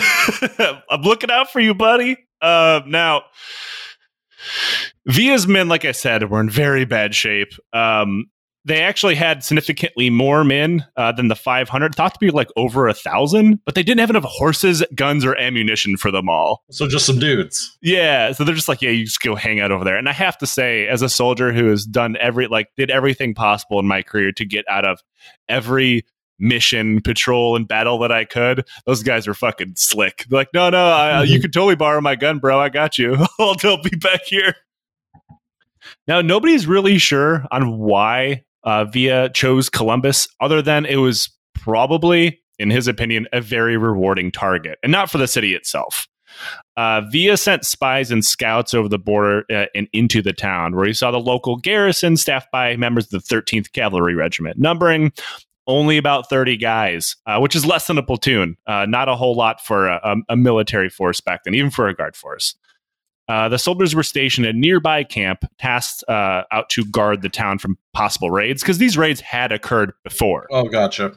I'm 0.89 1.01
looking 1.01 1.31
out 1.31 1.51
for 1.51 1.59
you, 1.59 1.73
buddy. 1.73 2.17
Uh, 2.41 2.81
now, 2.85 3.23
Villa's 5.07 5.47
men, 5.47 5.67
like 5.67 5.85
I 5.85 5.91
said, 5.91 6.29
were 6.29 6.39
in 6.39 6.49
very 6.49 6.85
bad 6.85 7.15
shape. 7.15 7.53
Um, 7.73 8.25
they 8.67 8.81
actually 8.81 9.15
had 9.15 9.45
significantly 9.45 10.09
more 10.09 10.43
men 10.43 10.85
uh, 10.97 11.13
than 11.13 11.29
the 11.29 11.37
500, 11.37 11.95
thought 11.95 12.13
to 12.13 12.19
be 12.19 12.31
like 12.31 12.49
over 12.57 12.87
a 12.87 12.93
thousand, 12.93 13.61
but 13.63 13.75
they 13.75 13.83
didn't 13.83 14.01
have 14.01 14.09
enough 14.09 14.25
horses, 14.25 14.83
guns, 14.93 15.23
or 15.23 15.37
ammunition 15.37 15.95
for 15.95 16.11
them 16.11 16.27
all. 16.27 16.63
So 16.69 16.85
just 16.85 17.05
some 17.05 17.17
dudes. 17.17 17.77
Yeah. 17.81 18.33
So 18.33 18.43
they're 18.43 18.53
just 18.53 18.67
like, 18.67 18.81
yeah, 18.81 18.89
you 18.89 19.05
just 19.05 19.21
go 19.21 19.35
hang 19.35 19.61
out 19.61 19.71
over 19.71 19.85
there. 19.85 19.97
And 19.97 20.09
I 20.09 20.11
have 20.11 20.37
to 20.39 20.45
say, 20.45 20.85
as 20.85 21.01
a 21.01 21.07
soldier 21.07 21.53
who 21.53 21.67
has 21.67 21.85
done 21.85 22.17
every, 22.19 22.47
like, 22.47 22.67
did 22.75 22.91
everything 22.91 23.33
possible 23.33 23.79
in 23.79 23.87
my 23.87 24.01
career 24.01 24.33
to 24.33 24.45
get 24.45 24.65
out 24.67 24.85
of 24.85 25.01
every 25.47 26.03
mission, 26.39 27.01
patrol, 27.01 27.55
and 27.55 27.67
battle 27.67 27.99
that 27.99 28.11
I 28.11 28.25
could. 28.25 28.67
Those 28.85 29.03
guys 29.03 29.27
were 29.27 29.33
fucking 29.33 29.73
slick. 29.75 30.25
They're 30.29 30.39
like, 30.39 30.53
no, 30.53 30.69
no, 30.69 30.85
I, 30.85 31.23
you 31.23 31.39
can 31.39 31.51
totally 31.51 31.75
borrow 31.75 32.01
my 32.01 32.15
gun, 32.15 32.39
bro. 32.39 32.59
I 32.59 32.69
got 32.69 32.97
you. 32.97 33.15
I'll, 33.39 33.55
I'll 33.63 33.81
be 33.81 33.95
back 33.97 34.21
here. 34.25 34.55
Now, 36.07 36.21
nobody's 36.21 36.67
really 36.67 36.97
sure 36.97 37.45
on 37.51 37.77
why 37.77 38.43
uh, 38.63 38.85
Villa 38.85 39.29
chose 39.29 39.69
Columbus, 39.69 40.27
other 40.41 40.61
than 40.61 40.85
it 40.85 40.97
was 40.97 41.29
probably, 41.53 42.41
in 42.59 42.69
his 42.69 42.87
opinion, 42.87 43.27
a 43.33 43.41
very 43.41 43.77
rewarding 43.77 44.31
target, 44.31 44.79
and 44.83 44.91
not 44.91 45.09
for 45.09 45.17
the 45.17 45.27
city 45.27 45.53
itself. 45.53 46.07
uh, 46.75 47.01
Villa 47.11 47.37
sent 47.37 47.65
spies 47.65 48.11
and 48.11 48.23
scouts 48.23 48.73
over 48.73 48.87
the 48.87 48.99
border 48.99 49.43
uh, 49.51 49.65
and 49.73 49.87
into 49.93 50.21
the 50.21 50.33
town, 50.33 50.75
where 50.75 50.85
he 50.85 50.93
saw 50.93 51.11
the 51.11 51.19
local 51.19 51.57
garrison 51.57 52.17
staffed 52.17 52.51
by 52.51 52.75
members 52.75 53.11
of 53.11 53.23
the 53.23 53.35
13th 53.35 53.71
Cavalry 53.71 54.15
Regiment, 54.15 54.57
numbering 54.57 55.11
only 55.67 55.97
about 55.97 56.29
30 56.29 56.57
guys, 56.57 57.15
uh, 57.25 57.39
which 57.39 57.55
is 57.55 57.65
less 57.65 57.87
than 57.87 57.97
a 57.97 58.03
platoon. 58.03 58.57
Uh, 58.65 58.85
not 58.87 59.09
a 59.09 59.15
whole 59.15 59.35
lot 59.35 59.61
for 59.61 59.87
a, 59.87 60.15
a, 60.29 60.35
military 60.35 60.89
force 60.89 61.19
back 61.19 61.43
then, 61.43 61.53
even 61.53 61.69
for 61.69 61.87
a 61.87 61.93
guard 61.93 62.15
force. 62.15 62.55
Uh, 63.27 63.49
the 63.49 63.59
soldiers 63.59 63.93
were 63.93 64.03
stationed 64.03 64.47
at 64.47 64.55
a 64.55 64.57
nearby 64.57 65.03
camp, 65.03 65.43
tasked 65.59 66.03
uh, 66.07 66.43
out 66.51 66.69
to 66.69 66.85
guard 66.85 67.21
the 67.21 67.29
town 67.29 67.59
from 67.59 67.77
possible 67.93 68.31
raids, 68.31 68.61
because 68.61 68.77
these 68.77 68.97
raids 68.97 69.19
had 69.19 69.51
occurred 69.51 69.91
before. 70.03 70.47
Oh, 70.49 70.63
gotcha. 70.63 71.13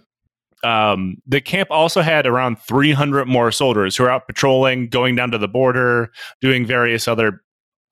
Um, 0.64 1.18
the 1.26 1.40
camp 1.40 1.70
also 1.70 2.02
had 2.02 2.26
around 2.26 2.58
300 2.58 3.26
more 3.26 3.52
soldiers 3.52 3.96
who 3.96 4.02
were 4.02 4.10
out 4.10 4.26
patrolling, 4.26 4.88
going 4.88 5.14
down 5.14 5.30
to 5.30 5.38
the 5.38 5.48
border, 5.48 6.10
doing 6.40 6.66
various 6.66 7.06
other 7.06 7.42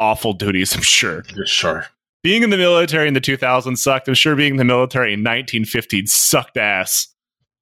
awful 0.00 0.32
duties, 0.32 0.74
I'm 0.74 0.82
sure. 0.82 1.22
Sure 1.46 1.86
being 2.28 2.42
in 2.42 2.50
the 2.50 2.58
military 2.58 3.08
in 3.08 3.14
the 3.14 3.22
2000s 3.22 3.78
sucked. 3.78 4.06
I'm 4.06 4.12
sure 4.12 4.36
being 4.36 4.52
in 4.52 4.56
the 4.58 4.64
military 4.64 5.14
in 5.14 5.20
1915 5.20 6.06
sucked 6.08 6.58
ass. 6.58 7.08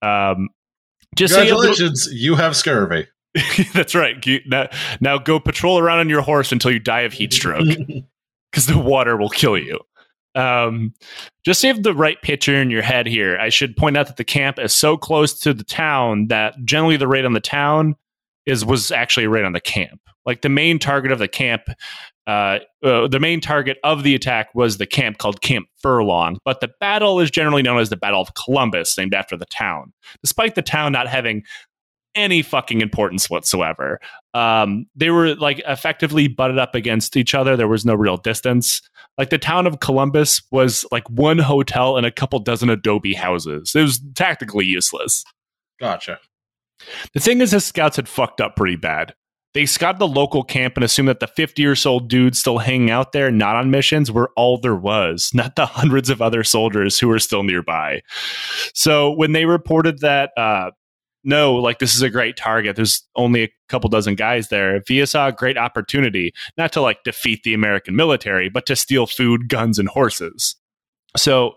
Um, 0.02 0.48
just 1.14 1.36
Congratulations, 1.36 2.06
so 2.06 2.10
you, 2.10 2.16
have 2.16 2.20
you 2.20 2.34
have 2.34 2.56
scurvy. 2.56 3.06
That's 3.74 3.94
right. 3.94 4.16
Now, 4.46 4.68
now 5.00 5.18
go 5.18 5.38
patrol 5.38 5.78
around 5.78 6.00
on 6.00 6.08
your 6.08 6.20
horse 6.20 6.50
until 6.50 6.72
you 6.72 6.80
die 6.80 7.02
of 7.02 7.12
heat 7.12 7.32
stroke 7.32 7.68
because 8.50 8.66
the 8.66 8.76
water 8.76 9.16
will 9.16 9.28
kill 9.28 9.56
you. 9.56 9.78
Um, 10.34 10.92
just 11.44 11.60
save 11.60 11.84
the 11.84 11.94
right 11.94 12.20
picture 12.20 12.56
in 12.56 12.68
your 12.68 12.82
head 12.82 13.06
here, 13.06 13.38
I 13.38 13.50
should 13.50 13.76
point 13.76 13.96
out 13.96 14.08
that 14.08 14.16
the 14.16 14.24
camp 14.24 14.58
is 14.58 14.74
so 14.74 14.96
close 14.96 15.38
to 15.40 15.54
the 15.54 15.62
town 15.62 16.26
that 16.26 16.56
generally 16.64 16.96
the 16.96 17.06
raid 17.06 17.24
on 17.24 17.34
the 17.34 17.40
town 17.40 17.94
is 18.46 18.64
was 18.64 18.90
actually 18.90 19.26
a 19.26 19.30
raid 19.30 19.44
on 19.44 19.52
the 19.52 19.60
camp. 19.60 20.00
Like 20.24 20.42
the 20.42 20.48
main 20.48 20.80
target 20.80 21.12
of 21.12 21.20
the 21.20 21.28
camp 21.28 21.68
uh, 22.26 22.58
uh, 22.82 23.06
the 23.08 23.20
main 23.20 23.40
target 23.40 23.78
of 23.84 24.02
the 24.02 24.14
attack 24.14 24.48
was 24.54 24.78
the 24.78 24.86
camp 24.86 25.18
called 25.18 25.40
Camp 25.42 25.66
Furlong, 25.80 26.38
but 26.44 26.60
the 26.60 26.70
battle 26.80 27.20
is 27.20 27.30
generally 27.30 27.62
known 27.62 27.78
as 27.78 27.88
the 27.88 27.96
Battle 27.96 28.20
of 28.20 28.34
Columbus, 28.34 28.98
named 28.98 29.14
after 29.14 29.36
the 29.36 29.46
town, 29.46 29.92
despite 30.22 30.54
the 30.54 30.62
town 30.62 30.92
not 30.92 31.08
having 31.08 31.44
any 32.16 32.42
fucking 32.42 32.80
importance 32.80 33.30
whatsoever. 33.30 34.00
Um, 34.34 34.86
they 34.96 35.10
were 35.10 35.34
like 35.36 35.60
effectively 35.66 36.28
butted 36.28 36.58
up 36.58 36.74
against 36.74 37.16
each 37.16 37.34
other. 37.34 37.56
There 37.56 37.68
was 37.68 37.84
no 37.84 37.94
real 37.94 38.16
distance. 38.16 38.80
Like 39.18 39.30
the 39.30 39.38
town 39.38 39.66
of 39.66 39.80
Columbus 39.80 40.42
was 40.50 40.84
like 40.90 41.08
one 41.10 41.38
hotel 41.38 41.96
and 41.96 42.06
a 42.06 42.10
couple 42.10 42.38
dozen 42.38 42.70
adobe 42.70 43.14
houses. 43.14 43.74
It 43.74 43.82
was 43.82 44.00
tactically 44.14 44.64
useless. 44.64 45.24
Gotcha. 45.78 46.18
The 47.12 47.20
thing 47.20 47.40
is, 47.40 47.52
his 47.52 47.64
scouts 47.64 47.96
had 47.96 48.08
fucked 48.08 48.40
up 48.40 48.56
pretty 48.56 48.76
bad. 48.76 49.14
They 49.56 49.64
scouted 49.64 49.98
the 49.98 50.06
local 50.06 50.44
camp 50.44 50.76
and 50.76 50.84
assumed 50.84 51.08
that 51.08 51.20
the 51.20 51.26
50 51.26 51.64
or 51.64 51.74
so 51.74 51.98
dudes 51.98 52.38
still 52.38 52.58
hanging 52.58 52.90
out 52.90 53.12
there, 53.12 53.30
not 53.30 53.56
on 53.56 53.70
missions, 53.70 54.12
were 54.12 54.30
all 54.36 54.58
there 54.58 54.76
was, 54.76 55.30
not 55.34 55.56
the 55.56 55.64
hundreds 55.64 56.10
of 56.10 56.20
other 56.20 56.44
soldiers 56.44 56.98
who 56.98 57.08
were 57.08 57.18
still 57.18 57.42
nearby. 57.42 58.02
So 58.74 59.12
when 59.12 59.32
they 59.32 59.46
reported 59.46 60.00
that, 60.00 60.32
uh, 60.36 60.72
no, 61.24 61.54
like 61.54 61.78
this 61.78 61.94
is 61.94 62.02
a 62.02 62.10
great 62.10 62.36
target. 62.36 62.76
There's 62.76 63.02
only 63.16 63.44
a 63.44 63.52
couple 63.70 63.88
dozen 63.88 64.14
guys 64.14 64.48
there. 64.48 64.82
Villa 64.86 65.06
saw 65.06 65.28
a 65.28 65.32
great 65.32 65.56
opportunity, 65.56 66.34
not 66.58 66.70
to 66.72 66.82
like 66.82 67.02
defeat 67.02 67.42
the 67.42 67.54
American 67.54 67.96
military, 67.96 68.50
but 68.50 68.66
to 68.66 68.76
steal 68.76 69.06
food, 69.06 69.48
guns, 69.48 69.78
and 69.78 69.88
horses. 69.88 70.54
So 71.16 71.56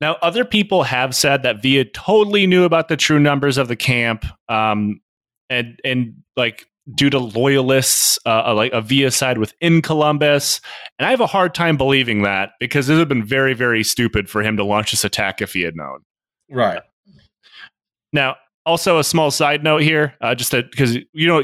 now 0.00 0.16
other 0.22 0.46
people 0.46 0.84
have 0.84 1.14
said 1.14 1.42
that 1.42 1.60
Villa 1.60 1.84
totally 1.84 2.46
knew 2.46 2.64
about 2.64 2.88
the 2.88 2.96
true 2.96 3.20
numbers 3.20 3.58
of 3.58 3.68
the 3.68 3.76
camp, 3.76 4.24
um, 4.48 5.02
and 5.50 5.78
and 5.84 6.14
like 6.38 6.66
due 6.94 7.10
to 7.10 7.18
loyalists, 7.18 8.18
uh, 8.26 8.54
like 8.54 8.72
a 8.72 8.80
Villa 8.80 9.10
side 9.10 9.38
within 9.38 9.82
Columbus. 9.82 10.60
And 10.98 11.06
I 11.06 11.10
have 11.10 11.20
a 11.20 11.26
hard 11.26 11.54
time 11.54 11.76
believing 11.76 12.22
that 12.22 12.50
because 12.60 12.88
it 12.88 12.94
would 12.94 13.00
have 13.00 13.08
been 13.08 13.24
very, 13.24 13.54
very 13.54 13.82
stupid 13.82 14.30
for 14.30 14.42
him 14.42 14.56
to 14.56 14.64
launch 14.64 14.92
this 14.92 15.04
attack 15.04 15.42
if 15.42 15.52
he 15.52 15.62
had 15.62 15.76
known. 15.76 16.00
Right. 16.48 16.82
Now, 18.12 18.36
also 18.64 18.98
a 18.98 19.04
small 19.04 19.30
side 19.30 19.62
note 19.62 19.82
here, 19.82 20.14
uh, 20.20 20.34
just 20.34 20.50
because 20.50 20.96
you 21.12 21.26
know 21.26 21.40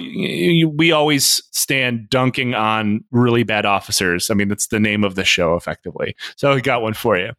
we 0.75 0.91
always 0.91 1.41
stand 1.53 2.11
dunking 2.11 2.55
on 2.55 3.05
really 3.13 3.45
bad 3.45 3.65
officers. 3.65 4.29
I 4.29 4.35
mean, 4.35 4.49
that's 4.49 4.67
the 4.67 4.81
name 4.81 5.05
of 5.05 5.15
the 5.15 5.25
show, 5.25 5.55
effectively. 5.55 6.17
So 6.37 6.53
I 6.53 6.61
got 6.61 6.83
one 6.83 6.95
for 6.95 7.17
you. 7.17 7.31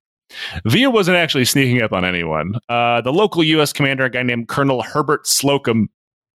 Villa 0.66 0.90
wasn't 0.90 1.18
actually 1.18 1.46
sneaking 1.46 1.82
up 1.82 1.92
on 1.92 2.06
anyone. 2.06 2.56
Uh, 2.70 3.02
the 3.02 3.14
local 3.14 3.44
U.S. 3.44 3.74
commander, 3.74 4.06
a 4.06 4.10
guy 4.10 4.24
named 4.24 4.48
Colonel 4.48 4.82
Herbert 4.82 5.28
Slocum, 5.28 5.90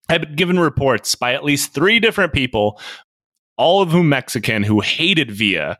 had 0.09 0.23
been 0.23 0.37
given 0.37 0.59
reports 0.59 1.15
by 1.15 1.35
at 1.35 1.45
least 1.45 1.73
three 1.73 2.01
different 2.01 2.33
people, 2.33 2.81
all 3.57 3.83
of 3.83 3.91
whom 3.91 4.09
Mexican, 4.09 4.63
who 4.63 4.81
hated 4.81 5.31
Villa, 5.31 5.79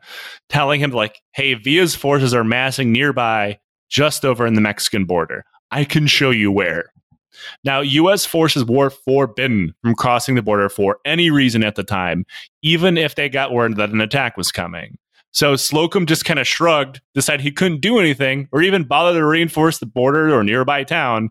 telling 0.49 0.81
him, 0.81 0.91
like, 0.91 1.21
hey, 1.33 1.53
Villa's 1.53 1.95
forces 1.95 2.33
are 2.33 2.43
massing 2.43 2.91
nearby, 2.91 3.57
just 3.89 4.25
over 4.25 4.45
in 4.45 4.53
the 4.53 4.61
Mexican 4.61 5.05
border. 5.05 5.43
I 5.71 5.83
can 5.83 6.07
show 6.07 6.31
you 6.31 6.51
where. 6.51 6.91
Now, 7.63 7.79
U.S. 7.81 8.25
forces 8.25 8.65
were 8.65 8.89
forbidden 8.89 9.73
from 9.81 9.95
crossing 9.95 10.35
the 10.35 10.41
border 10.41 10.69
for 10.69 10.97
any 11.05 11.29
reason 11.29 11.63
at 11.63 11.75
the 11.75 11.83
time, 11.83 12.25
even 12.61 12.97
if 12.97 13.15
they 13.15 13.29
got 13.29 13.53
word 13.53 13.77
that 13.77 13.91
an 13.91 14.01
attack 14.01 14.35
was 14.35 14.51
coming. 14.51 14.97
So 15.31 15.55
Slocum 15.55 16.05
just 16.05 16.25
kind 16.25 16.39
of 16.39 16.47
shrugged, 16.47 17.01
decided 17.13 17.41
he 17.41 17.51
couldn't 17.51 17.81
do 17.81 17.99
anything 17.99 18.47
or 18.51 18.61
even 18.61 18.83
bother 18.83 19.19
to 19.19 19.25
reinforce 19.25 19.77
the 19.77 19.85
border 19.85 20.33
or 20.33 20.43
nearby 20.43 20.83
town, 20.83 21.29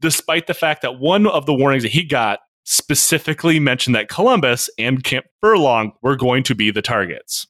despite 0.00 0.46
the 0.46 0.54
fact 0.54 0.82
that 0.82 0.98
one 0.98 1.26
of 1.26 1.46
the 1.46 1.54
warnings 1.54 1.82
that 1.82 1.92
he 1.92 2.04
got 2.04 2.40
specifically 2.64 3.58
mentioned 3.58 3.96
that 3.96 4.08
Columbus 4.08 4.68
and 4.78 5.02
Camp 5.02 5.26
Furlong 5.40 5.92
were 6.02 6.16
going 6.16 6.42
to 6.44 6.54
be 6.54 6.70
the 6.70 6.82
targets. 6.82 7.46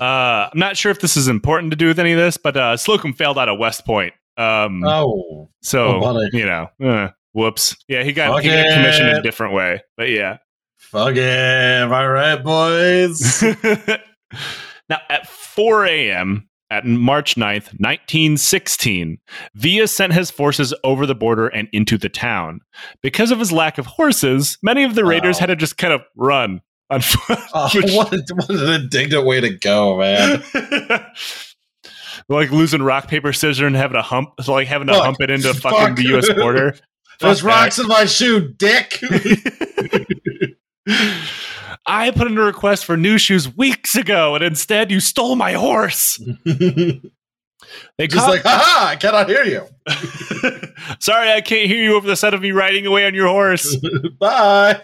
Uh, 0.00 0.48
I'm 0.52 0.58
not 0.58 0.76
sure 0.76 0.90
if 0.90 1.00
this 1.00 1.16
is 1.16 1.28
important 1.28 1.72
to 1.72 1.76
do 1.76 1.86
with 1.86 1.98
any 1.98 2.12
of 2.12 2.18
this, 2.18 2.36
but 2.36 2.56
uh, 2.56 2.76
Slocum 2.76 3.12
failed 3.12 3.38
out 3.38 3.48
of 3.48 3.58
West 3.58 3.84
Point. 3.84 4.14
Um, 4.36 4.84
oh, 4.84 5.48
so 5.62 6.00
oh, 6.02 6.28
you 6.32 6.44
know, 6.44 6.68
uh, 6.84 7.08
whoops. 7.32 7.76
Yeah, 7.88 8.02
he 8.02 8.12
got, 8.12 8.42
he 8.42 8.48
got 8.48 8.74
commissioned 8.74 9.08
in 9.08 9.16
a 9.16 9.22
different 9.22 9.54
way, 9.54 9.82
but 9.96 10.10
yeah. 10.10 10.38
Fuck 10.76 11.16
it. 11.16 11.20
Am 11.20 11.92
I 11.92 12.06
right, 12.06 12.42
boys. 12.42 13.42
now 14.88 14.98
at 15.10 15.26
4 15.26 15.86
a.m., 15.86 16.48
at 16.70 16.84
March 16.84 17.36
9th, 17.36 17.72
1916, 17.78 19.18
Villa 19.54 19.86
sent 19.86 20.12
his 20.12 20.30
forces 20.30 20.74
over 20.84 21.06
the 21.06 21.14
border 21.14 21.46
and 21.48 21.68
into 21.72 21.96
the 21.96 22.08
town. 22.08 22.60
Because 23.02 23.30
of 23.30 23.38
his 23.38 23.52
lack 23.52 23.78
of 23.78 23.86
horses, 23.86 24.58
many 24.62 24.84
of 24.84 24.94
the 24.94 25.04
raiders 25.04 25.36
wow. 25.36 25.40
had 25.40 25.46
to 25.46 25.56
just 25.56 25.78
kind 25.78 25.92
of 25.92 26.02
run 26.16 26.60
on 26.90 27.00
foot. 27.02 27.38
Oh, 27.54 27.70
which, 27.74 27.92
what, 27.92 28.12
a, 28.12 28.22
what 28.34 28.50
an 28.50 28.82
indignant 28.82 29.24
way 29.24 29.40
to 29.40 29.50
go, 29.50 29.98
man. 29.98 30.42
like 32.28 32.50
losing 32.50 32.82
rock, 32.82 33.08
paper, 33.08 33.32
scissors 33.32 33.60
and 33.60 33.76
having 33.76 33.96
a 33.96 34.02
hump, 34.02 34.30
like 34.48 34.66
having 34.66 34.88
to 34.88 34.94
fuck, 34.94 35.04
hump 35.04 35.20
it 35.20 35.30
into 35.30 35.54
fucking 35.54 35.78
fuck. 35.78 35.96
the 35.96 36.04
U.S. 36.04 36.32
border. 36.32 36.76
There's 37.20 37.42
rocks 37.42 37.78
in 37.78 37.86
my 37.86 38.04
shoe, 38.04 38.48
dick. 38.48 39.00
I 41.86 42.10
put 42.10 42.26
in 42.26 42.36
a 42.36 42.42
request 42.42 42.84
for 42.84 42.96
new 42.96 43.16
shoes 43.18 43.54
weeks 43.56 43.94
ago, 43.94 44.34
and 44.34 44.42
instead 44.42 44.90
you 44.90 45.00
stole 45.00 45.36
my 45.36 45.52
horse. 45.52 46.20
they 46.44 48.06
just 48.08 48.28
like, 48.28 48.42
haha, 48.42 48.88
I 48.88 48.96
cannot 48.96 49.28
hear 49.28 49.44
you. 49.44 49.66
Sorry, 50.98 51.30
I 51.30 51.40
can't 51.40 51.68
hear 51.68 51.82
you 51.82 51.96
over 51.96 52.06
the 52.06 52.16
sound 52.16 52.34
of 52.34 52.42
me 52.42 52.52
riding 52.52 52.86
away 52.86 53.06
on 53.06 53.14
your 53.14 53.28
horse. 53.28 53.76
Bye. 54.18 54.80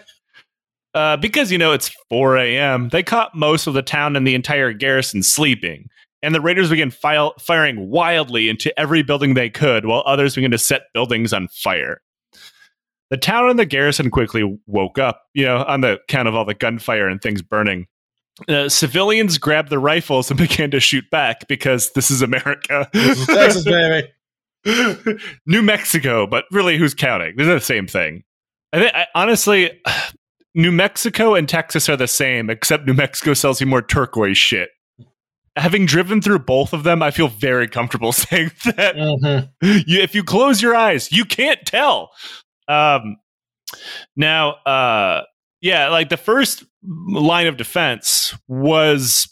Uh, 0.93 1.17
because 1.17 1.51
you 1.51 1.57
know 1.57 1.73
it's 1.73 1.89
4 2.09 2.37
a.m., 2.37 2.89
they 2.89 3.03
caught 3.03 3.35
most 3.35 3.67
of 3.67 3.73
the 3.73 3.81
town 3.81 4.15
and 4.15 4.27
the 4.27 4.35
entire 4.35 4.71
garrison 4.71 5.23
sleeping, 5.23 5.89
and 6.21 6.35
the 6.35 6.41
raiders 6.41 6.69
began 6.69 6.91
file- 6.91 7.33
firing 7.39 7.89
wildly 7.89 8.47
into 8.47 8.77
every 8.79 9.01
building 9.01 9.33
they 9.33 9.49
could, 9.49 9.85
while 9.85 10.03
others 10.05 10.35
began 10.35 10.51
to 10.51 10.57
set 10.59 10.83
buildings 10.93 11.33
on 11.33 11.47
fire. 11.47 11.99
The 13.13 13.17
town 13.17 13.47
and 13.47 13.59
the 13.59 13.65
garrison 13.67 14.09
quickly 14.09 14.59
woke 14.65 14.97
up, 14.97 15.21
you 15.35 15.45
know, 15.45 15.63
on 15.67 15.81
the 15.81 15.99
count 16.07 16.27
of 16.27 16.33
all 16.33 16.45
the 16.45 16.55
gunfire 16.55 17.07
and 17.07 17.21
things 17.21 17.43
burning. 17.43 17.85
Uh, 18.49 18.67
civilians 18.67 19.37
grabbed 19.37 19.69
their 19.69 19.77
rifles 19.77 20.31
and 20.31 20.37
began 20.39 20.71
to 20.71 20.79
shoot 20.79 21.07
back 21.11 21.47
because 21.47 21.91
this 21.91 22.09
is 22.09 22.23
America. 22.23 22.89
This 22.91 23.19
is 23.19 23.27
Texas, 23.27 23.65
baby. 23.65 25.19
New 25.45 25.61
Mexico, 25.61 26.25
but 26.25 26.45
really, 26.49 26.75
who's 26.75 26.95
counting? 26.95 27.35
They're 27.35 27.45
the 27.45 27.59
same 27.59 27.85
thing. 27.85 28.23
I 28.73 28.79
think, 28.79 28.95
I, 28.95 29.05
honestly, 29.13 29.79
New 30.55 30.71
Mexico 30.71 31.35
and 31.35 31.47
Texas 31.47 31.87
are 31.89 31.97
the 31.97 32.07
same, 32.07 32.49
except 32.49 32.87
New 32.87 32.95
Mexico 32.95 33.35
sells 33.35 33.61
you 33.61 33.67
more 33.67 33.83
turquoise 33.83 34.39
shit. 34.39 34.71
Having 35.55 35.85
driven 35.85 36.19
through 36.19 36.39
both 36.39 36.73
of 36.73 36.81
them, 36.81 37.03
I 37.03 37.11
feel 37.11 37.27
very 37.27 37.67
comfortable 37.67 38.11
saying 38.11 38.49
that. 38.65 38.95
Mm-hmm. 38.95 39.77
You, 39.85 40.01
if 40.01 40.15
you 40.15 40.23
close 40.23 40.63
your 40.63 40.75
eyes, 40.75 41.11
you 41.11 41.25
can't 41.25 41.63
tell. 41.63 42.09
Um, 42.67 43.17
now, 44.15 44.51
uh, 44.65 45.23
yeah, 45.61 45.89
like 45.89 46.09
the 46.09 46.17
first 46.17 46.63
line 46.83 47.47
of 47.47 47.57
defense 47.57 48.37
was 48.47 49.27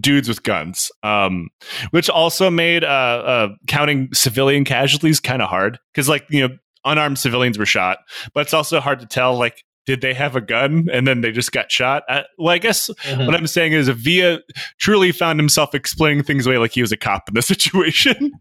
dudes 0.00 0.28
with 0.28 0.42
guns, 0.42 0.90
um, 1.02 1.48
which 1.90 2.08
also 2.08 2.50
made 2.50 2.84
uh, 2.84 2.86
uh, 2.86 3.48
counting 3.66 4.08
civilian 4.12 4.64
casualties 4.64 5.20
kind 5.20 5.42
of 5.42 5.48
hard 5.48 5.78
because, 5.92 6.08
like, 6.08 6.24
you 6.30 6.46
know, 6.46 6.56
unarmed 6.84 7.18
civilians 7.18 7.58
were 7.58 7.66
shot, 7.66 7.98
but 8.34 8.40
it's 8.40 8.54
also 8.54 8.80
hard 8.80 9.00
to 9.00 9.06
tell, 9.06 9.36
like, 9.36 9.64
did 9.84 10.00
they 10.00 10.14
have 10.14 10.36
a 10.36 10.40
gun 10.40 10.88
and 10.92 11.06
then 11.06 11.20
they 11.20 11.32
just 11.32 11.50
got 11.50 11.70
shot? 11.70 12.04
Uh, 12.08 12.22
well, 12.38 12.54
I 12.54 12.58
guess 12.58 12.88
mm-hmm. 12.88 13.26
what 13.26 13.34
I'm 13.34 13.48
saying 13.48 13.72
is 13.72 13.88
Villa 13.88 14.38
truly 14.78 15.10
found 15.10 15.40
himself 15.40 15.74
explaining 15.74 16.22
things 16.22 16.46
away 16.46 16.58
like 16.58 16.72
he 16.72 16.80
was 16.80 16.92
a 16.92 16.96
cop 16.96 17.28
in 17.28 17.34
the 17.34 17.42
situation. 17.42 18.32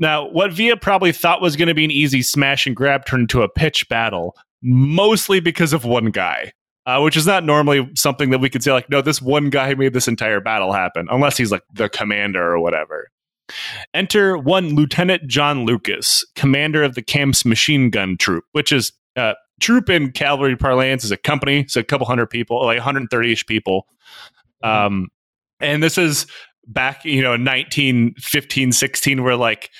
Now, 0.00 0.28
what 0.28 0.52
Villa 0.52 0.76
probably 0.76 1.12
thought 1.12 1.40
was 1.40 1.56
going 1.56 1.68
to 1.68 1.74
be 1.74 1.84
an 1.84 1.90
easy 1.90 2.22
smash 2.22 2.66
and 2.66 2.74
grab 2.74 3.06
turned 3.06 3.22
into 3.22 3.42
a 3.42 3.48
pitch 3.48 3.88
battle, 3.88 4.36
mostly 4.62 5.40
because 5.40 5.72
of 5.72 5.84
one 5.84 6.06
guy. 6.06 6.52
Uh, 6.86 6.98
which 6.98 7.16
is 7.16 7.26
not 7.26 7.44
normally 7.44 7.88
something 7.94 8.30
that 8.30 8.40
we 8.40 8.48
could 8.48 8.64
say 8.64 8.72
like 8.72 8.88
no 8.88 9.02
this 9.02 9.20
one 9.20 9.50
guy 9.50 9.74
made 9.74 9.92
this 9.92 10.08
entire 10.08 10.40
battle 10.40 10.72
happen 10.72 11.06
unless 11.10 11.36
he's 11.36 11.52
like 11.52 11.62
the 11.74 11.90
commander 11.90 12.42
or 12.42 12.58
whatever 12.58 13.10
enter 13.92 14.38
one 14.38 14.74
lieutenant 14.74 15.24
john 15.26 15.66
lucas 15.66 16.24
commander 16.36 16.82
of 16.82 16.94
the 16.94 17.02
camp's 17.02 17.44
machine 17.44 17.90
gun 17.90 18.16
troop 18.16 18.44
which 18.52 18.72
is 18.72 18.92
uh, 19.14 19.34
troop 19.60 19.90
in 19.90 20.10
cavalry 20.10 20.56
parlance 20.56 21.04
is 21.04 21.10
a 21.10 21.16
company, 21.16 21.66
so 21.68 21.80
a 21.80 21.84
couple 21.84 22.06
hundred 22.06 22.26
people, 22.26 22.64
like 22.64 22.78
130 22.78 23.32
ish 23.32 23.46
people. 23.46 23.86
Mm-hmm. 24.64 24.86
Um, 24.86 25.08
and 25.60 25.82
this 25.82 25.98
is 25.98 26.26
back, 26.66 27.04
you 27.04 27.22
know, 27.22 27.30
1915, 27.30 28.72
16, 28.72 29.22
where 29.22 29.36
like 29.36 29.70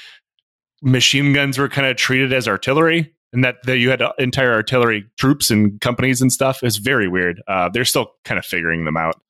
machine 0.83 1.33
guns 1.33 1.59
were 1.59 1.69
kind 1.69 1.87
of 1.87 1.97
treated 1.97 2.33
as 2.33 2.49
artillery 2.49 3.13
and 3.33 3.45
that, 3.45 3.57
that 3.65 3.79
you 3.79 3.91
had 3.91 4.03
entire 4.19 4.53
artillery 4.53 5.05
troops 5.19 5.51
and 5.51 5.81
companies 5.81 6.21
and 6.21 6.33
stuff 6.33 6.63
is 6.63 6.79
very 6.79 7.09
weird. 7.09 7.43
Uh, 7.47 7.69
they're 7.69 7.85
still 7.85 8.13
kind 8.25 8.39
of 8.39 8.45
figuring 8.45 8.85
them 8.85 8.97
out 8.97 9.21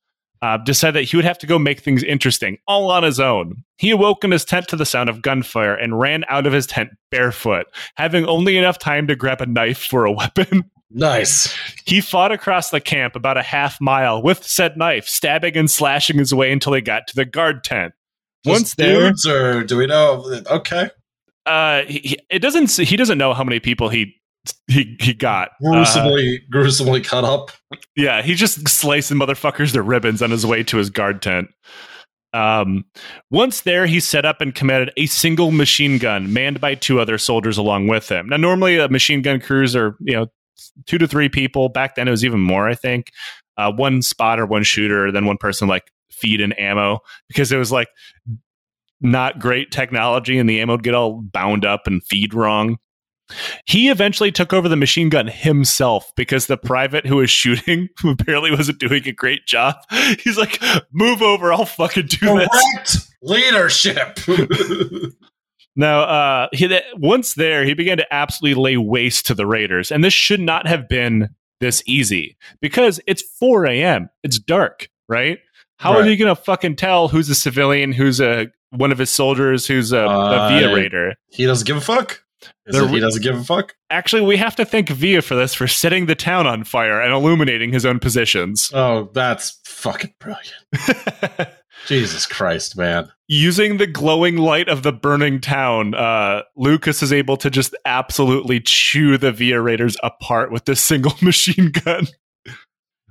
uh, 0.41 0.57
decided 0.57 0.95
that 0.95 1.03
he 1.03 1.15
would 1.15 1.25
have 1.25 1.37
to 1.37 1.47
go 1.47 1.59
make 1.59 1.79
things 1.79 2.03
interesting 2.03 2.57
all 2.67 2.89
on 2.89 3.03
his 3.03 3.19
own. 3.19 3.63
He 3.77 3.91
awoke 3.91 4.23
in 4.23 4.31
his 4.31 4.45
tent 4.45 4.67
to 4.69 4.75
the 4.75 4.85
sound 4.85 5.09
of 5.09 5.21
gunfire 5.21 5.75
and 5.75 5.99
ran 5.99 6.25
out 6.29 6.47
of 6.47 6.53
his 6.53 6.65
tent 6.65 6.89
barefoot, 7.11 7.67
having 7.95 8.25
only 8.25 8.57
enough 8.57 8.79
time 8.79 9.07
to 9.07 9.15
grab 9.15 9.41
a 9.41 9.45
knife 9.45 9.79
for 9.79 10.05
a 10.05 10.11
weapon. 10.11 10.69
Nice. 10.89 11.55
He 11.85 12.01
fought 12.01 12.31
across 12.31 12.69
the 12.69 12.81
camp 12.81 13.15
about 13.15 13.37
a 13.37 13.43
half 13.43 13.79
mile 13.79 14.21
with 14.21 14.43
said 14.43 14.77
knife, 14.77 15.07
stabbing 15.07 15.55
and 15.55 15.71
slashing 15.71 16.17
his 16.17 16.33
way 16.33 16.51
until 16.51 16.73
he 16.73 16.81
got 16.81 17.07
to 17.07 17.15
the 17.15 17.25
guard 17.25 17.63
tent. 17.63 17.93
Once 18.43 18.73
there, 18.73 19.13
or 19.27 19.63
do 19.63 19.77
we 19.77 19.85
know? 19.85 20.25
Okay. 20.49 20.89
Uh, 21.45 21.83
he, 21.87 22.17
it 22.29 22.39
doesn't. 22.39 22.71
He 22.71 22.95
doesn't 22.95 23.17
know 23.17 23.33
how 23.33 23.43
many 23.43 23.59
people 23.59 23.89
he 23.89 24.15
he 24.67 24.95
he 24.99 25.13
got 25.13 25.51
gruesomely 25.61 26.37
uh, 26.37 26.49
gruesomely 26.51 27.01
cut 27.01 27.23
up. 27.23 27.51
Yeah, 27.95 28.21
he 28.21 28.35
just 28.35 28.67
slicing 28.67 29.17
motherfuckers 29.17 29.71
their 29.71 29.83
ribbons 29.83 30.21
on 30.21 30.31
his 30.31 30.45
way 30.45 30.63
to 30.63 30.77
his 30.77 30.89
guard 30.89 31.21
tent. 31.21 31.49
Um, 32.33 32.85
once 33.29 33.61
there, 33.61 33.85
he 33.85 33.99
set 33.99 34.23
up 34.23 34.39
and 34.39 34.55
commanded 34.55 34.93
a 34.95 35.05
single 35.07 35.51
machine 35.51 35.97
gun 35.97 36.31
manned 36.31 36.61
by 36.61 36.75
two 36.75 36.99
other 36.99 37.17
soldiers 37.17 37.57
along 37.57 37.87
with 37.87 38.09
him. 38.09 38.29
Now, 38.29 38.37
normally 38.37 38.77
a 38.77 38.87
machine 38.87 39.21
gun 39.21 39.39
crews 39.39 39.75
are 39.75 39.95
you 39.99 40.13
know 40.13 40.27
two 40.87 40.97
to 40.97 41.07
three 41.07 41.29
people. 41.29 41.69
Back 41.69 41.95
then, 41.95 42.07
it 42.07 42.11
was 42.11 42.25
even 42.25 42.39
more. 42.39 42.67
I 42.67 42.75
think 42.75 43.11
uh, 43.57 43.71
one 43.71 44.01
spotter, 44.01 44.45
one 44.45 44.63
shooter, 44.63 45.11
then 45.11 45.25
one 45.25 45.37
person 45.37 45.67
like 45.67 45.91
feed 46.11 46.41
and 46.41 46.57
ammo 46.59 46.99
because 47.27 47.51
it 47.51 47.57
was 47.57 47.71
like 47.71 47.87
not 49.01 49.39
great 49.39 49.71
technology 49.71 50.37
and 50.37 50.49
the 50.49 50.61
ammo 50.61 50.73
would 50.73 50.83
get 50.83 50.95
all 50.95 51.21
bound 51.21 51.65
up 51.65 51.87
and 51.87 52.03
feed 52.03 52.33
wrong. 52.33 52.77
He 53.65 53.89
eventually 53.89 54.31
took 54.31 54.53
over 54.53 54.67
the 54.67 54.75
machine 54.75 55.09
gun 55.09 55.27
himself 55.27 56.11
because 56.15 56.47
the 56.47 56.57
private 56.57 57.05
who 57.05 57.17
was 57.17 57.29
shooting 57.29 57.89
who 58.01 58.11
apparently 58.11 58.51
wasn't 58.51 58.79
doing 58.79 59.07
a 59.07 59.11
great 59.11 59.45
job. 59.45 59.75
He's 60.19 60.37
like, 60.37 60.61
"Move 60.91 61.21
over, 61.21 61.53
I'll 61.53 61.65
fucking 61.65 62.07
do 62.07 62.17
Correct 62.17 62.51
this." 62.83 63.11
Leadership. 63.21 64.19
now, 65.75 66.01
uh, 66.01 66.47
he, 66.53 66.79
once 66.97 67.35
there, 67.35 67.63
he 67.63 67.73
began 67.73 67.97
to 67.97 68.13
absolutely 68.13 68.61
lay 68.61 68.77
waste 68.77 69.27
to 69.27 69.35
the 69.35 69.45
Raiders, 69.45 69.91
and 69.91 70.03
this 70.03 70.13
should 70.13 70.41
not 70.41 70.67
have 70.67 70.89
been 70.89 71.29
this 71.59 71.83
easy 71.85 72.35
because 72.59 72.99
it's 73.05 73.21
4 73.21 73.67
a.m. 73.67 74.09
It's 74.23 74.39
dark, 74.39 74.89
right? 75.07 75.37
How 75.77 75.93
right. 75.93 76.01
are 76.01 76.09
you 76.09 76.17
going 76.17 76.35
to 76.35 76.41
fucking 76.41 76.75
tell 76.75 77.07
who's 77.07 77.29
a 77.29 77.35
civilian, 77.35 77.91
who's 77.91 78.19
a 78.19 78.47
one 78.71 78.91
of 78.91 78.97
his 78.97 79.09
soldiers, 79.09 79.67
who's 79.67 79.91
a, 79.91 80.05
uh, 80.05 80.49
a 80.49 80.49
Villa 80.49 80.75
Raider? 80.75 81.13
He 81.29 81.45
doesn't 81.45 81.67
give 81.67 81.77
a 81.77 81.81
fuck. 81.81 82.23
Is 82.65 82.89
he 82.89 82.99
doesn't 82.99 83.21
give 83.21 83.37
a 83.37 83.43
fuck? 83.43 83.75
Actually, 83.89 84.23
we 84.23 84.37
have 84.37 84.55
to 84.55 84.65
thank 84.65 84.89
Villa 84.89 85.21
for 85.21 85.35
this 85.35 85.53
for 85.53 85.67
setting 85.67 86.05
the 86.05 86.15
town 86.15 86.47
on 86.47 86.63
fire 86.63 86.99
and 86.99 87.13
illuminating 87.13 87.71
his 87.71 87.85
own 87.85 87.99
positions. 87.99 88.71
Oh, 88.73 89.09
that's 89.13 89.59
fucking 89.65 90.13
brilliant. 90.19 91.51
Jesus 91.87 92.25
Christ, 92.25 92.77
man. 92.77 93.11
Using 93.27 93.77
the 93.77 93.87
glowing 93.87 94.37
light 94.37 94.69
of 94.69 94.83
the 94.83 94.91
burning 94.91 95.39
town, 95.39 95.95
uh, 95.95 96.43
Lucas 96.55 97.01
is 97.01 97.11
able 97.11 97.37
to 97.37 97.49
just 97.49 97.75
absolutely 97.85 98.59
chew 98.59 99.17
the 99.17 99.31
Villa 99.31 99.61
Raiders 99.61 99.97
apart 100.03 100.51
with 100.51 100.65
this 100.65 100.81
single 100.81 101.13
machine 101.21 101.71
gun. 101.71 102.07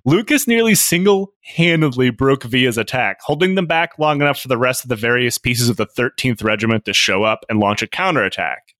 Lucas 0.05 0.47
nearly 0.47 0.75
single 0.75 1.33
handedly 1.43 2.11
broke 2.11 2.45
Villa's 2.45 2.79
attack, 2.79 3.19
holding 3.21 3.55
them 3.55 3.67
back 3.67 3.99
long 3.99 4.21
enough 4.21 4.41
for 4.41 4.49
the 4.49 4.59
rest 4.59 4.85
of 4.85 4.89
the 4.89 4.97
various 4.97 5.39
pieces 5.39 5.69
of 5.69 5.77
the 5.77 5.87
13th 5.87 6.43
Regiment 6.43 6.85
to 6.85 6.93
show 6.93 7.25
up 7.25 7.45
and 7.49 7.61
launch 7.61 7.83
a 7.83 7.87
counterattack. 7.87 8.75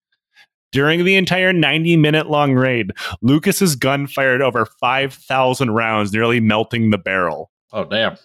During 0.73 1.05
the 1.05 1.17
entire 1.17 1.53
90 1.53 1.97
minute 1.97 2.31
long 2.31 2.55
raid, 2.55 2.93
Lucas's 3.23 3.75
gun 3.75 4.07
fired 4.07 4.41
over 4.41 4.65
5,000 4.65 5.71
rounds, 5.73 6.13
nearly 6.13 6.41
melting 6.41 6.91
the 6.91 6.99
barrel. 6.99 7.51
Oh, 7.73 7.85
damn. 7.85 8.17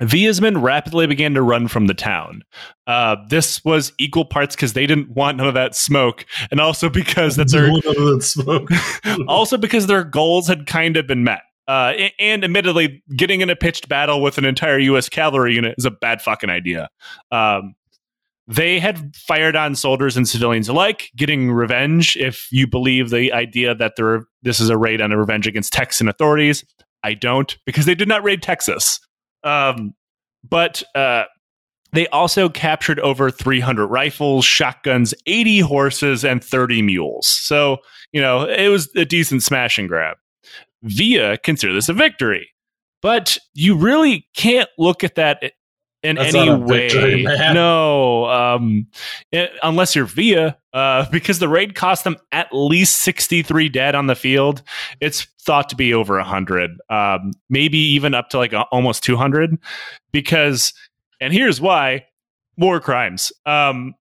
Villa's 0.00 0.40
men 0.40 0.62
rapidly 0.62 1.06
began 1.06 1.34
to 1.34 1.42
run 1.42 1.68
from 1.68 1.86
the 1.86 1.94
town. 1.94 2.42
Uh, 2.86 3.16
this 3.28 3.62
was 3.64 3.92
equal 3.98 4.24
parts 4.24 4.56
because 4.56 4.72
they 4.72 4.86
didn't 4.86 5.10
want 5.10 5.36
none 5.36 5.46
of 5.46 5.54
that 5.54 5.74
smoke, 5.74 6.24
and 6.50 6.58
also 6.58 6.88
because 6.88 7.36
that 7.36 7.50
their 7.50 7.66
that 7.66 8.22
smoke. 8.22 8.70
also 9.28 9.58
because 9.58 9.88
their 9.88 10.04
goals 10.04 10.48
had 10.48 10.66
kind 10.66 10.96
of 10.96 11.06
been 11.06 11.22
met. 11.22 11.42
Uh, 11.70 12.08
and, 12.18 12.42
admittedly, 12.42 13.00
getting 13.14 13.42
in 13.42 13.48
a 13.48 13.54
pitched 13.54 13.88
battle 13.88 14.20
with 14.20 14.38
an 14.38 14.44
entire 14.44 14.80
U.S. 14.80 15.08
cavalry 15.08 15.54
unit 15.54 15.76
is 15.78 15.84
a 15.84 15.90
bad 15.92 16.20
fucking 16.20 16.50
idea. 16.50 16.88
Um, 17.30 17.76
they 18.48 18.80
had 18.80 19.14
fired 19.14 19.54
on 19.54 19.76
soldiers 19.76 20.16
and 20.16 20.28
civilians 20.28 20.68
alike, 20.68 21.12
getting 21.14 21.52
revenge. 21.52 22.16
If 22.16 22.48
you 22.50 22.66
believe 22.66 23.10
the 23.10 23.32
idea 23.32 23.72
that 23.76 23.92
there, 23.96 24.24
this 24.42 24.58
is 24.58 24.68
a 24.68 24.76
raid 24.76 25.00
on 25.00 25.12
a 25.12 25.16
revenge 25.16 25.46
against 25.46 25.72
Texan 25.72 26.08
authorities, 26.08 26.64
I 27.04 27.14
don't, 27.14 27.56
because 27.64 27.86
they 27.86 27.94
did 27.94 28.08
not 28.08 28.24
raid 28.24 28.42
Texas. 28.42 28.98
Um, 29.44 29.94
but 30.42 30.82
uh, 30.96 31.26
they 31.92 32.08
also 32.08 32.48
captured 32.48 32.98
over 32.98 33.30
300 33.30 33.86
rifles, 33.86 34.44
shotguns, 34.44 35.14
80 35.26 35.60
horses, 35.60 36.24
and 36.24 36.42
30 36.42 36.82
mules. 36.82 37.28
So, 37.28 37.76
you 38.10 38.20
know, 38.20 38.42
it 38.42 38.70
was 38.70 38.90
a 38.96 39.04
decent 39.04 39.44
smash 39.44 39.78
and 39.78 39.86
grab. 39.86 40.16
Villa 40.82 41.38
consider 41.38 41.74
this 41.74 41.88
a 41.88 41.92
victory. 41.92 42.50
But 43.02 43.38
you 43.54 43.76
really 43.76 44.26
can't 44.34 44.68
look 44.78 45.02
at 45.04 45.14
that 45.14 45.52
in 46.02 46.16
That's 46.16 46.34
any 46.34 46.50
way. 46.50 46.88
Victory, 46.88 47.24
no, 47.24 48.26
um, 48.26 48.86
it, 49.32 49.52
unless 49.62 49.94
you're 49.94 50.06
Villa, 50.06 50.56
uh, 50.72 51.08
because 51.12 51.38
the 51.38 51.48
raid 51.48 51.74
cost 51.74 52.04
them 52.04 52.16
at 52.32 52.48
least 52.52 53.02
63 53.02 53.68
dead 53.68 53.94
on 53.94 54.06
the 54.06 54.14
field. 54.14 54.62
It's 55.00 55.26
thought 55.42 55.68
to 55.70 55.76
be 55.76 55.94
over 55.94 56.16
100, 56.16 56.70
um, 56.90 57.32
maybe 57.48 57.78
even 57.78 58.14
up 58.14 58.28
to 58.30 58.38
like 58.38 58.52
a, 58.52 58.62
almost 58.64 59.02
200. 59.04 59.58
Because, 60.12 60.72
and 61.20 61.32
here's 61.32 61.60
why 61.60 62.06
war 62.56 62.80
crimes. 62.80 63.32
Um, 63.46 63.94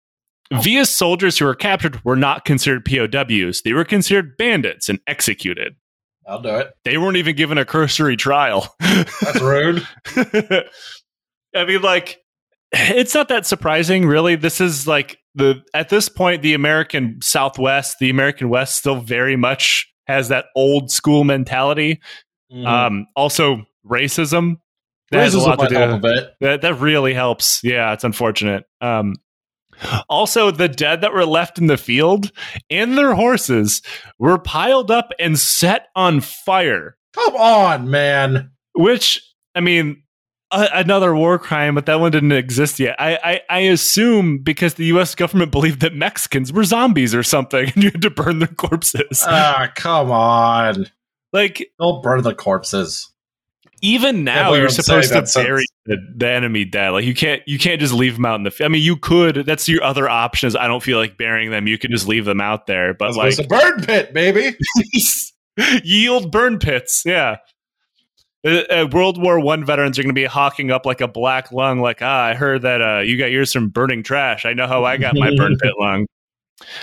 Villa 0.61 0.86
soldiers 0.86 1.38
who 1.38 1.45
were 1.45 1.55
captured 1.55 2.03
were 2.03 2.15
not 2.15 2.43
considered 2.43 2.84
POWs. 2.84 3.61
They 3.61 3.73
were 3.73 3.86
considered 3.86 4.36
bandits 4.36 4.89
and 4.89 4.99
executed. 5.05 5.75
I'll 6.30 6.41
do 6.41 6.55
it. 6.57 6.71
They 6.86 6.97
weren't 6.97 7.17
even 7.17 7.36
given 7.36 7.57
a 7.57 7.65
cursory 7.65 8.15
trial. 8.15 8.75
That's 8.80 9.41
rude. 9.41 9.88
I 11.55 11.65
mean, 11.65 11.82
like, 11.82 12.19
it's 12.71 13.15
not 13.15 13.30
that 13.30 13.47
surprising, 13.47 14.05
really. 14.05 14.36
This 14.36 14.61
is 14.61 14.88
like 14.88 15.17
the 15.34 15.63
at 15.73 15.89
this 15.89 16.07
point, 16.07 16.43
the 16.43 16.53
American 16.53 17.19
Southwest, 17.21 17.97
the 17.99 18.11
American 18.11 18.49
West, 18.49 18.75
still 18.75 19.01
very 19.01 19.36
much 19.36 19.91
has 20.05 20.30
that 20.30 20.45
old 20.55 20.91
school 20.91 21.23
mentality. 21.23 21.99
Mm. 22.53 22.67
Um, 22.67 23.07
also, 23.15 23.65
racism. 23.86 24.57
That 25.11 25.19
racism 25.19 25.23
has 25.23 25.34
a 25.34 25.39
lot 25.39 25.59
to 25.59 25.67
do. 25.67 26.27
That 26.41 26.61
that 26.61 26.75
really 26.75 27.15
helps. 27.15 27.63
Yeah, 27.63 27.93
it's 27.93 28.03
unfortunate. 28.03 28.65
Um, 28.82 29.15
also, 30.09 30.51
the 30.51 30.67
dead 30.67 31.01
that 31.01 31.13
were 31.13 31.25
left 31.25 31.57
in 31.57 31.67
the 31.67 31.77
field 31.77 32.32
and 32.69 32.97
their 32.97 33.15
horses 33.15 33.82
were 34.17 34.38
piled 34.38 34.91
up 34.91 35.11
and 35.19 35.39
set 35.39 35.88
on 35.95 36.21
fire. 36.21 36.97
Come 37.13 37.36
on, 37.36 37.89
man. 37.89 38.51
Which, 38.73 39.21
I 39.55 39.61
mean, 39.61 40.03
another 40.51 41.15
war 41.15 41.38
crime, 41.39 41.75
but 41.75 41.86
that 41.86 41.99
one 41.99 42.11
didn't 42.11 42.32
exist 42.32 42.80
yet. 42.80 42.95
I, 42.99 43.19
I, 43.23 43.41
I 43.49 43.59
assume 43.59 44.39
because 44.39 44.75
the 44.75 44.86
U.S. 44.86 45.15
government 45.15 45.51
believed 45.51 45.82
that 45.82 45.93
Mexicans 45.93 46.51
were 46.51 46.63
zombies 46.63 47.13
or 47.13 47.23
something, 47.23 47.71
and 47.73 47.84
you 47.84 47.91
had 47.91 48.01
to 48.01 48.09
burn 48.09 48.39
their 48.39 48.47
corpses. 48.47 49.23
Ah, 49.25 49.71
come 49.75 50.11
on! 50.11 50.88
Like, 51.34 51.71
don't 51.80 52.01
burn 52.01 52.23
the 52.23 52.34
corpses. 52.34 53.11
Even 53.82 54.23
now, 54.23 54.53
you're 54.53 54.69
supposed 54.69 55.11
to 55.11 55.25
bury 55.36 55.65
the, 55.86 55.97
the, 56.15 56.27
enemy 56.27 56.65
dead. 56.65 56.89
Like 56.89 57.05
you 57.05 57.13
can't 57.13 57.41
you 57.45 57.57
can't 57.57 57.80
just 57.80 57.93
leave 57.93 58.15
them 58.15 58.25
out 58.25 58.36
in 58.36 58.43
the. 58.43 58.51
Field. 58.51 58.69
I 58.69 58.69
mean, 58.71 58.84
you 58.84 58.97
could. 58.97 59.45
That's 59.45 59.67
your 59.67 59.84
other 59.84 60.09
option. 60.09 60.47
Is 60.47 60.55
I 60.55 60.67
don't 60.67 60.84
feel 60.84 60.97
like 60.97 61.17
burying 61.17 61.51
them. 61.51 61.67
You 61.67 61.77
can 61.77 61.91
just 61.91 62.07
leave 62.07 62.25
them 62.25 62.41
out 62.41 62.67
there. 62.67 62.93
But 62.93 63.15
like 63.15 63.38
a 63.39 63.43
burn 63.43 63.82
pit, 63.82 64.13
baby. 64.13 64.57
Yield 65.84 66.32
burn 66.32 66.59
pits. 66.59 67.03
Yeah. 67.05 67.38
Uh, 68.45 68.61
uh, 68.69 68.88
World 68.91 69.21
War 69.21 69.39
One 69.39 69.65
veterans 69.65 69.99
are 69.99 70.03
going 70.03 70.15
to 70.15 70.19
be 70.19 70.25
hawking 70.25 70.71
up 70.71 70.86
like 70.86 71.01
a 71.01 71.07
black 71.07 71.51
lung. 71.51 71.80
Like, 71.80 72.01
ah, 72.01 72.23
I 72.23 72.34
heard 72.34 72.61
that 72.61 72.82
uh, 72.82 72.99
you 72.99 73.17
got 73.17 73.32
yours 73.32 73.51
from 73.51 73.69
burning 73.69 74.03
trash. 74.03 74.45
I 74.45 74.53
know 74.53 74.67
how 74.67 74.86
I 74.86 74.97
got 74.97 75.15
my 75.15 75.32
burn 75.36 75.57
pit 75.57 75.73
lung. 75.80 76.05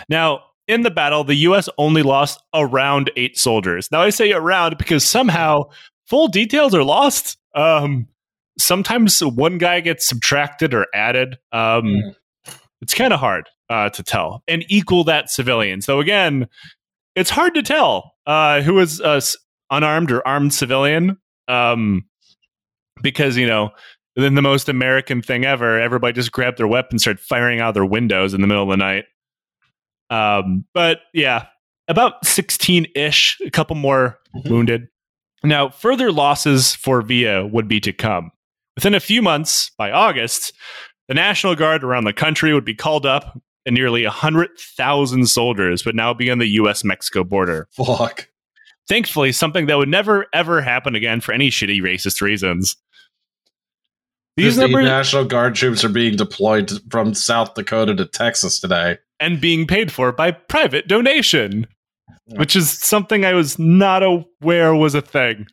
Now, 0.09 0.45
in 0.69 0.83
the 0.83 0.91
battle, 0.91 1.25
the 1.25 1.35
U.S. 1.35 1.69
only 1.79 2.03
lost 2.03 2.43
around 2.53 3.11
eight 3.17 3.39
soldiers. 3.39 3.91
Now, 3.91 4.03
I 4.03 4.11
say 4.11 4.33
around 4.33 4.77
because 4.79 5.05
somehow 5.05 5.71
full 6.07 6.29
details 6.29 6.75
are 6.75 6.85
lost. 6.85 7.37
Um, 7.55 8.09
sometimes 8.59 9.21
one 9.21 9.59
guy 9.59 9.81
gets 9.81 10.07
subtracted 10.07 10.75
or 10.75 10.87
added. 10.95 11.39
Um, 11.53 11.85
mm. 11.85 12.15
It's 12.81 12.95
kind 12.95 13.13
of 13.13 13.21
hard 13.21 13.49
uh, 13.71 13.91
to 13.91 14.03
tell 14.03 14.43
and 14.47 14.65
equal 14.69 15.05
that 15.05 15.31
civilian. 15.31 15.81
So 15.81 16.01
again, 16.01 16.49
it's 17.15 17.31
hard 17.31 17.55
to 17.55 17.63
tell 17.63 18.13
uh, 18.27 18.61
who 18.63 18.75
was 18.75 19.01
uh, 19.01 19.21
unarmed 19.71 20.13
or 20.13 20.27
armed 20.27 20.53
civilian 20.53 21.19
um, 21.49 22.05
because 23.03 23.37
you 23.37 23.47
know 23.47 23.71
then 24.17 24.35
the 24.35 24.43
most 24.43 24.69
American 24.69 25.21
thing 25.21 25.45
ever, 25.45 25.79
everybody 25.79 26.15
just 26.15 26.33
grabbed 26.33 26.59
their 26.59 26.67
weapons, 26.67 27.03
started 27.03 27.21
firing 27.21 27.61
out 27.61 27.75
their 27.75 27.85
windows 27.85 28.33
in 28.33 28.41
the 28.41 28.47
middle 28.47 28.63
of 28.63 28.71
the 28.71 28.77
night. 28.77 29.05
Um, 30.09 30.65
but 30.73 31.01
yeah, 31.13 31.47
about 31.89 32.25
16 32.25 32.87
ish, 32.95 33.39
a 33.45 33.51
couple 33.51 33.77
more 33.77 34.19
mm-hmm. 34.35 34.49
wounded. 34.49 34.89
Now, 35.47 35.69
further 35.69 36.11
losses 36.11 36.75
for 36.75 37.03
Villa 37.03 37.47
would 37.47 37.69
be 37.69 37.79
to 37.81 37.93
come. 37.93 38.33
Within 38.75 38.95
a 38.95 39.01
few 39.01 39.23
months, 39.23 39.71
by 39.79 39.93
August, 39.93 40.53
the 41.09 41.15
National 41.15 41.55
Guard 41.55 41.85
around 41.85 42.05
the 42.05 42.13
country 42.13 42.53
would 42.53 42.65
be 42.65 42.75
called 42.75 43.07
up, 43.07 43.41
and 43.65 43.75
nearly 43.75 44.05
100,000 44.05 45.27
soldiers 45.27 45.85
would 45.85 45.95
now 45.95 46.13
be 46.13 46.31
on 46.31 46.39
the 46.39 46.49
US 46.49 46.83
Mexico 46.83 47.23
border. 47.23 47.69
Fuck. 47.71 48.29
Thankfully, 48.89 49.31
something 49.31 49.67
that 49.67 49.79
would 49.79 49.89
never, 49.89 50.27
ever 50.33 50.61
happen 50.63 50.97
again 50.97 51.21
for 51.21 51.33
any 51.33 51.51
shitty 51.51 51.81
racist 51.81 52.21
reasons. 52.21 52.77
These 54.37 54.59
numbers, 54.59 54.85
the 54.85 54.91
National 54.91 55.25
Guard 55.25 55.55
troops 55.55 55.85
are 55.85 55.89
being 55.89 56.17
deployed 56.17 56.73
from 56.91 57.15
South 57.15 57.55
Dakota 57.55 57.95
to 57.95 58.05
Texas 58.05 58.61
today. 58.61 58.99
And 59.19 59.41
being 59.41 59.67
paid 59.67 59.91
for 59.91 60.13
by 60.13 60.33
private 60.33 60.89
donation, 60.89 61.67
which 62.35 62.57
is 62.57 62.71
something 62.71 63.25
I 63.25 63.35
was 63.35 63.59
not 63.59 64.03
aware 64.03 64.75
was 64.75 64.95
a 64.95 65.01
thing. 65.01 65.47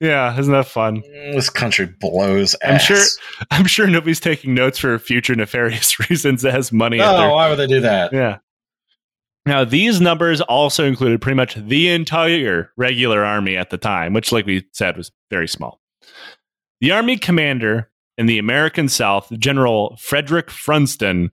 Yeah, 0.00 0.36
isn't 0.38 0.52
that 0.52 0.66
fun? 0.66 1.02
Mm, 1.02 1.34
this 1.34 1.50
country 1.50 1.86
blows. 1.86 2.56
Ass. 2.62 2.70
I'm 2.72 2.78
sure. 2.78 3.04
I'm 3.50 3.66
sure 3.66 3.86
nobody's 3.86 4.20
taking 4.20 4.54
notes 4.54 4.78
for 4.78 4.98
future 4.98 5.34
nefarious 5.34 5.98
reasons 6.10 6.42
that 6.42 6.52
has 6.52 6.72
money. 6.72 7.00
Oh, 7.00 7.18
their, 7.18 7.30
why 7.30 7.50
would 7.50 7.58
they 7.58 7.66
do 7.66 7.80
that? 7.80 8.12
Yeah. 8.12 8.38
Now, 9.46 9.64
these 9.64 10.00
numbers 10.00 10.40
also 10.40 10.84
included 10.84 11.20
pretty 11.20 11.36
much 11.36 11.54
the 11.54 11.88
entire 11.88 12.70
regular 12.76 13.24
army 13.24 13.56
at 13.56 13.70
the 13.70 13.78
time, 13.78 14.12
which, 14.12 14.32
like 14.32 14.46
we 14.46 14.66
said, 14.72 14.96
was 14.96 15.10
very 15.30 15.48
small. 15.48 15.80
The 16.80 16.92
army 16.92 17.18
commander 17.18 17.90
in 18.16 18.26
the 18.26 18.38
American 18.38 18.88
South, 18.88 19.30
General 19.38 19.96
Frederick 19.98 20.50
Funston, 20.50 21.30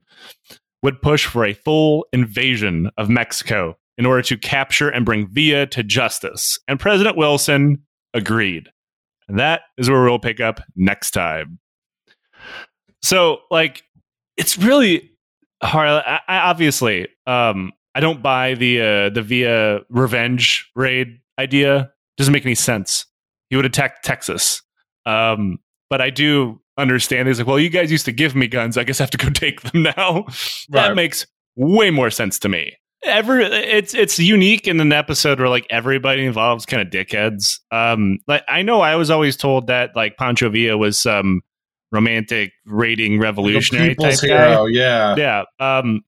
would 0.82 1.02
push 1.02 1.26
for 1.26 1.44
a 1.44 1.52
full 1.52 2.06
invasion 2.12 2.90
of 2.96 3.08
Mexico 3.08 3.76
in 3.98 4.06
order 4.06 4.22
to 4.22 4.38
capture 4.38 4.88
and 4.88 5.04
bring 5.04 5.28
Villa 5.28 5.66
to 5.66 5.82
justice. 5.82 6.58
And 6.68 6.80
President 6.80 7.16
Wilson 7.16 7.82
agreed. 8.14 8.70
And 9.28 9.38
that 9.38 9.62
is 9.76 9.90
where 9.90 10.02
we'll 10.02 10.18
pick 10.18 10.40
up 10.40 10.60
next 10.74 11.10
time. 11.10 11.58
So, 13.02 13.40
like, 13.50 13.82
it's 14.36 14.56
really 14.56 15.10
hard. 15.62 16.02
I, 16.06 16.20
I 16.26 16.36
obviously, 16.38 17.08
um, 17.26 17.72
I 17.94 18.00
don't 18.00 18.22
buy 18.22 18.54
the 18.54 18.80
uh, 18.80 19.10
the 19.10 19.22
Villa 19.22 19.80
revenge 19.90 20.70
raid 20.74 21.20
idea. 21.38 21.92
Doesn't 22.16 22.32
make 22.32 22.46
any 22.46 22.54
sense. 22.54 23.04
He 23.50 23.56
would 23.56 23.66
attack 23.66 24.02
Texas. 24.02 24.62
Um, 25.04 25.58
but 25.90 26.00
I 26.00 26.10
do 26.10 26.60
understand. 26.76 27.28
He's 27.28 27.38
like, 27.38 27.46
well, 27.46 27.58
you 27.58 27.70
guys 27.70 27.90
used 27.90 28.04
to 28.06 28.12
give 28.12 28.34
me 28.34 28.46
guns. 28.46 28.76
I 28.76 28.84
guess 28.84 29.00
I 29.00 29.04
have 29.04 29.10
to 29.10 29.18
go 29.18 29.30
take 29.34 29.62
them 29.62 29.82
now. 29.82 30.24
Right. 30.24 30.88
That 30.88 30.94
makes 30.94 31.26
way 31.56 31.90
more 31.90 32.10
sense 32.10 32.38
to 32.40 32.48
me. 32.48 32.76
Ever, 33.04 33.38
it's 33.38 33.94
it's 33.94 34.18
unique 34.18 34.66
in 34.66 34.80
an 34.80 34.92
episode 34.92 35.38
where 35.38 35.48
like 35.48 35.66
everybody 35.70 36.24
involved 36.24 36.62
is 36.62 36.66
kind 36.66 36.82
of 36.82 36.88
dickheads. 36.88 37.60
Um, 37.70 38.18
like 38.26 38.42
I 38.48 38.62
know 38.62 38.80
I 38.80 38.96
was 38.96 39.08
always 39.08 39.36
told 39.36 39.68
that 39.68 39.94
like 39.94 40.16
Pancho 40.16 40.50
Villa 40.50 40.76
was 40.76 40.98
some 40.98 41.42
romantic 41.92 42.52
raiding 42.66 43.20
revolutionary 43.20 43.94
type 43.94 44.20
hero, 44.20 44.66
guy. 44.66 44.72
Yeah, 44.72 45.14
yeah. 45.16 45.44
Um, 45.60 46.02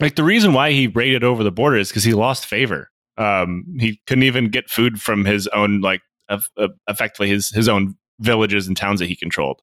like 0.00 0.16
the 0.16 0.24
reason 0.24 0.52
why 0.52 0.72
he 0.72 0.88
raided 0.88 1.22
over 1.22 1.44
the 1.44 1.52
border 1.52 1.76
is 1.76 1.88
because 1.88 2.04
he 2.04 2.12
lost 2.12 2.46
favor. 2.46 2.90
Um, 3.16 3.64
he 3.78 4.00
couldn't 4.08 4.24
even 4.24 4.48
get 4.48 4.68
food 4.68 5.00
from 5.00 5.24
his 5.24 5.46
own 5.48 5.80
like 5.80 6.00
uh, 6.28 6.40
effectively 6.88 7.28
his 7.28 7.50
his 7.50 7.68
own 7.68 7.94
villages 8.18 8.66
and 8.66 8.76
towns 8.76 9.00
that 9.00 9.06
he 9.06 9.14
controlled. 9.14 9.60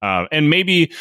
Uh, 0.00 0.24
and 0.32 0.48
maybe 0.48 0.92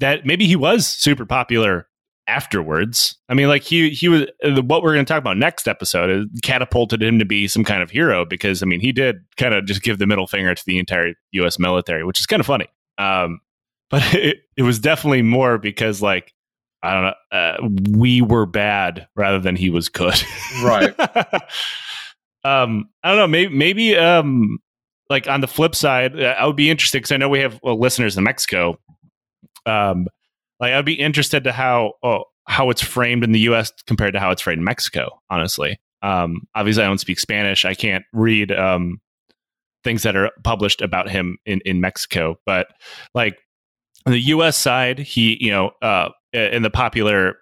that 0.00 0.26
maybe 0.26 0.46
he 0.46 0.56
was 0.56 0.86
super 0.86 1.24
popular 1.24 1.86
afterwards. 2.32 3.16
I 3.28 3.34
mean, 3.34 3.48
like 3.48 3.62
he 3.62 3.90
he 3.90 4.08
was 4.08 4.26
what 4.42 4.82
we're 4.82 4.94
going 4.94 5.04
to 5.04 5.08
talk 5.12 5.18
about 5.18 5.36
next 5.36 5.68
episode 5.68 6.30
catapulted 6.42 7.02
him 7.02 7.18
to 7.18 7.24
be 7.24 7.46
some 7.46 7.64
kind 7.64 7.82
of 7.82 7.90
hero 7.90 8.24
because 8.24 8.62
I 8.62 8.66
mean 8.66 8.80
he 8.80 8.92
did 8.92 9.16
kind 9.36 9.54
of 9.54 9.66
just 9.66 9.82
give 9.82 9.98
the 9.98 10.06
middle 10.06 10.26
finger 10.26 10.54
to 10.54 10.62
the 10.66 10.78
entire 10.78 11.14
U.S. 11.32 11.58
military, 11.58 12.04
which 12.04 12.20
is 12.20 12.26
kind 12.26 12.40
of 12.40 12.46
funny. 12.46 12.68
Um, 12.98 13.40
but 13.90 14.02
it, 14.14 14.38
it 14.56 14.62
was 14.62 14.78
definitely 14.78 15.22
more 15.22 15.58
because 15.58 16.00
like 16.00 16.32
I 16.82 16.94
don't 16.94 17.02
know, 17.04 17.38
uh, 17.38 17.96
we 17.96 18.22
were 18.22 18.46
bad 18.46 19.06
rather 19.14 19.38
than 19.38 19.54
he 19.54 19.70
was 19.70 19.88
good. 19.88 20.20
right. 20.62 20.98
um, 22.44 22.88
I 23.04 23.10
don't 23.10 23.18
know. 23.18 23.28
Maybe 23.28 23.54
maybe 23.54 23.96
um, 23.96 24.58
like 25.10 25.28
on 25.28 25.42
the 25.42 25.48
flip 25.48 25.74
side, 25.74 26.18
uh, 26.18 26.34
I 26.38 26.46
would 26.46 26.56
be 26.56 26.70
interested 26.70 26.98
because 26.98 27.12
I 27.12 27.18
know 27.18 27.28
we 27.28 27.40
have 27.40 27.60
well, 27.62 27.78
listeners 27.78 28.16
in 28.16 28.24
Mexico. 28.24 28.78
Um, 29.66 30.08
like 30.62 30.72
I'd 30.72 30.84
be 30.84 30.94
interested 30.94 31.44
to 31.44 31.52
how 31.52 31.94
oh, 32.02 32.24
how 32.46 32.70
it's 32.70 32.82
framed 32.82 33.24
in 33.24 33.32
the 33.32 33.40
U.S. 33.40 33.72
compared 33.86 34.14
to 34.14 34.20
how 34.20 34.30
it's 34.30 34.40
framed 34.40 34.60
in 34.60 34.64
Mexico. 34.64 35.20
Honestly, 35.28 35.78
um, 36.02 36.46
obviously 36.54 36.84
I 36.84 36.86
don't 36.86 36.98
speak 36.98 37.18
Spanish. 37.18 37.64
I 37.64 37.74
can't 37.74 38.04
read 38.12 38.52
um, 38.52 39.00
things 39.84 40.04
that 40.04 40.16
are 40.16 40.30
published 40.44 40.80
about 40.80 41.10
him 41.10 41.36
in 41.44 41.60
in 41.64 41.80
Mexico. 41.80 42.38
But 42.46 42.68
like 43.12 43.36
on 44.06 44.12
the 44.12 44.20
U.S. 44.20 44.56
side, 44.56 45.00
he 45.00 45.36
you 45.40 45.50
know 45.50 45.72
uh, 45.82 46.10
in 46.32 46.62
the 46.62 46.70
popular 46.70 47.36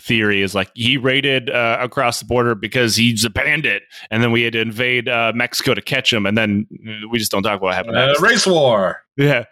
theory 0.00 0.40
is 0.40 0.54
like 0.54 0.70
he 0.74 0.96
raided 0.96 1.50
uh, 1.50 1.76
across 1.80 2.20
the 2.20 2.24
border 2.24 2.54
because 2.54 2.94
he's 2.94 3.24
a 3.24 3.30
bandit, 3.30 3.82
and 4.12 4.22
then 4.22 4.30
we 4.30 4.42
had 4.42 4.52
to 4.52 4.60
invade 4.60 5.08
uh, 5.08 5.32
Mexico 5.34 5.74
to 5.74 5.82
catch 5.82 6.12
him, 6.12 6.24
and 6.24 6.38
then 6.38 6.68
we 7.10 7.18
just 7.18 7.32
don't 7.32 7.42
talk 7.42 7.56
about 7.56 7.62
what 7.62 7.74
happened. 7.74 7.96
Uh, 7.96 8.14
race 8.20 8.46
war. 8.46 9.02
Yeah. 9.16 9.44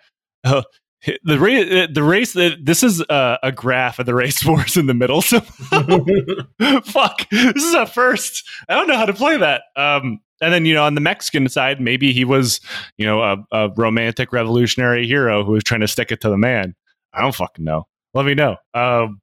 The 1.22 1.38
race, 1.38 1.88
the 1.92 2.02
race. 2.02 2.32
This 2.32 2.82
is 2.82 3.00
a, 3.08 3.38
a 3.44 3.52
graph 3.52 3.98
of 3.98 4.06
the 4.06 4.14
race 4.14 4.44
wars 4.46 4.76
in 4.76 4.86
the 4.86 4.94
middle. 4.94 5.22
So, 5.22 5.40
fuck, 6.84 7.28
this 7.30 7.64
is 7.64 7.74
a 7.74 7.86
first. 7.86 8.44
I 8.68 8.74
don't 8.74 8.88
know 8.88 8.96
how 8.96 9.06
to 9.06 9.12
play 9.12 9.36
that. 9.36 9.62
Um, 9.76 10.20
and 10.40 10.52
then 10.52 10.66
you 10.66 10.74
know, 10.74 10.84
on 10.84 10.94
the 10.94 11.00
Mexican 11.00 11.48
side, 11.48 11.80
maybe 11.80 12.12
he 12.12 12.24
was, 12.24 12.60
you 12.96 13.06
know, 13.06 13.22
a, 13.22 13.36
a 13.52 13.70
romantic 13.76 14.32
revolutionary 14.32 15.06
hero 15.06 15.44
who 15.44 15.52
was 15.52 15.64
trying 15.64 15.80
to 15.80 15.88
stick 15.88 16.10
it 16.10 16.20
to 16.22 16.30
the 16.30 16.38
man. 16.38 16.74
I 17.12 17.22
don't 17.22 17.34
fucking 17.34 17.64
know. 17.64 17.86
Let 18.14 18.26
me 18.26 18.34
know. 18.34 18.56
Um, 18.74 19.20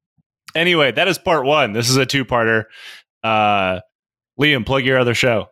anyway, 0.54 0.92
that 0.92 1.08
is 1.08 1.18
part 1.18 1.44
one. 1.44 1.72
This 1.72 1.90
is 1.90 1.96
a 1.96 2.06
two-parter. 2.06 2.64
Uh, 3.22 3.80
Liam, 4.40 4.64
plug 4.64 4.84
your 4.84 4.98
other 4.98 5.14
show. 5.14 5.48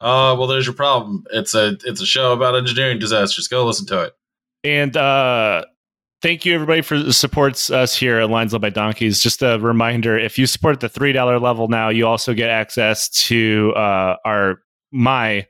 Uh, 0.00 0.36
well, 0.38 0.46
there's 0.46 0.66
your 0.66 0.74
problem. 0.74 1.24
It's 1.32 1.54
a 1.54 1.78
it's 1.84 2.00
a 2.00 2.06
show 2.06 2.32
about 2.32 2.56
engineering 2.56 2.98
disasters. 2.98 3.48
Go 3.48 3.64
listen 3.64 3.86
to 3.86 4.02
it. 4.02 4.12
And 4.64 4.96
uh, 4.96 5.66
thank 6.22 6.46
you 6.46 6.54
everybody 6.54 6.80
for 6.80 7.12
supports 7.12 7.70
us 7.70 7.94
here 7.94 8.18
at 8.18 8.30
Lions 8.30 8.54
Led 8.54 8.62
by 8.62 8.70
Donkeys. 8.70 9.20
Just 9.20 9.42
a 9.42 9.58
reminder: 9.60 10.18
if 10.18 10.38
you 10.38 10.46
support 10.46 10.80
the 10.80 10.88
three 10.88 11.12
dollar 11.12 11.38
level 11.38 11.68
now, 11.68 11.90
you 11.90 12.06
also 12.06 12.32
get 12.32 12.48
access 12.48 13.10
to 13.10 13.72
uh, 13.76 14.16
our 14.24 14.60
my. 14.90 15.46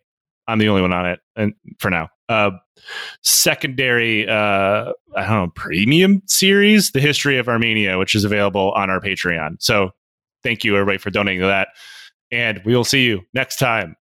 I'm 0.46 0.58
the 0.58 0.68
only 0.68 0.82
one 0.82 0.92
on 0.92 1.06
it, 1.06 1.20
and 1.36 1.54
for 1.78 1.90
now, 1.90 2.08
uh, 2.28 2.50
secondary, 3.22 4.28
uh, 4.28 4.92
I 5.16 5.26
don't 5.26 5.30
know, 5.30 5.52
premium 5.54 6.20
series, 6.26 6.90
the 6.90 7.00
history 7.00 7.38
of 7.38 7.48
Armenia, 7.48 7.98
which 7.98 8.14
is 8.14 8.24
available 8.24 8.72
on 8.72 8.90
our 8.90 9.00
Patreon. 9.00 9.56
So, 9.60 9.92
thank 10.42 10.64
you 10.64 10.74
everybody 10.74 10.98
for 10.98 11.10
donating 11.10 11.40
to 11.40 11.46
that, 11.46 11.68
and 12.30 12.60
we 12.66 12.76
will 12.76 12.84
see 12.84 13.04
you 13.04 13.22
next 13.32 13.56
time 13.56 13.96